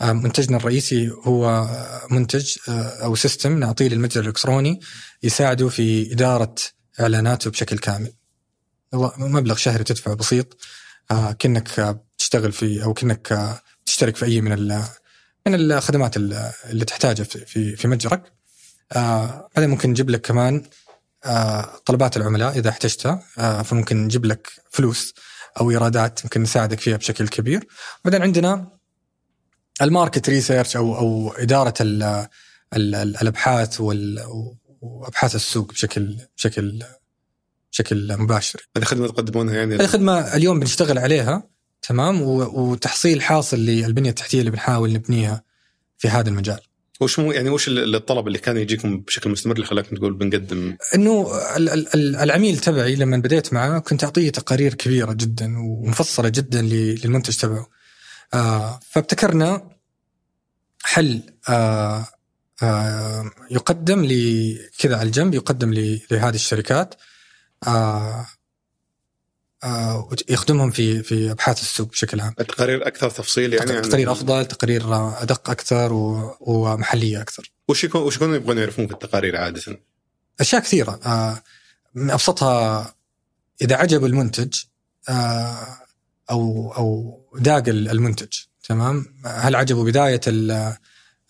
آه، 0.00 0.12
منتجنا 0.12 0.56
الرئيسي 0.56 1.10
هو 1.10 1.48
آه، 1.48 2.06
منتج 2.10 2.56
آه، 2.68 2.72
أو 3.04 3.14
سيستم 3.14 3.58
نعطيه 3.58 3.88
للمتجر 3.88 4.20
الإلكتروني 4.20 4.80
يساعده 5.22 5.68
في 5.68 6.12
إدارة 6.12 6.54
إعلاناته 7.00 7.50
بشكل 7.50 7.78
كامل. 7.78 8.12
مبلغ 9.18 9.56
شهري 9.56 9.84
تدفعه 9.84 10.14
بسيط. 10.14 10.56
آه، 11.10 11.32
آه، 11.78 12.04
تشتغل 12.18 12.52
في 12.52 12.84
أو 12.84 12.94
كأنك 12.94 13.32
آه، 13.32 13.60
تشترك 13.86 14.16
في 14.16 14.24
أي 14.24 14.40
من 14.40 14.52
من 15.46 15.54
الخدمات 15.54 16.16
ال- 16.16 16.50
اللي 16.70 16.84
تحتاجها 16.84 17.24
في 17.24 17.76
في 17.76 17.88
متجرك. 17.88 18.37
آه، 18.92 19.48
بعدين 19.56 19.70
ممكن 19.70 19.90
نجيب 19.90 20.10
لك 20.10 20.20
كمان 20.20 20.62
آه، 21.24 21.68
طلبات 21.86 22.16
العملاء 22.16 22.58
إذا 22.58 22.70
احتجتها 22.70 23.22
آه، 23.38 23.62
فممكن 23.62 24.04
نجيب 24.04 24.24
لك 24.24 24.48
فلوس 24.70 25.14
أو 25.60 25.70
إيرادات 25.70 26.20
ممكن 26.24 26.42
نساعدك 26.42 26.80
فيها 26.80 26.96
بشكل 26.96 27.28
كبير 27.28 27.66
بعدين 28.04 28.22
عندنا 28.22 28.78
ال 29.82 29.89
market 29.89 30.28
research 30.28 30.76
أو 30.76 30.96
أو 30.98 31.32
إدارة 31.32 31.74
ال 31.80 32.02
ال 32.02 32.94
ال 32.94 33.16
الأبحاث 33.16 33.80
وال- 33.80 34.24
وأبحاث 34.80 35.34
السوق 35.34 35.72
بشكل 35.72 36.16
بشكل 36.36 36.82
بشكل 37.72 38.16
مباشر. 38.18 38.68
هذه 38.76 38.84
خدمة 38.84 39.06
تقدمونها 39.08 39.54
يعني 39.54 39.74
هذه 39.74 39.86
خدمة 39.86 40.18
اليوم 40.34 40.60
بنشتغل 40.60 40.98
عليها 40.98 41.42
تمام 41.82 42.22
وتحصيل 42.22 43.22
حاصل 43.22 43.56
للبنية 43.56 44.10
التحتية 44.10 44.40
اللي 44.40 44.50
بنحاول 44.50 44.92
نبنيها 44.92 45.42
في 45.98 46.08
هذا 46.08 46.28
المجال. 46.28 46.60
وش 47.00 47.18
مو 47.18 47.32
يعني 47.32 47.50
وش 47.50 47.68
ال- 47.68 47.94
الطلب 47.94 48.26
اللي 48.26 48.38
كان 48.38 48.56
يجيكم 48.56 49.00
بشكل 49.00 49.30
مستمر 49.30 49.54
اللي 49.54 49.66
خلاكم 49.66 49.96
تقول 49.96 50.14
بنقدم 50.14 50.76
إنه 50.94 51.30
ال- 51.56 51.68
ال- 51.68 51.94
ال- 51.94 52.16
العميل 52.16 52.58
تبعي 52.58 52.94
لما 52.94 53.16
بديت 53.16 53.52
معه 53.52 53.78
كنت 53.78 54.04
أعطيه 54.04 54.30
تقارير 54.30 54.74
كبيرة 54.74 55.12
جدا 55.12 55.54
ومفصلة 55.58 56.28
جدا 56.28 56.62
للمنتج 56.62 57.36
تبعه. 57.36 57.66
آه 58.34 58.80
فابتكرنا 58.90 59.70
حل 60.82 61.20
آه 61.48 62.06
آه 62.62 63.30
يقدم 63.50 64.04
ل 64.04 64.12
كذا 64.78 64.96
على 64.96 65.06
الجنب 65.06 65.34
يقدم 65.34 65.74
لهذه 66.10 66.34
الشركات 66.34 66.94
آه 67.66 68.26
يخدمهم 70.28 70.70
في 70.70 71.02
في 71.02 71.30
أبحاث 71.30 71.60
السوق 71.60 71.88
بشكل 71.90 72.20
عام. 72.20 72.34
التقارير 72.40 72.86
أكثر 72.86 73.10
تفصيل 73.10 73.54
يعني 73.54 73.72
عن- 73.72 73.82
تقارير 73.82 74.12
أفضل، 74.12 74.46
تقارير 74.46 74.82
أدق 75.22 75.50
أكثر 75.50 75.92
و- 75.92 76.36
ومحلية 76.40 77.20
أكثر. 77.20 77.50
وش 77.68 77.84
يكون 77.84 78.00
وش 78.02 78.16
يكونوا 78.16 78.36
يبغون 78.36 78.58
يعرفون 78.58 78.86
في 78.86 78.92
التقارير 78.92 79.36
عادة؟ 79.36 79.80
أشياء 80.40 80.62
كثيرة 80.62 81.00
آه، 81.06 81.42
من 81.94 82.10
أبسطها 82.10 82.94
إذا 83.62 83.76
عجب 83.76 84.04
المنتج 84.04 84.54
آه، 85.08 85.66
أو 86.30 86.72
أو 86.76 87.20
داق 87.38 87.62
المنتج 87.68 88.28
تمام 88.68 89.06
هل 89.24 89.56
عجبه 89.56 89.84
بداية 89.84 90.20
ال- 90.26 90.76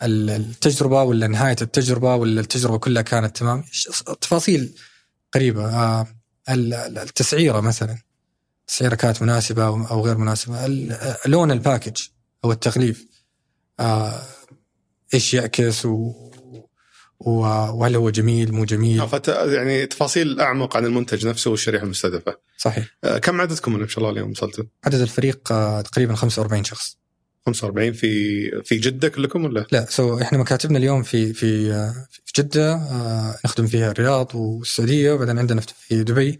ال- 0.02 0.30
التجربة 0.30 1.02
ولا 1.02 1.26
نهاية 1.26 1.56
التجربة 1.62 2.14
ولا 2.14 2.40
التجربة 2.40 2.78
كلها 2.78 3.02
كانت 3.02 3.36
تمام 3.36 3.64
تفاصيل 4.20 4.74
قريبة 5.34 5.64
آه، 5.66 6.06
ال- 6.48 6.74
ال- 6.74 6.98
التسعيرة 6.98 7.60
مثلا 7.60 7.98
التسعيره 8.68 8.94
كانت 8.94 9.22
مناسبة 9.22 9.66
أو 9.66 9.84
أو 9.86 10.04
غير 10.06 10.18
مناسبة 10.18 10.66
لون 11.26 11.50
الباكج 11.50 11.96
أو 12.44 12.52
التغليف 12.52 13.06
آه، 13.80 14.22
إيش 15.14 15.34
يعكس 15.34 15.86
و 15.86 16.12
و- 17.20 17.40
وهل 17.80 17.96
هو 17.96 18.10
جميل 18.10 18.52
مو 18.52 18.64
جميل 18.64 19.00
آه، 19.00 19.06
فت 19.06 19.28
يعني 19.28 19.86
تفاصيل 19.86 20.40
أعمق 20.40 20.76
عن 20.76 20.84
المنتج 20.84 21.26
نفسه 21.26 21.50
والشريحة 21.50 21.84
المستهدفة. 21.84 22.36
صحيح 22.58 22.86
آه، 23.04 23.18
كم 23.18 23.40
عددكم 23.40 23.78
ما 23.78 23.86
شاء 23.86 23.98
الله 23.98 24.10
اليوم 24.10 24.30
وصلتوا؟ 24.30 24.64
عدد 24.84 25.00
الفريق 25.00 25.42
تقريبا 25.82 26.14
45 26.14 26.64
شخص 26.64 26.98
45 27.46 27.92
في 27.92 28.50
في 28.64 28.76
جدة 28.78 29.08
كلكم 29.08 29.44
ولا؟ 29.44 29.66
لا 29.72 29.86
سو 29.90 30.20
إحنا 30.20 30.38
مكاتبنا 30.38 30.78
اليوم 30.78 31.02
في 31.02 31.32
في 31.32 31.72
في 32.24 32.32
جدة 32.42 32.76
نخدم 33.44 33.66
فيها 33.66 33.90
الرياض 33.90 34.34
والسعودية 34.34 35.12
وبعدين 35.12 35.38
عندنا 35.38 35.60
في 35.60 36.02
دبي 36.04 36.38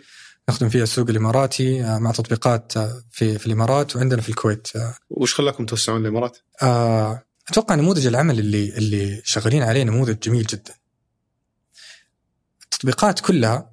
نخدم 0.49 0.69
فيها 0.69 0.83
السوق 0.83 1.11
الإماراتي 1.11 1.85
آه، 1.85 1.99
مع 1.99 2.13
تطبيقات 2.13 2.77
آه، 2.77 3.03
في 3.11 3.39
في 3.39 3.47
الإمارات 3.47 3.97
وعندنا 3.97 4.23
في 4.23 4.29
الكويت 4.29 4.77
آه، 4.77 4.95
وش 5.11 5.35
خلاكم 5.35 5.67
توسعون 5.67 6.01
الإمارات؟ 6.01 6.39
أتوقع 7.49 7.75
نموذج 7.75 8.07
العمل 8.07 8.39
اللي 8.39 8.79
اللي 8.79 9.23
شغالين 9.25 9.63
عليه 9.63 9.83
نموذج 9.83 10.19
جميل 10.19 10.47
جدا. 10.47 10.75
التطبيقات 12.65 13.21
كلها 13.21 13.73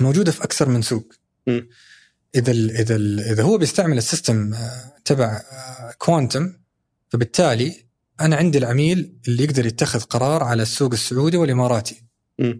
موجودة 0.00 0.32
في 0.32 0.44
أكثر 0.44 0.68
من 0.68 0.82
سوق. 0.82 1.12
م. 1.46 1.60
إذا 2.34 2.52
ال 2.52 2.70
إذا 2.70 2.96
ال 2.96 3.20
إذا 3.20 3.42
هو 3.42 3.58
بيستعمل 3.58 3.98
ال 3.98 4.06
system 4.06 4.54
تبع 5.04 5.42
كوانتم 5.98 6.54
فبالتالي 7.08 7.86
أنا 8.20 8.36
عندي 8.36 8.58
العميل 8.58 9.18
اللي 9.28 9.44
يقدر 9.44 9.66
يتخذ 9.66 10.00
قرار 10.00 10.42
على 10.42 10.62
السوق 10.62 10.92
السعودي 10.92 11.36
والإماراتي. 11.36 12.04
م. 12.38 12.54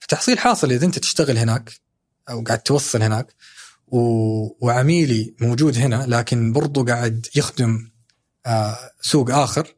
فتحصيل 0.00 0.38
حاصل 0.38 0.72
إذا 0.72 0.86
أنت 0.86 0.98
تشتغل 0.98 1.38
هناك 1.38 1.72
أو 2.30 2.42
قاعد 2.42 2.58
توصل 2.58 3.02
هناك. 3.02 3.34
و... 3.86 4.66
وعميلي 4.66 5.34
موجود 5.40 5.78
هنا 5.78 6.04
لكن 6.08 6.52
برضو 6.52 6.84
قاعد 6.84 7.26
يخدم 7.34 7.90
آه 8.46 8.78
سوق 9.00 9.30
آخر 9.30 9.74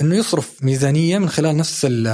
إنه 0.00 0.16
يصرف 0.16 0.64
ميزانية 0.64 1.18
من 1.18 1.28
خلال 1.28 1.56
نفس 1.56 1.84
ال... 1.84 2.06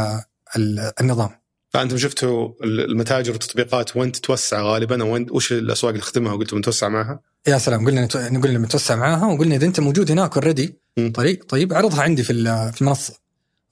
ال... 0.56 0.92
النظام. 1.00 1.30
فأنتم 1.70 1.98
شفتوا 1.98 2.48
المتاجر 2.64 3.32
والتطبيقات 3.32 3.96
وين 3.96 4.12
تتوسع 4.12 4.62
غالبا؟ 4.62 5.04
وين 5.04 5.26
وش 5.30 5.52
الأسواق 5.52 5.90
اللي 5.92 6.02
تخدمها 6.02 6.32
وقلتوا 6.32 6.58
بنتوسع 6.58 6.88
معها؟ 6.88 7.20
يا 7.46 7.58
سلام 7.58 7.86
قلنا 7.86 8.04
نتو... 8.04 8.18
قلنا 8.18 8.58
بنتوسع 8.58 8.96
معاها 8.96 9.26
وقلنا 9.26 9.54
إذا 9.56 9.66
أنت 9.66 9.80
موجود 9.80 10.10
هناك 10.10 10.36
already. 10.36 10.78
طريق 11.14 11.44
طيب 11.44 11.74
عرضها 11.74 12.02
عندي 12.02 12.22
في 12.22 12.32
في 12.72 12.82
المنصة. 12.82 13.14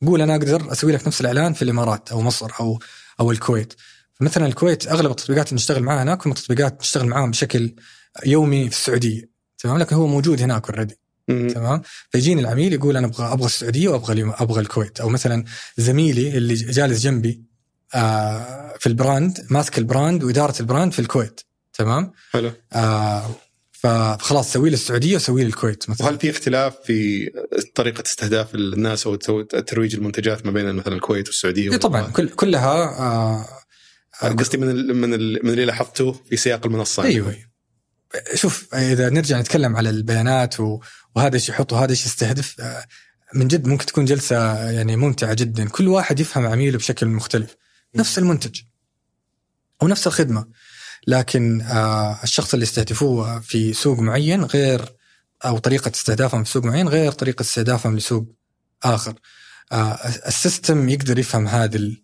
قول 0.06 0.22
أنا 0.22 0.36
أقدر 0.36 0.72
أسوي 0.72 0.92
لك 0.92 1.06
نفس 1.06 1.20
الإعلان 1.20 1.52
في 1.52 1.62
الإمارات 1.62 2.12
أو 2.12 2.20
مصر 2.20 2.50
أو 2.61 2.78
أو 3.20 3.30
الكويت. 3.30 3.74
مثلا 4.21 4.47
الكويت 4.47 4.87
أغلب 4.87 5.11
التطبيقات 5.11 5.49
اللي 5.49 5.57
نشتغل 5.57 5.83
معاها 5.83 6.03
هناك 6.03 6.27
هم 6.27 6.33
تطبيقات 6.33 6.81
نشتغل 6.81 7.07
معاهم 7.07 7.31
بشكل 7.31 7.75
يومي 8.27 8.71
في 8.71 8.77
السعودية 8.77 9.31
تمام؟ 9.59 9.79
لكن 9.79 9.97
هو 9.97 10.07
موجود 10.07 10.43
هناك 10.43 10.71
already. 10.70 10.99
تمام؟ 11.29 11.83
فيجيني 12.11 12.41
العميل 12.41 12.73
يقول 12.73 12.97
أنا 12.97 13.07
أبغى 13.07 13.33
أبغى 13.33 13.47
السعودية 13.47 13.89
وأبغى 13.89 14.35
أبغى 14.39 14.61
الكويت. 14.61 15.01
أو 15.01 15.09
مثلا 15.09 15.45
زميلي 15.77 16.39
اللي 16.39 16.55
جالس 16.55 17.01
جنبي 17.01 17.43
آه 17.95 18.75
في 18.81 18.87
ال 18.86 18.97
brand 18.97 19.47
ماسك 19.51 19.79
ال 19.78 19.86
brand 19.86 20.24
وإدارة 20.25 20.55
ال 20.61 20.66
brand 20.66 20.93
في 20.93 20.99
الكويت 20.99 21.41
تمام؟ 21.73 22.12
حلو. 22.31 22.53
آه 22.73 23.31
فخلاص 23.73 24.53
سوي 24.53 24.71
لي 24.71 24.75
السعودية 24.75 25.16
وسوي 25.16 25.43
لي 25.43 25.49
الكويت 25.49 25.91
مثلا. 25.91 26.07
وهل 26.07 26.18
في 26.18 26.31
اختلاف 26.31 26.77
في 26.85 27.31
طريقة 27.75 28.03
استهداف 28.07 28.55
الناس 28.55 29.07
أو 29.07 29.14
ترويج 29.45 29.95
المنتجات 29.95 30.47
ما 30.47 30.53
بين 30.53 30.75
مثلا 30.75 30.95
الكويت 30.95 31.27
والسعودية؟ 31.27 31.71
إيه 31.71 31.77
طبعا 31.77 32.03
كل 32.03 32.29
كلها 32.29 32.99
آه 33.01 33.59
قصدي 34.29 34.59
من 34.59 34.71
ال 34.71 34.97
من 34.97 35.14
ال 35.14 35.41
من 35.43 35.51
اللي 35.51 35.64
لاحظته 35.64 36.12
في 36.12 36.37
سياق 36.37 36.66
المنصة. 36.66 37.03
أيوه. 37.03 37.37
شوف 38.35 38.75
إذا 38.75 39.09
نرجع 39.09 39.41
نتكلم 39.41 39.77
على 39.77 39.91
البيانات 39.91 40.61
وهذا 40.61 41.35
إيش 41.35 41.49
يحط 41.49 41.73
وهذا 41.73 41.91
إيش 41.91 42.07
يستهدف 42.07 42.61
آه، 42.61 42.85
من 43.35 43.49
جد 43.49 43.66
ممكن 43.66 43.87
تكون 43.87 44.05
جلسة 44.05 44.71
يعني 44.71 44.97
ممتعة 44.97 45.35
جدا. 45.35 45.68
كل 45.68 45.89
واحد 45.89 46.21
يفهم 46.21 46.47
عميله 46.47 46.79
بشكل 46.79 47.07
مختلف. 47.07 47.57
نفس 47.95 48.18
المنتج. 48.18 48.61
ونفس 49.83 50.07
الخدمة. 50.07 50.47
لكن 51.07 51.61
آه، 51.61 52.18
الشخص 52.23 52.55
اللي 52.55 52.62
يستهدفوه 52.62 53.41
في 53.41 53.73
سوق 53.73 53.99
معين 53.99 54.45
غير 54.45 54.97
أو 55.45 55.59
طريقة 55.59 55.91
استهدافهم 55.95 56.45
في 56.45 56.51
سوق 56.51 56.64
معين 56.64 56.89
غير 56.89 57.12
طريقة 57.12 57.43
استهدافهم 57.43 57.97
لسوق 57.97 58.37
آخر. 58.83 59.14
آه، 59.73 59.99
السيستم 60.27 60.89
يقدر 60.89 61.18
يفهم 61.18 61.49
هذه 61.49 61.97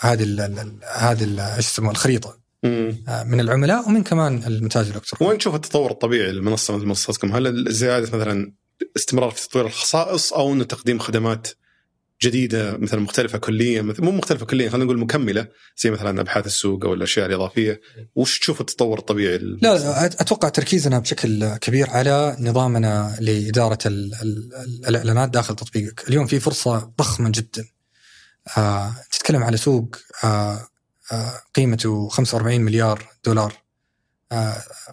هذه 0.00 0.22
ال- 0.22 0.78
هذه 0.94 1.24
ال- 1.24 1.40
إيش 1.40 1.66
يسموها 1.66 1.92
الخريطة 1.92 2.40
مم. 2.64 3.04
آه، 3.08 3.24
من 3.24 3.40
العملاء 3.40 3.88
ومن 3.88 4.02
كمان 4.02 4.42
المتاجر 4.46 4.90
الإلكتروني 4.90 5.30
وين 5.30 5.38
تشوف 5.38 5.54
التطور 5.54 5.90
الطبيعي 5.90 6.32
للمنصه 6.32 6.76
مثل 6.76 6.86
منصتكم؟ 6.86 7.32
هل 7.32 7.72
زيادة 7.72 8.06
مثلا 8.18 8.52
استمرار 8.96 9.30
في 9.30 9.48
تطوير 9.48 9.66
الخصائص 9.66 10.32
أو 10.32 10.52
إنه 10.52 10.64
تقديم 10.64 10.98
خدمات 10.98 11.48
جديدة 12.22 12.76
مثلا 12.76 13.00
مختلفة 13.00 13.38
كليا 13.38 13.82
مثل 13.82 14.02
مو 14.02 14.10
مختلفة 14.10 14.46
كليا 14.46 14.70
خلينا 14.70 14.84
نقول 14.84 14.98
مكملة 14.98 15.48
زي 15.76 15.90
مثلا 15.90 16.20
أبحاث 16.20 16.46
السوق 16.46 16.84
أو 16.84 16.94
الأشياء 16.94 17.26
الإضافية 17.26 17.80
وش 18.14 18.38
تشوف 18.38 18.60
التطور 18.60 18.98
الطبيعي 18.98 19.38
لا 19.38 20.06
أتوقع 20.06 20.48
تركيزنا 20.48 20.98
بشكل 20.98 21.56
كبير 21.56 21.90
على 21.90 22.36
نظامنا 22.40 23.16
لإدارة 23.20 23.78
ال 23.86 24.14
ال 24.22 24.50
ال 24.54 24.86
الإعلانات 24.88 25.30
داخل 25.30 25.56
تطبيقك، 25.56 26.08
اليوم 26.08 26.26
في 26.26 26.40
فرصة 26.40 26.92
ضخمة 26.98 27.30
جدا. 27.34 27.64
آه 28.56 28.94
تتكلم 29.10 29.42
على 29.44 29.56
سوق 29.56 29.96
آه 30.24 30.68
آه 31.12 31.40
قيمته 31.54 32.08
45 32.08 32.60
مليار 32.60 33.08
دولار 33.24 33.62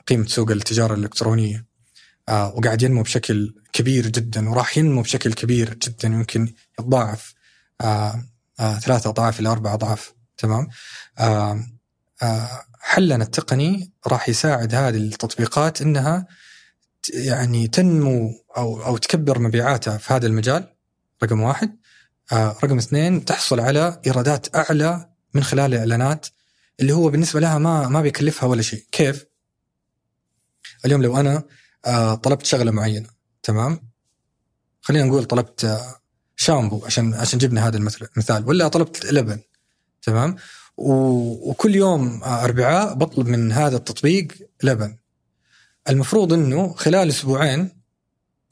قيمة 0.08 0.26
سوق 0.26 0.52
التجارة 0.52 0.94
الإلكترونية 0.94 1.66
آه 2.30 2.54
وقاعد 2.56 2.82
ينمو 2.82 3.02
بشكل 3.02 3.56
كبير 3.74 4.08
جدا 4.08 4.50
وراح 4.50 4.78
ينمو 4.78 5.02
بشكل 5.02 5.34
كبير 5.34 5.74
جدا 5.74 6.08
يمكن 6.08 6.54
يتضاعف 6.80 7.34
ثلاثة 8.58 9.10
أضعاف 9.10 9.40
إلى 9.40 9.50
أربع 9.50 9.74
أضعاف 9.74 10.14
تمام؟ 10.38 10.68
حلنا 12.80 13.24
التقني 13.24 13.92
راح 14.08 14.30
يساعد 14.30 14.76
هذه 14.76 14.98
التطبيقات 14.98 15.82
إنها 15.82 16.28
يعني 17.14 17.68
تنمو 17.68 18.44
أو 18.58 18.86
أو 18.86 18.98
تكبر 18.98 19.40
مبيعاتها 19.40 19.98
في 19.98 20.14
هذا 20.14 20.28
المجال 20.28 20.74
رقم 21.24 21.42
واحد 21.42 21.78
رقم 22.34 22.78
اثنين 22.78 23.26
تحصل 23.26 23.60
على 23.60 24.02
إيرادات 24.06 24.56
أعلى 24.56 25.10
من 25.34 25.44
خلال 25.44 25.74
الإعلانات 25.74 26.28
اللي 26.80 26.94
هو 26.94 27.10
بالنسبة 27.10 27.40
لها 27.40 27.58
ما 27.58 27.88
ما 27.88 28.02
بيكلفها 28.02 28.50
ولا 28.50 28.62
شيء. 28.62 28.86
كيف؟ 28.92 29.26
اليوم 30.86 31.04
لو 31.04 31.20
أنا 31.20 31.44
آه 31.86 32.16
طلبت 32.16 32.46
شغلة 32.46 32.72
معينة 32.72 33.10
تمام؟ 33.44 33.80
خلينا 34.82 35.06
نقول 35.06 35.26
طلبت 35.26 35.66
آه 35.66 35.96
شامبو 36.36 36.86
عشان 36.86 37.14
عشان 37.14 37.40
جبنا 37.40 37.68
هذا 37.68 37.78
المثل 37.78 38.08
مثال 38.18 38.48
ولا 38.48 38.68
طلبت 38.68 39.06
لبن 39.06 39.40
تمام؟ 40.02 40.36
وكل 40.78 41.76
يوم 41.76 42.24
أربعاء 42.24 42.94
بطلب 42.94 43.28
من 43.28 43.52
هذا 43.52 43.78
التطبيق 43.78 44.28
لبن. 44.64 44.98
المفروض 45.90 46.34
إنه 46.34 46.74
خلال 46.74 47.10
أسبوعين 47.10 47.70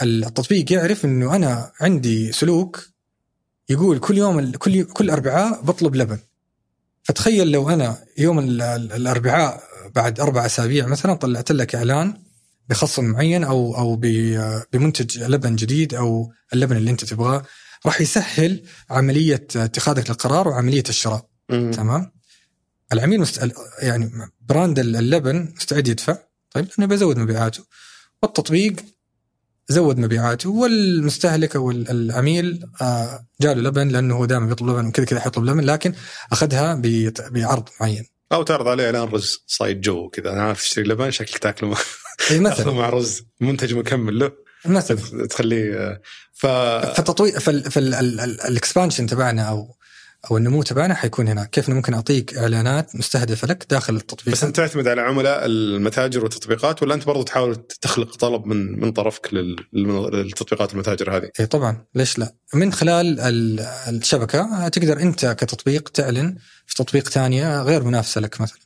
التطبيق 0.01 0.71
يعرف 0.73 1.05
إنه 1.05 1.35
أنا 1.35 1.71
عندي 1.81 2.31
سلوك 2.31 2.94
يقول 3.69 3.99
كل 3.99 4.17
يوم 4.17 4.51
كل 4.51 4.83
كل 4.83 5.09
أربعاء 5.09 5.61
بطلب 5.61 5.95
لبن. 5.95 6.19
فتخيل 7.03 7.51
لو 7.51 7.69
أنا 7.69 7.97
يوم 8.17 8.39
ال- 8.39 8.61
ال- 8.61 8.91
الأربعاء 8.91 9.63
بعد 9.95 10.19
أربع 10.19 10.45
أسابيع 10.45 10.87
مثلا 10.87 11.13
طلعت 11.13 11.51
لك 11.51 11.75
إعلان 11.75 12.13
بخصم 12.69 13.05
معين 13.05 13.43
أو 13.43 13.77
أو 13.77 13.95
بمنتج 14.73 15.23
لبن 15.23 15.55
جديد 15.55 15.93
أو 15.93 16.31
اللبن 16.53 16.77
اللي 16.77 16.91
أنت 16.91 17.05
تبغاه 17.05 17.43
راح 17.85 18.01
يسهل 18.01 18.63
عملية 18.89 19.47
اتخاذك 19.55 20.09
للقرار 20.09 20.47
وعملية 20.47 20.83
الشراء. 20.89 21.25
مم. 21.49 21.71
تمام؟ 21.71 22.11
العميل 22.93 23.19
مست... 23.19 23.51
يعني 23.81 24.11
براند 24.41 24.79
اللبن 24.79 25.53
مستعد 25.57 25.87
يدفع. 25.87 26.17
طيب 26.51 26.67
لأنه 26.77 26.87
بيزود 26.87 27.17
مبيعاته. 27.17 27.63
والتطبيق 28.23 28.75
زود 29.67 29.97
مبيعاته 29.97 30.49
والمستهلك 30.49 31.55
أو 31.55 31.71
ال- 31.71 31.89
العميل 31.91 32.65
آه، 32.81 33.25
جاله 33.41 33.61
لبن 33.61 33.87
لأنه 33.87 34.15
هو 34.15 34.25
دائما 34.25 34.45
بيطلب 34.45 34.69
لبن 34.69 34.87
وكذا 34.87 35.05
كذا 35.05 35.19
حيطلب 35.19 35.45
لبن 35.45 35.59
لكن 35.65 35.93
أخذها 36.31 36.81
بعرض 37.31 37.69
معين. 37.81 38.05
أو 38.31 38.43
تعرض 38.43 38.67
عليه 38.67 38.85
إعلان 38.85 39.03
رز 39.03 39.43
side 39.47 39.81
جو 39.81 40.09
كذا 40.09 40.31
أنا 40.33 40.41
عارف 40.41 40.61
تشتري 40.61 40.83
لبن 40.85 41.11
شكلك 41.11 41.37
تاكله 41.37 41.69
مع- 41.69 41.77
اي 41.77 42.39
تاكله 42.39 42.39
مثلا 42.49 42.71
مع 42.73 42.89
رز 42.89 43.21
منتج 43.41 43.73
مكمل 43.73 44.19
له. 44.19 44.31
مثلا. 44.65 45.27
تخليه 45.27 45.73
آه، 45.75 46.01
ف 46.33 46.45
فالتطوير 46.47 47.39
فال 47.39 47.70
expansion 47.70 49.07
تبعنا 49.07 49.41
أو 49.43 49.75
أو 50.31 50.37
النمو 50.37 50.63
تبعنا 50.63 50.93
حيكون 50.93 51.27
هناك 51.27 51.49
كيف 51.49 51.69
ممكن 51.69 51.93
أعطيك 51.93 52.37
إعلانات 52.37 52.95
مستهدفة 52.95 53.47
لك 53.47 53.65
داخل 53.69 53.95
التطبيق 53.95 54.33
بس 54.33 54.43
أنت 54.43 54.55
تعتمد 54.55 54.87
على 54.87 55.01
عملاء 55.01 55.45
المتاجر 55.45 56.23
والتطبيقات 56.23 56.83
ولا 56.83 56.93
أنت 56.93 57.05
برضو 57.05 57.23
تحاول 57.23 57.55
تخلق 57.55 58.15
طلب 58.15 58.45
من 58.45 58.79
من 58.79 58.91
طرفك 58.91 59.33
للتطبيقات 59.73 60.69
والمتاجر 60.71 61.17
هذه؟ 61.17 61.29
اي 61.39 61.45
طبعا 61.45 61.85
ليش 61.95 62.19
لا؟ 62.19 62.33
من 62.53 62.73
خلال 62.73 63.19
ال- 63.19 63.59
الشبكة 63.95 64.67
تقدر 64.67 64.99
أنت 65.01 65.25
كتطبيق 65.25 65.89
تعلن 65.89 66.35
في 66.65 66.75
تطبيق 66.75 67.09
ثانية 67.09 67.61
غير 67.61 67.83
منافسة 67.83 68.21
لك 68.21 68.41
مثلا. 68.41 68.59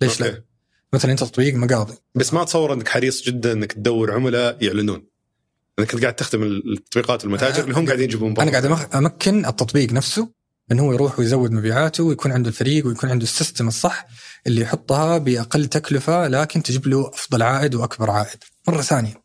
ليش 0.00 0.20
لا؟ 0.20 0.26
أوكي. 0.28 0.40
مثلا 0.92 1.12
أنت 1.12 1.20
تطبيق 1.20 1.54
مقاضي 1.54 1.94
بس 2.14 2.34
ما 2.34 2.42
اتصور 2.42 2.72
إنك 2.72 2.88
حريص 2.88 3.22
جدا 3.26 3.52
إنك 3.52 3.72
تدور 3.72 4.12
عملاء 4.14 4.56
يعلنون 4.64 5.06
إنك 5.78 5.96
قاعد 6.02 6.14
تخدم 6.14 6.42
التطبيقات 6.42 7.24
والمتاجر 7.24 7.64
اللي 7.64 7.74
هم 7.74 7.86
قاعدين 7.86 8.04
يجيبون. 8.04 8.40
أنا 8.40 8.50
قاعد 8.50 8.94
أمكن 8.94 9.46
التطبيق 9.46 9.92
نفسه 9.92 10.35
إنه 10.72 10.82
هو 10.82 10.92
يروح 10.92 11.18
ويزود 11.18 11.52
مبيعاته 11.52 12.04
ويكون 12.04 12.32
عنده 12.32 12.48
الفريق 12.48 12.86
ويكون 12.86 13.10
عنده 13.10 13.24
السيستم 13.24 13.68
الصح 13.68 14.06
اللي 14.46 14.60
يحطها 14.60 15.18
بأقل 15.18 15.66
تكلفة 15.66 16.28
لكن 16.28 16.62
تجيب 16.62 16.86
له 16.86 17.08
أفضل 17.08 17.42
عائد 17.42 17.74
وأكبر 17.74 18.10
عائد. 18.10 18.38
مرة 18.68 18.82
ثانية 18.82 19.22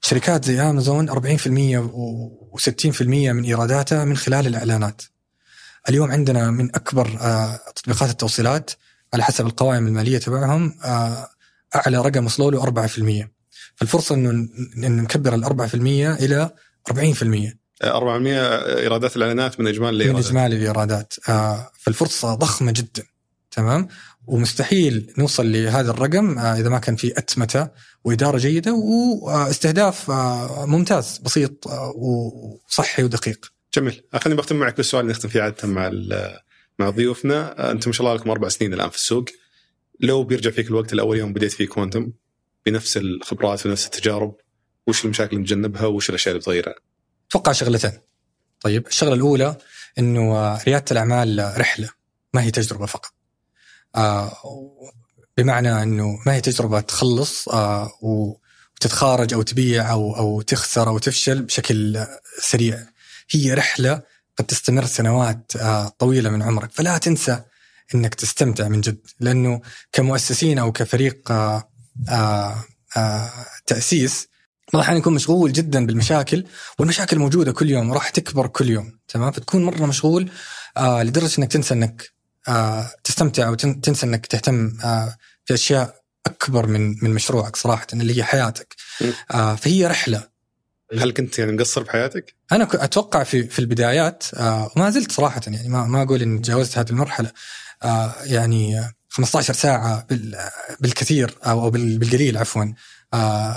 شركات 0.00 0.44
زي 0.44 0.60
امازون 0.60 1.10
40% 1.10 1.12
و60% 2.58 3.02
من 3.02 3.44
إيراداتها 3.44 4.04
من 4.04 4.16
خلال 4.16 4.46
الإعلانات. 4.46 5.02
اليوم 5.88 6.10
عندنا 6.10 6.50
من 6.50 6.74
أكبر 6.74 7.18
آه، 7.20 7.60
تطبيقات 7.76 8.10
التوصيلات 8.10 8.70
على 9.14 9.24
حسب 9.24 9.46
القوائم 9.46 9.86
المالية 9.86 10.18
تبعهم 10.18 10.74
آه، 10.84 11.28
أعلى 11.76 11.98
رقم 11.98 12.26
وصلوا 12.26 12.50
له 12.50 12.62
4% 12.62 13.28
فالفرصة 13.76 14.14
إنه 14.14 14.48
نكبر 14.76 15.34
ال 15.34 15.44
4% 15.44 15.74
إلى 16.22 16.50
40% 16.90 17.58
400 17.84 18.78
إيرادات 18.78 19.16
الإعلانات 19.16 19.60
من 19.60 19.66
إجمالي 19.66 19.96
من 19.96 20.00
الايرادات 20.00 20.26
إجمالي 20.26 20.56
الإيرادات. 20.56 21.14
آه، 21.28 21.70
فالفرصة 21.78 22.34
ضخمة 22.34 22.72
جدا 22.72 23.02
تمام؟ 23.50 23.88
ومستحيل 24.26 25.12
نوصل 25.18 25.52
لهذا 25.52 25.90
الرقم 25.90 26.38
آه، 26.38 26.60
إذا 26.60 26.68
ما 26.68 26.78
كان 26.78 26.96
في 26.96 27.18
اتمته 27.18 27.68
وإدارة 28.04 28.38
جيدة 28.38 28.72
واستهداف 28.72 30.10
آه، 30.10 30.66
ممتاز 30.66 31.18
بسيط 31.18 31.66
وصحي 31.96 33.04
ودقيق. 33.04 33.52
جميل. 33.74 34.02
خليني 34.14 34.38
بختم 34.38 34.56
معك 34.56 34.76
بالسؤال 34.76 35.02
اللي 35.02 35.12
نختم 35.12 35.28
فيه 35.28 35.42
عادة 35.42 35.68
مع 35.68 35.90
مع 36.78 36.90
ضيوفنا. 36.90 37.70
أنتم 37.70 37.90
ما 37.90 37.94
شاء 37.94 38.06
الله 38.06 38.18
لكم 38.18 38.30
أربع 38.30 38.48
سنين 38.48 38.74
الآن 38.74 38.90
في 38.90 38.96
السوق. 38.96 39.24
لو 40.00 40.24
بيرجع 40.24 40.50
فيك 40.50 40.68
الوقت 40.68 40.92
الأول 40.92 41.18
يوم 41.18 41.32
بديت 41.32 41.52
فيه 41.52 41.66
كوانتم 41.66 42.12
بنفس 42.66 42.96
الخبرات 42.96 43.66
ونفس 43.66 43.86
التجارب 43.86 44.34
وش 44.86 45.04
المشاكل 45.04 45.30
اللي 45.30 45.42
نتجنبها 45.42 45.86
وش 45.86 46.10
الأشياء 46.10 46.32
اللي 46.32 46.40
بتغيرها؟ 46.40 46.74
أتوقع 47.28 47.52
شغلتين. 47.52 47.92
طيب 48.60 48.86
الشغلة 48.86 49.14
الأولى 49.14 49.56
إنه 49.98 50.54
ريادة 50.56 50.84
الأعمال 50.90 51.52
رحلة 51.56 51.88
ما 52.34 52.42
هي 52.42 52.50
تجربة 52.50 52.86
فقط. 52.86 53.12
آه، 53.96 54.32
بمعنى 55.36 55.82
إنه 55.82 56.18
ما 56.26 56.34
هي 56.34 56.40
تجربة 56.40 56.80
تخلص 56.80 57.48
آه، 57.48 57.90
وتتخارج 58.02 59.34
أو 59.34 59.42
تبيع 59.42 59.92
أو 59.92 60.16
أو 60.16 60.40
تخسر 60.40 60.88
أو 60.88 60.98
تفشل 60.98 61.42
بشكل 61.42 62.06
سريع. 62.40 62.86
هي 63.30 63.54
رحلة 63.54 64.02
قد 64.36 64.46
تستمر 64.46 64.86
سنوات 64.86 65.52
آه، 65.56 65.88
طويلة 65.88 66.30
من 66.30 66.42
عمرك 66.42 66.72
فلا 66.72 66.98
تنسى 66.98 67.42
إنك 67.94 68.14
تستمتع 68.14 68.68
من 68.68 68.80
جد 68.80 69.06
لأنه 69.20 69.60
كمؤسسين 69.92 70.58
أو 70.58 70.72
كفريق 70.72 71.32
تأسيس 73.66 74.28
بعض 74.72 74.74
الاحيان 74.74 74.98
يكون 74.98 75.14
مشغول 75.14 75.52
جدا 75.52 75.86
بالمشاكل 75.86 76.44
والمشاكل 76.78 77.18
موجودة 77.18 77.52
كل 77.52 77.70
يوم 77.70 77.90
وراح 77.90 78.10
تكبر 78.10 78.46
كل 78.46 78.70
يوم 78.70 78.98
تمام 79.08 79.32
فتكون 79.32 79.64
مرة 79.64 79.86
مشغول 79.86 80.30
آه 80.76 81.02
لدرجة 81.02 81.38
إنك 81.38 81.52
تنسى 81.52 81.74
إنك 81.74 82.10
آه 82.48 82.90
تستمتع 83.04 83.48
وتنسى 83.48 84.06
إنك 84.06 84.26
تهتم 84.26 84.72
آه 84.84 85.16
في 85.44 85.54
اشياء 85.54 85.94
أكبر 86.26 86.66
من 86.66 86.94
من 87.04 87.10
مشروعك 87.14 87.56
صراحة 87.56 87.86
اللي 87.92 88.18
هي 88.18 88.24
حياتك. 88.24 88.74
آه 89.30 89.54
فهي 89.54 89.86
رحلة 89.86 90.28
هل 90.98 91.12
كنت 91.12 91.38
يعني 91.38 91.52
مقصر 91.52 91.82
بحياتك؟ 91.82 92.34
أنا 92.52 92.68
أتوقع 92.72 93.22
في 93.22 93.42
في 93.48 93.58
البدايات 93.58 94.24
آه 94.34 94.70
وما 94.76 94.90
زلت 94.90 95.12
صراحة 95.12 95.40
يعني 95.46 95.68
ما 95.68 95.84
ما 95.84 96.02
أقول 96.02 96.22
اني 96.22 96.38
تجاوزت 96.38 96.78
هذه 96.78 96.90
المرحلة 96.90 97.32
آه 97.82 98.14
يعني 98.24 98.78
آه، 98.80 98.92
15 99.08 99.54
ساعة 99.54 100.06
بال- 100.10 100.36
بالكثير 100.80 101.34
أو 101.46 101.70
بالقليل 101.70 102.38
عفوا 102.38 102.64
آه 103.14 103.56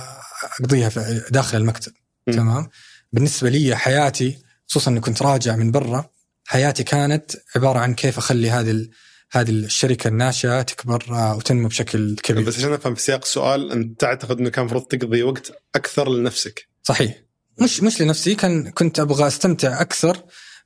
أقضيها 0.59 0.89
في 0.89 1.21
داخل 1.29 1.57
المكتب 1.57 1.91
م. 2.27 2.31
تمام 2.31 2.69
بالنسبة 3.13 3.49
لي 3.49 3.75
حياتي 3.75 4.37
خصوصا 4.67 4.91
إني 4.91 4.99
كنت 4.99 5.21
راجع 5.21 5.55
من 5.55 5.71
برا 5.71 6.09
حياتي 6.45 6.83
كانت 6.83 7.31
عبارة 7.55 7.79
عن 7.79 7.93
كيف 7.95 8.17
أخلي 8.17 8.49
هذه 8.49 8.87
هذه 9.31 9.49
الشركة 9.49 10.07
الناشئة 10.07 10.61
تكبر 10.61 11.05
آه، 11.09 11.35
وتنمو 11.35 11.67
بشكل 11.67 12.15
كبير 12.23 12.43
بس 12.43 12.57
عشان 12.57 12.73
افهم 12.73 12.95
في 12.95 13.01
سياق 13.01 13.21
السؤال 13.23 13.71
أنت 13.71 14.01
تعتقد 14.01 14.39
إنه 14.39 14.49
كان 14.49 14.61
المفروض 14.61 14.83
تقضي 14.83 15.23
وقت 15.23 15.51
أكثر 15.75 16.09
لنفسك 16.09 16.67
صحيح 16.83 17.15
مش 17.61 17.83
مش 17.83 18.01
لنفسي 18.01 18.35
كان 18.35 18.71
كنت 18.71 18.99
أبغى 18.99 19.27
أستمتع 19.27 19.81
أكثر 19.81 20.17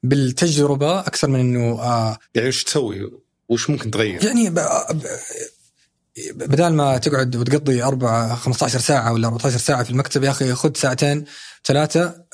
بالتجربة 0.04 1.00
أكثر 1.00 1.28
من 1.28 1.40
إنه 1.40 1.82
آه 1.82 2.18
يعني 2.36 2.48
وش 2.48 2.64
تسوي؟ 2.64 3.12
وش 3.50 3.70
ممكن 3.70 3.92
تغير؟ 3.92 4.26
يعني 4.26 4.50
ب... 4.50 4.54
ب... 4.54 5.02
بدال 6.34 6.74
ما 6.74 6.98
تقعد 6.98 7.36
وتقضي 7.36 7.84
أربعة 7.84 8.36
15 8.36 8.80
ساعة 8.80 9.14
ولا 9.14 9.28
14 9.28 9.58
ساعة 9.58 9.84
في 9.84 9.90
المكتب 9.90 10.24
يا 10.24 10.30
أخي 10.30 10.54
خذ 10.54 10.72
ساعتين 10.76 11.26
ثلاثة 11.66 12.26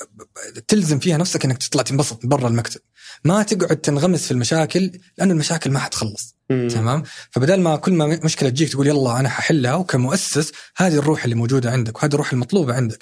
تلزم 0.68 0.98
فيها 0.98 1.16
نفسك 1.16 1.44
أنك 1.44 1.58
تطلع 1.58 1.82
تنبسط 1.82 2.26
برا 2.26 2.48
المكتب 2.48 2.80
ما 3.24 3.42
تقعد 3.42 3.76
تنغمس 3.76 4.24
في 4.24 4.30
المشاكل 4.30 4.92
لأن 5.18 5.30
المشاكل 5.30 5.70
ما 5.70 5.78
حتخلص. 5.78 6.36
تمام 6.48 7.02
فبدال 7.30 7.60
ما 7.60 7.76
كل 7.76 7.92
ما 7.92 8.20
مشكلة 8.24 8.48
تجيك 8.48 8.68
تقول 8.68 8.86
يلا 8.86 9.20
أنا 9.20 9.28
ححلها 9.28 9.74
وكمؤسس 9.74 10.52
هذه 10.76 10.94
الروح 10.94 11.24
اللي 11.24 11.34
موجودة 11.34 11.70
عندك 11.70 11.96
وهذه 11.96 12.12
الروح 12.14 12.32
المطلوبة 12.32 12.74
عندك. 12.74 12.98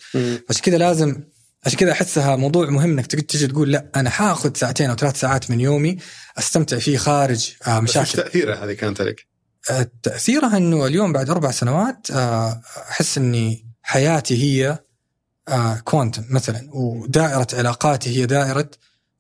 عشان 0.51 0.63
كذا 0.63 0.79
لازم 0.79 1.17
عشان 1.67 1.79
كذا 1.79 1.93
أحسها 1.93 2.37
موضوع 2.37 2.71
مهم 2.71 2.91
إنك 2.91 3.07
تجي 3.07 3.47
تقول 3.47 3.73
لا 3.73 3.87
أنا 3.97 4.11
حاخذ 4.11 4.57
ساعتين 4.57 4.91
أو 4.91 4.97
ثلاث 4.97 5.21
ساعات 5.21 5.51
من 5.51 5.61
يومي 5.61 5.97
أستمتع 6.39 6.79
فيه 6.79 6.97
خارج 6.97 7.53
آه، 7.67 7.81
مشاكل 7.81 8.11
تأثيرها 8.11 8.65
هذه 8.65 8.73
كانت 8.73 9.01
عليك؟ 9.01 9.30
آه، 9.71 9.91
تأثيرها 10.03 10.57
إنه 10.57 10.87
اليوم 10.87 11.13
بعد 11.13 11.31
أربع 11.31 11.51
سنوات 11.51 12.11
آه، 12.11 12.63
أحس 12.91 13.19
إني 13.19 13.67
حياتي 13.83 14.43
هي 14.43 14.79
آه، 15.49 15.75
كوانتم 15.75 16.25
مثلا 16.31 16.69
ودائرة 16.73 17.47
علاقاتي 17.53 18.11
هي 18.21 18.27
دائرة 18.27 18.71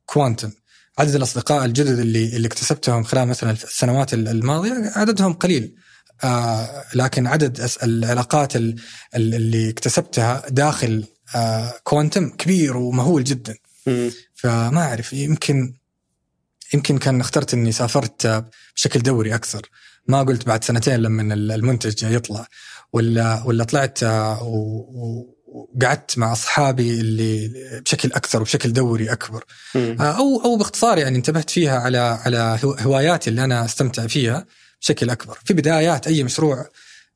كوانتم 0.06 0.50
عدد 0.98 1.14
الأصدقاء 1.14 1.64
الجدد 1.64 1.98
اللي 1.98 2.36
اللي 2.36 2.48
اكتسبتهم 2.48 3.04
خلال 3.04 3.28
مثلا 3.28 3.50
السنوات 3.50 4.14
الماضية 4.14 4.92
عددهم 4.96 5.32
قليل. 5.32 5.74
آه، 6.24 6.84
لكن 6.94 7.26
عدد 7.26 7.68
العلاقات 7.82 8.56
ال- 8.56 8.76
ال- 9.16 9.34
اللي 9.34 9.70
اكتسبتها 9.70 10.42
داخل 10.48 11.04
آه، 11.34 11.74
كوانتم 11.84 12.28
كبير 12.28 12.76
ومهول 12.76 13.24
جدا. 13.24 13.56
فما 14.34 14.82
أعرف 14.82 15.12
يمكن 15.12 15.74
يمكن 16.74 16.98
كان 16.98 17.20
اخترت 17.20 17.54
إني 17.54 17.72
سافرت 17.72 18.26
آه، 18.26 18.50
بشكل 18.76 19.00
دوري 19.02 19.34
أكثر. 19.34 19.68
ما 20.10 20.22
قلت 20.22 20.46
بعد 20.46 20.64
سنتين 20.64 20.96
لما 21.00 21.34
المنتج 21.34 22.02
يطلع 22.12 22.46
ولا 22.92 23.42
ولا 23.46 23.64
طلعت 23.64 24.02
آه، 24.02 24.42
وقعدت 25.46 26.18
مع 26.18 26.32
أصحابي 26.32 27.00
اللي 27.00 27.48
بشكل 27.84 28.12
أكثر 28.12 28.40
وبشكل 28.40 28.72
دوري 28.72 29.12
أكبر. 29.12 29.44
آه، 29.76 29.96
أو 30.00 30.44
أو 30.44 30.56
باختصار 30.56 30.98
يعني 30.98 31.16
انتبهت 31.16 31.50
فيها 31.50 31.78
على 31.78 31.98
على 31.98 32.58
هو- 32.64 32.72
هواياتي 32.74 33.30
اللي 33.30 33.44
أنا 33.44 33.64
أستمتع 33.64 34.06
فيها 34.06 34.46
بشكل 34.80 35.10
أكبر. 35.10 35.38
في 35.44 35.54
بدايات 35.54 36.06
أي 36.06 36.22
مشروع 36.22 36.68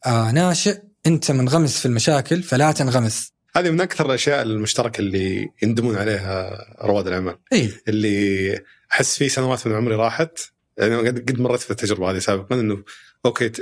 آه، 0.07 0.31
ناشئ 0.31 0.79
أنت 1.07 1.31
منغمس 1.31 1.79
في 1.79 1.87
المشاكل 1.87 2.43
فلا 2.43 2.73
تنغمس. 2.73 3.33
هذه 3.57 3.71
من 3.71 3.81
أكثر 3.81 4.07
الأشياء 4.07 4.43
المشتركة 4.43 5.01
اللي 5.01 5.49
يندمون 5.63 5.97
عليها 5.97 6.51
رواد 6.83 7.07
الأعمال. 7.07 7.37
إي. 7.53 7.73
اللي 7.89 8.59
أحس 8.93 9.17
في 9.19 9.29
سنوات 9.29 9.67
من 9.67 9.75
عمري 9.75 9.95
راحت 9.95 10.39
يعني 10.79 11.09
قد 11.09 11.41
مريت 11.41 11.61
في 11.61 11.71
التجربه 11.71 12.11
هذه 12.11 12.19
سابقا 12.19 12.61
إنه 12.61 12.85
أوكي 13.27 13.53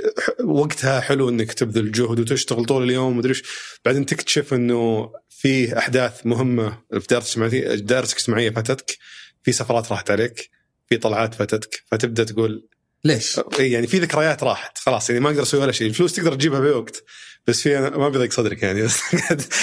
وقتها 0.43 0.99
حلو 0.99 1.29
إنك 1.29 1.53
تبذل 1.53 1.91
جهد 1.91 2.19
وتشتغل 2.19 2.65
طول 2.65 2.83
اليوم 2.83 3.13
ومدري 3.13 3.29
إيش. 3.29 3.43
بعدين 3.85 4.05
تكتشف 4.05 4.53
إنه 4.53 5.11
في 5.29 5.77
أحداث 5.77 6.25
مهمة 6.25 6.77
في 6.99 7.07
دائرتك 7.07 7.11
الاجتماعيه 7.11 7.75
دائرتك 7.75 8.11
الاجتماعيه 8.11 8.49
فاتتك 8.49 8.97
في 9.43 9.51
سفرات 9.51 9.91
راحت 9.91 10.11
عليك 10.11 10.49
في 10.89 10.97
طلعات 10.97 11.35
فاتتك 11.35 11.83
فتبدأ 11.91 12.23
تقول 12.23 12.67
ليش؟ 13.03 13.39
يعني 13.59 13.87
في 13.87 13.99
ذكريات 13.99 14.43
راحت 14.43 14.77
خلاص 14.77 15.09
يعني 15.09 15.21
ما 15.21 15.29
أقدر 15.29 15.41
أسوي 15.41 15.61
ولا 15.61 15.71
شيء. 15.71 15.87
الفلوس 15.87 16.13
تقدر 16.13 16.33
تجيبها 16.33 16.59
بوقت 16.59 17.03
بس 17.47 17.61
في 17.61 17.77
أنا 17.77 17.97
ما 17.97 18.09
بيضيق 18.09 18.31
صدرك 18.31 18.63
يعني. 18.63 18.81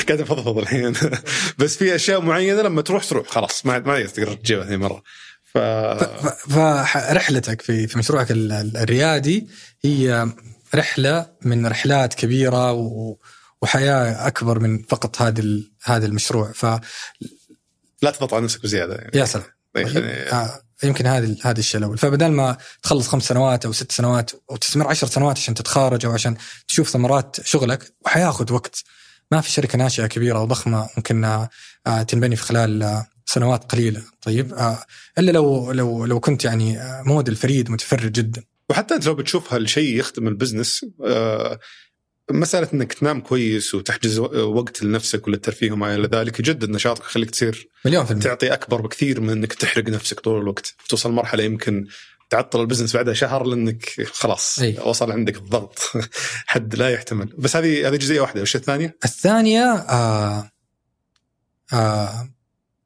قاعد 0.09 0.21
أفضفض 0.21 0.59
الحين. 0.59 0.93
بس 1.59 1.77
في 1.77 1.95
أشياء 1.95 2.21
معينة 2.21 2.63
لما 2.63 2.83
تروح 2.83 3.05
تروح 3.05 3.29
خلاص 3.29 3.67
ما 3.67 3.79
ما 3.79 4.07
تقدر 4.07 4.35
تجيبها 4.35 4.65
ثاني 4.65 4.77
مرة. 4.77 5.03
ف 5.55 5.59
فرحلتك 6.49 7.63
في 7.63 7.87
في 7.87 7.99
مشروعك 7.99 8.31
ال- 8.31 8.53
ال- 8.53 8.77
الريادي 8.77 9.49
هي 9.85 10.29
رحلة 10.75 11.27
من 11.43 11.67
رحلات 11.67 12.15
كبيرة 12.15 12.73
و- 12.73 13.17
وحياة 13.63 14.27
أكبر 14.27 14.59
من 14.59 14.83
فقط 14.83 15.23
هذا 15.23 15.41
ال- 15.41 15.73
هذا 15.85 16.07
المشروع. 16.07 16.53
فيا 16.53 16.81
لا 18.03 18.11
تضغط 18.11 18.35
على 18.35 18.45
نفسك 18.45 18.63
بزيادة 18.63 18.95
يعني. 18.95 19.11
سلام. 19.27 19.45
يعني 19.77 20.13
آه، 20.33 20.61
يمكن 20.83 21.07
هذه 21.07 21.37
هذا 21.45 21.59
الشيء 21.61 21.79
الأول. 21.79 21.99
فبدل 21.99 22.27
ما 22.31 22.57
تخلص 22.83 23.09
خمس 23.09 23.23
سنوات 23.23 23.65
أو 23.67 23.73
ست 23.73 23.93
سنوات 23.93 24.31
أو 24.51 24.57
تستمر 24.57 24.89
عشر 24.89 25.07
سنوات 25.07 25.37
عشان 25.39 25.55
تتخارج 25.55 26.07
أو 26.07 26.13
عشان 26.13 26.37
تشوف 26.69 26.89
ثمرات 26.89 27.37
شغلك 27.45 27.95
وحياخذ 28.07 28.53
وقت. 28.53 28.85
ما 29.33 29.41
في 29.41 29.51
شركة 29.51 29.79
ناشئة 29.79 30.07
كبيرة 30.07 30.43
وضخمة 30.43 30.89
ممكن 30.97 31.25
آه، 31.25 32.03
تنبني 32.09 32.37
في 32.37 32.43
خلال 32.43 32.83
آه، 32.83 33.07
سنوات 33.33 33.73
قليلة. 33.73 34.03
طيب 34.23 34.55
آه، 34.55 34.85
إلا 35.19 35.31
لو 35.31 35.73
لو 35.73 36.05
لو 36.05 36.21
كنت 36.21 36.45
يعني 36.45 36.79
آه، 36.79 37.03
موديل 37.07 37.37
فريد 37.37 37.71
متفرد 37.71 38.13
جدا. 38.13 38.43
وحتى 38.71 38.95
أنت 38.95 39.07
لو 39.07 39.15
بتشوف 39.15 39.53
هالشيء 39.55 39.99
يخدم 39.99 40.29
ال 40.29 40.35
business 40.35 40.87
آه، 41.05 41.59
مسألة 42.31 42.69
إنك 42.75 42.93
تنام 42.93 43.21
كويس 43.21 43.75
وتحجز 43.75 44.19
وقت 44.19 44.83
لنفسك 44.83 45.27
وللترفيه 45.27 45.73
وما 45.73 45.95
إلى 45.95 46.09
ذلك 46.13 46.41
يجدد 46.41 46.71
نشاطك 46.71 47.05
يخليك 47.05 47.31
تصير 47.31 47.69
مليون 47.85 48.05
في 48.05 48.11
المية. 48.11 48.25
تعطي 48.25 48.53
أكبر 48.53 48.81
بكثير 48.81 49.21
من 49.21 49.31
إنك 49.31 49.53
تحرق 49.53 49.89
نفسك 49.89 50.21
طول 50.21 50.41
الوقت. 50.43 50.75
توصل 50.89 51.13
مرحلة 51.13 51.45
يمكن 51.45 51.87
تعطل 52.31 52.61
البزنس 52.61 52.97
بعدها 52.97 53.15
شهر 53.15 53.47
لإنك 53.47 54.07
خلاص 54.13 54.59
أي. 54.59 54.79
وصل 54.85 55.13
عندك 55.13 55.37
الضغط. 55.37 55.93
حد 56.53 56.75
لا 56.75 56.91
يحتمل. 56.91 57.27
بس 57.39 57.57
هذه 57.57 57.89
هذه 57.89 57.97
جزئية 57.97 58.21
واحدة. 58.21 58.41
والشيء 58.41 58.61
الثانية؟ 58.61 58.97
الثانية 59.05 59.65
آه 59.65 60.51
آه 61.73 62.31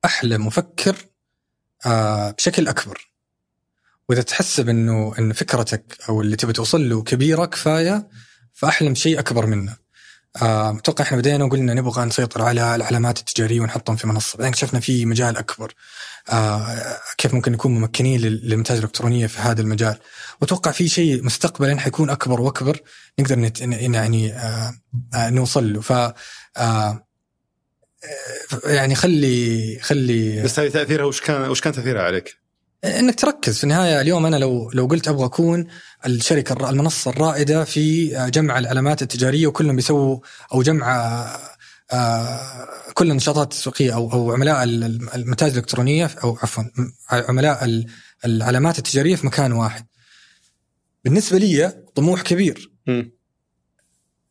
أحلم 0.05 0.47
وأفكر 0.47 0.97
آه 1.87 2.31
بشكل 2.31 2.69
أكبر 2.69 3.15
وإذا 4.09 4.23
تحسب 4.23 4.69
انه 4.69 5.15
إن 5.19 5.33
فكرتك 5.33 5.99
أو 6.09 6.21
اللي 6.21 6.37
تبي 6.37 6.53
توصل 6.53 6.89
له 6.89 7.03
كبيرة 7.03 7.45
كفاية 7.45 8.09
فاحلم 8.53 8.95
شيء 8.95 9.19
أكبر 9.19 9.47
منه. 9.47 9.77
آه، 10.43 10.79
أتوقع 10.79 11.05
إحنا 11.05 11.19
بدينا 11.19 11.45
وقلنا 11.45 11.75
نبغى 11.75 12.05
نسيطر 12.05 12.43
على 12.43 12.75
العلامات 12.75 13.19
التجارية 13.19 13.61
ونحطهم 13.61 13.97
في 13.97 14.07
منصة، 14.07 14.37
بعدين 14.39 14.53
اكتشفنا 14.53 14.81
في 14.81 15.07
مجال 15.07 15.37
أكبر. 15.37 15.73
آه، 16.31 16.97
كيف 17.19 17.35
ممكن 17.35 17.53
نكون 17.53 17.75
ممكنين 17.81 18.21
للمتاجر 18.21 18.79
الإلكترونية 18.79 19.27
في 19.27 19.39
هذا 19.39 19.61
المجال؟ 19.61 19.99
وأتوقع 20.41 20.71
في 20.71 20.89
شيء 20.89 21.25
مستقبلا 21.25 21.81
حيكون 21.81 22.11
أكبر 22.11 22.41
وأكبر 22.41 22.81
نقدر 23.19 23.39
نت 23.39 23.61
يعني 23.61 24.35
نوصل 25.15 25.73
له 25.73 25.81
ف 25.81 25.93
يعني 28.65 28.95
خلي 28.95 29.79
خلي 29.83 30.43
بس 30.43 30.59
هذه 30.59 30.69
تأثيرها 30.69 31.05
وش 31.05 31.21
كان 31.21 31.51
وش 31.51 31.61
كان 31.61 31.73
تأثيرها 31.73 32.03
عليك؟ 32.03 32.37
إنك 32.85 33.21
تركز 33.21 33.59
في 33.59 33.65
النهاية 33.65 34.01
اليوم 34.01 34.27
أنا 34.27 34.37
لو 34.37 34.71
لو 34.71 34.87
قلت 34.87 35.09
أبغى 35.09 35.25
أكون 35.25 35.67
الشركة 36.07 36.71
المنصة 36.71 37.11
الرائدة 37.11 37.65
في 37.65 38.07
جمع 38.31 38.59
العلامات 38.59 39.03
التجارية 39.03 39.47
وكلهم 39.47 39.77
بيسووا 39.77 40.19
أو 40.53 40.63
جمع 40.63 41.25
آه، 41.93 42.69
كل 42.95 43.11
النشاطات 43.11 43.53
التسويقيه 43.53 43.95
أو 43.95 44.13
أو 44.13 44.33
عملاء 44.33 44.65
المتاجر 45.15 45.53
الإلكترونية 45.53 46.11
أو 46.25 46.39
عفوا 46.43 46.65
عملاء 47.11 47.85
العلامات 48.25 48.79
التجارية 48.79 49.17
في 49.17 49.27
مكان 49.27 49.53
واحد. 49.53 49.87
بالنسبة 51.05 51.39
لي 51.39 51.85
طموح 51.95 52.23
كبير. 52.23 52.71
م. 52.87 53.03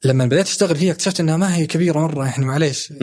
لما 0.03 0.25
بديت 0.25 0.47
أشتغل 0.47 0.75
فيها 0.75 0.91
اكتشفت 0.91 1.19
إنها 1.19 1.37
ما 1.37 1.55
هي 1.55 1.65
كبيرة 1.65 1.99
مرة 1.99 2.25
يعني 2.25 2.45
معليش. 2.45 2.93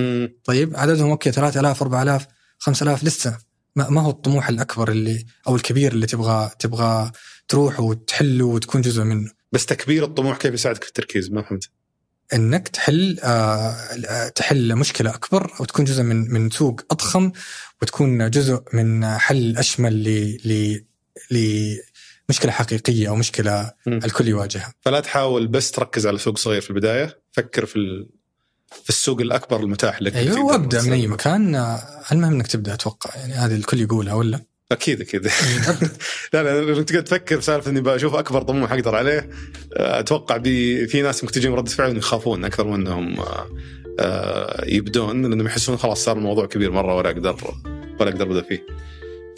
طيب 0.45 0.77
عددهم 0.77 1.11
أوكي 1.11 1.33
3000 1.33 1.83
4000 1.83 2.27
5000 2.59 3.05
لسه 3.05 3.39
ما, 3.77 3.91
ما 3.91 4.01
هو 4.01 4.11
الطموح 4.11 4.49
الأكبر 4.49 4.91
اللي 4.91 5.27
أو 5.49 5.57
الكبير 5.57 5.93
اللي 5.93 6.07
تبغى 6.07 6.51
تبغى 6.59 7.11
تروح 7.49 7.81
وتحله 7.81 8.45
وتكون 8.45 8.81
جزء 8.81 9.03
منه. 9.03 9.31
بس 9.53 9.67
تكبير 9.67 10.05
الطموح 10.05 10.37
كيف 10.37 10.55
يساعدك 10.55 10.83
في 10.83 10.89
التركيز؟ 10.89 11.31
ما 11.31 11.43
فهمت. 11.43 11.71
إنك 12.35 12.69
تحل 12.69 13.19
آه 13.23 14.29
تحل 14.29 14.77
مشكلة 14.77 15.15
أكبر 15.15 15.53
أو 15.61 15.65
تكون 15.65 15.85
جزء 15.85 16.03
من 16.03 16.31
من 16.31 16.51
سوق 16.51 16.81
أضخم 16.91 17.33
وتكون 17.83 18.31
جزء 18.31 18.63
من 18.73 19.19
حل 19.19 19.57
أشمل 19.57 20.05
ل 20.45 20.81
ل 21.31 21.77
مشكلة 22.31 22.53
حقيقية 22.53 23.09
أو 23.09 23.17
مشكلة 23.17 23.73
م. 23.87 23.93
الكل 23.93 24.29
يواجهها. 24.29 24.75
فلا 24.81 25.01
تحاول 25.01 25.47
بس 25.47 25.71
تركز 25.71 26.07
على 26.07 26.19
سوق 26.19 26.39
صغير 26.39 26.61
في 26.61 26.71
البداية 26.71 27.19
فكر 27.33 27.67
في. 27.67 28.07
في 28.85 28.89
السوق 28.89 29.21
الأكبر 29.21 29.61
المتاح 29.61 30.03
لك 30.03 30.17
أيوه 30.17 30.45
وأبدأ 30.45 30.83
من 30.83 30.93
أي 30.93 31.07
مكان. 31.07 31.55
المهم 32.13 32.33
إنك 32.33 32.47
تبدأ 32.47 32.75
أتوقع. 32.75 33.11
يعني 33.17 33.33
هذه 33.33 33.55
الكل 33.55 33.81
يقولها 33.81 34.15
ولا 34.15 34.41
أكيد 34.73 35.01
أكيد. 35.01 35.27
لا 36.33 36.43
لا 36.43 36.61
لما 36.61 36.83
تقعد 36.83 37.05
تفكر 37.05 37.37
بسالفه 37.37 37.71
إني 37.71 37.81
بشوف 37.81 38.15
أكبر 38.15 38.43
طموح 38.43 38.73
أقدر 38.73 38.95
عليه. 38.95 39.31
أتوقع 39.73 40.37
بي 40.37 40.87
في 40.87 41.03
ناس 41.03 41.25
ممكن 41.25 41.35
تجيهم 41.35 41.55
رده 41.55 41.71
فعل 41.71 41.97
يخافون 41.97 42.45
أكثر 42.45 42.67
من 42.67 42.75
إنهم 42.75 43.17
آه، 44.01 44.65
يبدون 44.67 45.23
لأنهم 45.23 45.47
يحسون 45.47 45.77
خلاص 45.77 46.05
صار 46.05 46.17
الموضوع 46.17 46.47
كبير 46.47 46.71
مرة 46.71 46.97
ولا 46.97 47.11
أقدر 47.11 47.37
ولا 48.01 48.11
أقدر 48.11 48.23
أبدأ 48.23 48.43
فيه. 48.43 48.67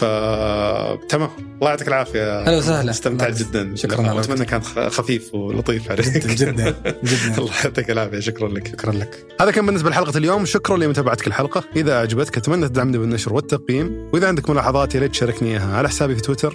فتمام 0.03 1.30
الله 1.38 1.70
يعطيك 1.70 1.88
العافية. 1.88 2.40
أهلا 2.40 2.57
وسهلا. 2.57 2.90
استمتعت 2.90 3.34
جدا. 3.34 3.76
شكرا 3.76 4.20
أتمنى 4.20 4.44
كان 4.44 4.62
خفيف 4.90 5.34
ولطيف 5.34 5.90
عليك. 5.90 6.07
جدا 6.07 6.34
جدا 6.34 6.74
جدا. 7.05 7.38
الله 7.38 7.53
يعطيك 7.64 7.90
العافية. 7.90 8.20
شكرا 8.20 8.48
لك. 8.48 8.68
شكرا 8.68 8.92
لك. 8.92 9.26
هذا 9.40 9.50
كان 9.50 9.66
بالنسبة 9.66 9.90
لحلقة 9.90 10.18
اليوم. 10.18 10.44
شكرا 10.44 10.76
لمتابعتك 10.76 11.26
الحلقة. 11.26 11.64
إذا 11.76 11.92
أعجبتك 11.92 12.36
أتمنى 12.36 12.68
تدعمني 12.68 12.98
بالنشر 12.98 13.32
والتقييم. 13.32 14.11
وإذا 14.12 14.28
عندك 14.28 14.50
ملاحظات 14.50 14.94
يا 14.94 15.00
ريت 15.00 15.11
تشاركني 15.11 15.50
إياها 15.50 15.76
على 15.76 15.88
حسابي 15.88 16.14
في 16.14 16.20
تويتر 16.20 16.55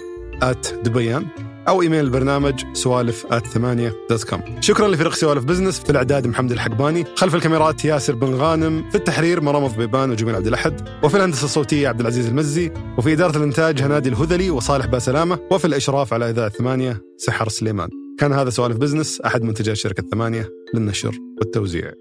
دبيان. 0.83 1.25
أو 1.67 1.81
إيميل 1.81 2.05
البرنامج 2.05 2.63
سوالف 2.73 3.25
ثمانية 3.53 3.93
dot 4.09 4.23
com 4.23 4.41
شكرا 4.61 4.87
لفريق 4.87 5.13
سوالف 5.13 5.43
بزنس 5.43 5.79
في 5.79 5.89
الإعداد 5.89 6.27
محمد 6.27 6.51
الحقباني 6.51 7.05
خلف 7.15 7.35
الكاميرات 7.35 7.85
ياسر 7.85 8.15
بن 8.15 8.35
غانم 8.35 8.89
في 8.89 8.95
التحرير 8.95 9.41
مرام 9.41 9.67
بيبان 9.67 10.11
وجميل 10.11 10.35
عبد 10.35 10.47
الأحد 10.47 10.89
وفي 11.03 11.17
الهندسة 11.17 11.45
الصوتية 11.45 11.87
عبد 11.87 11.99
العزيز 11.99 12.27
المزي 12.27 12.71
وفي 12.97 13.13
إدارة 13.13 13.37
الإنتاج 13.37 13.81
هنادي 13.81 14.09
الهذلي 14.09 14.49
وصالح 14.49 14.85
باسلامة 14.85 15.39
وفي 15.51 15.65
الإشراف 15.65 16.13
على 16.13 16.29
إذاعة 16.29 16.49
ثمانية 16.49 17.01
سحر 17.17 17.49
سليمان. 17.49 17.89
كان 18.19 18.33
هذا 18.33 18.49
سوالف 18.49 18.77
بزنس 18.77 19.21
أحد 19.21 19.43
منتجات 19.43 19.75
شركة 19.75 20.03
ثمانية 20.11 20.49
للنشر 20.73 21.15
والتوزيع. 21.39 21.91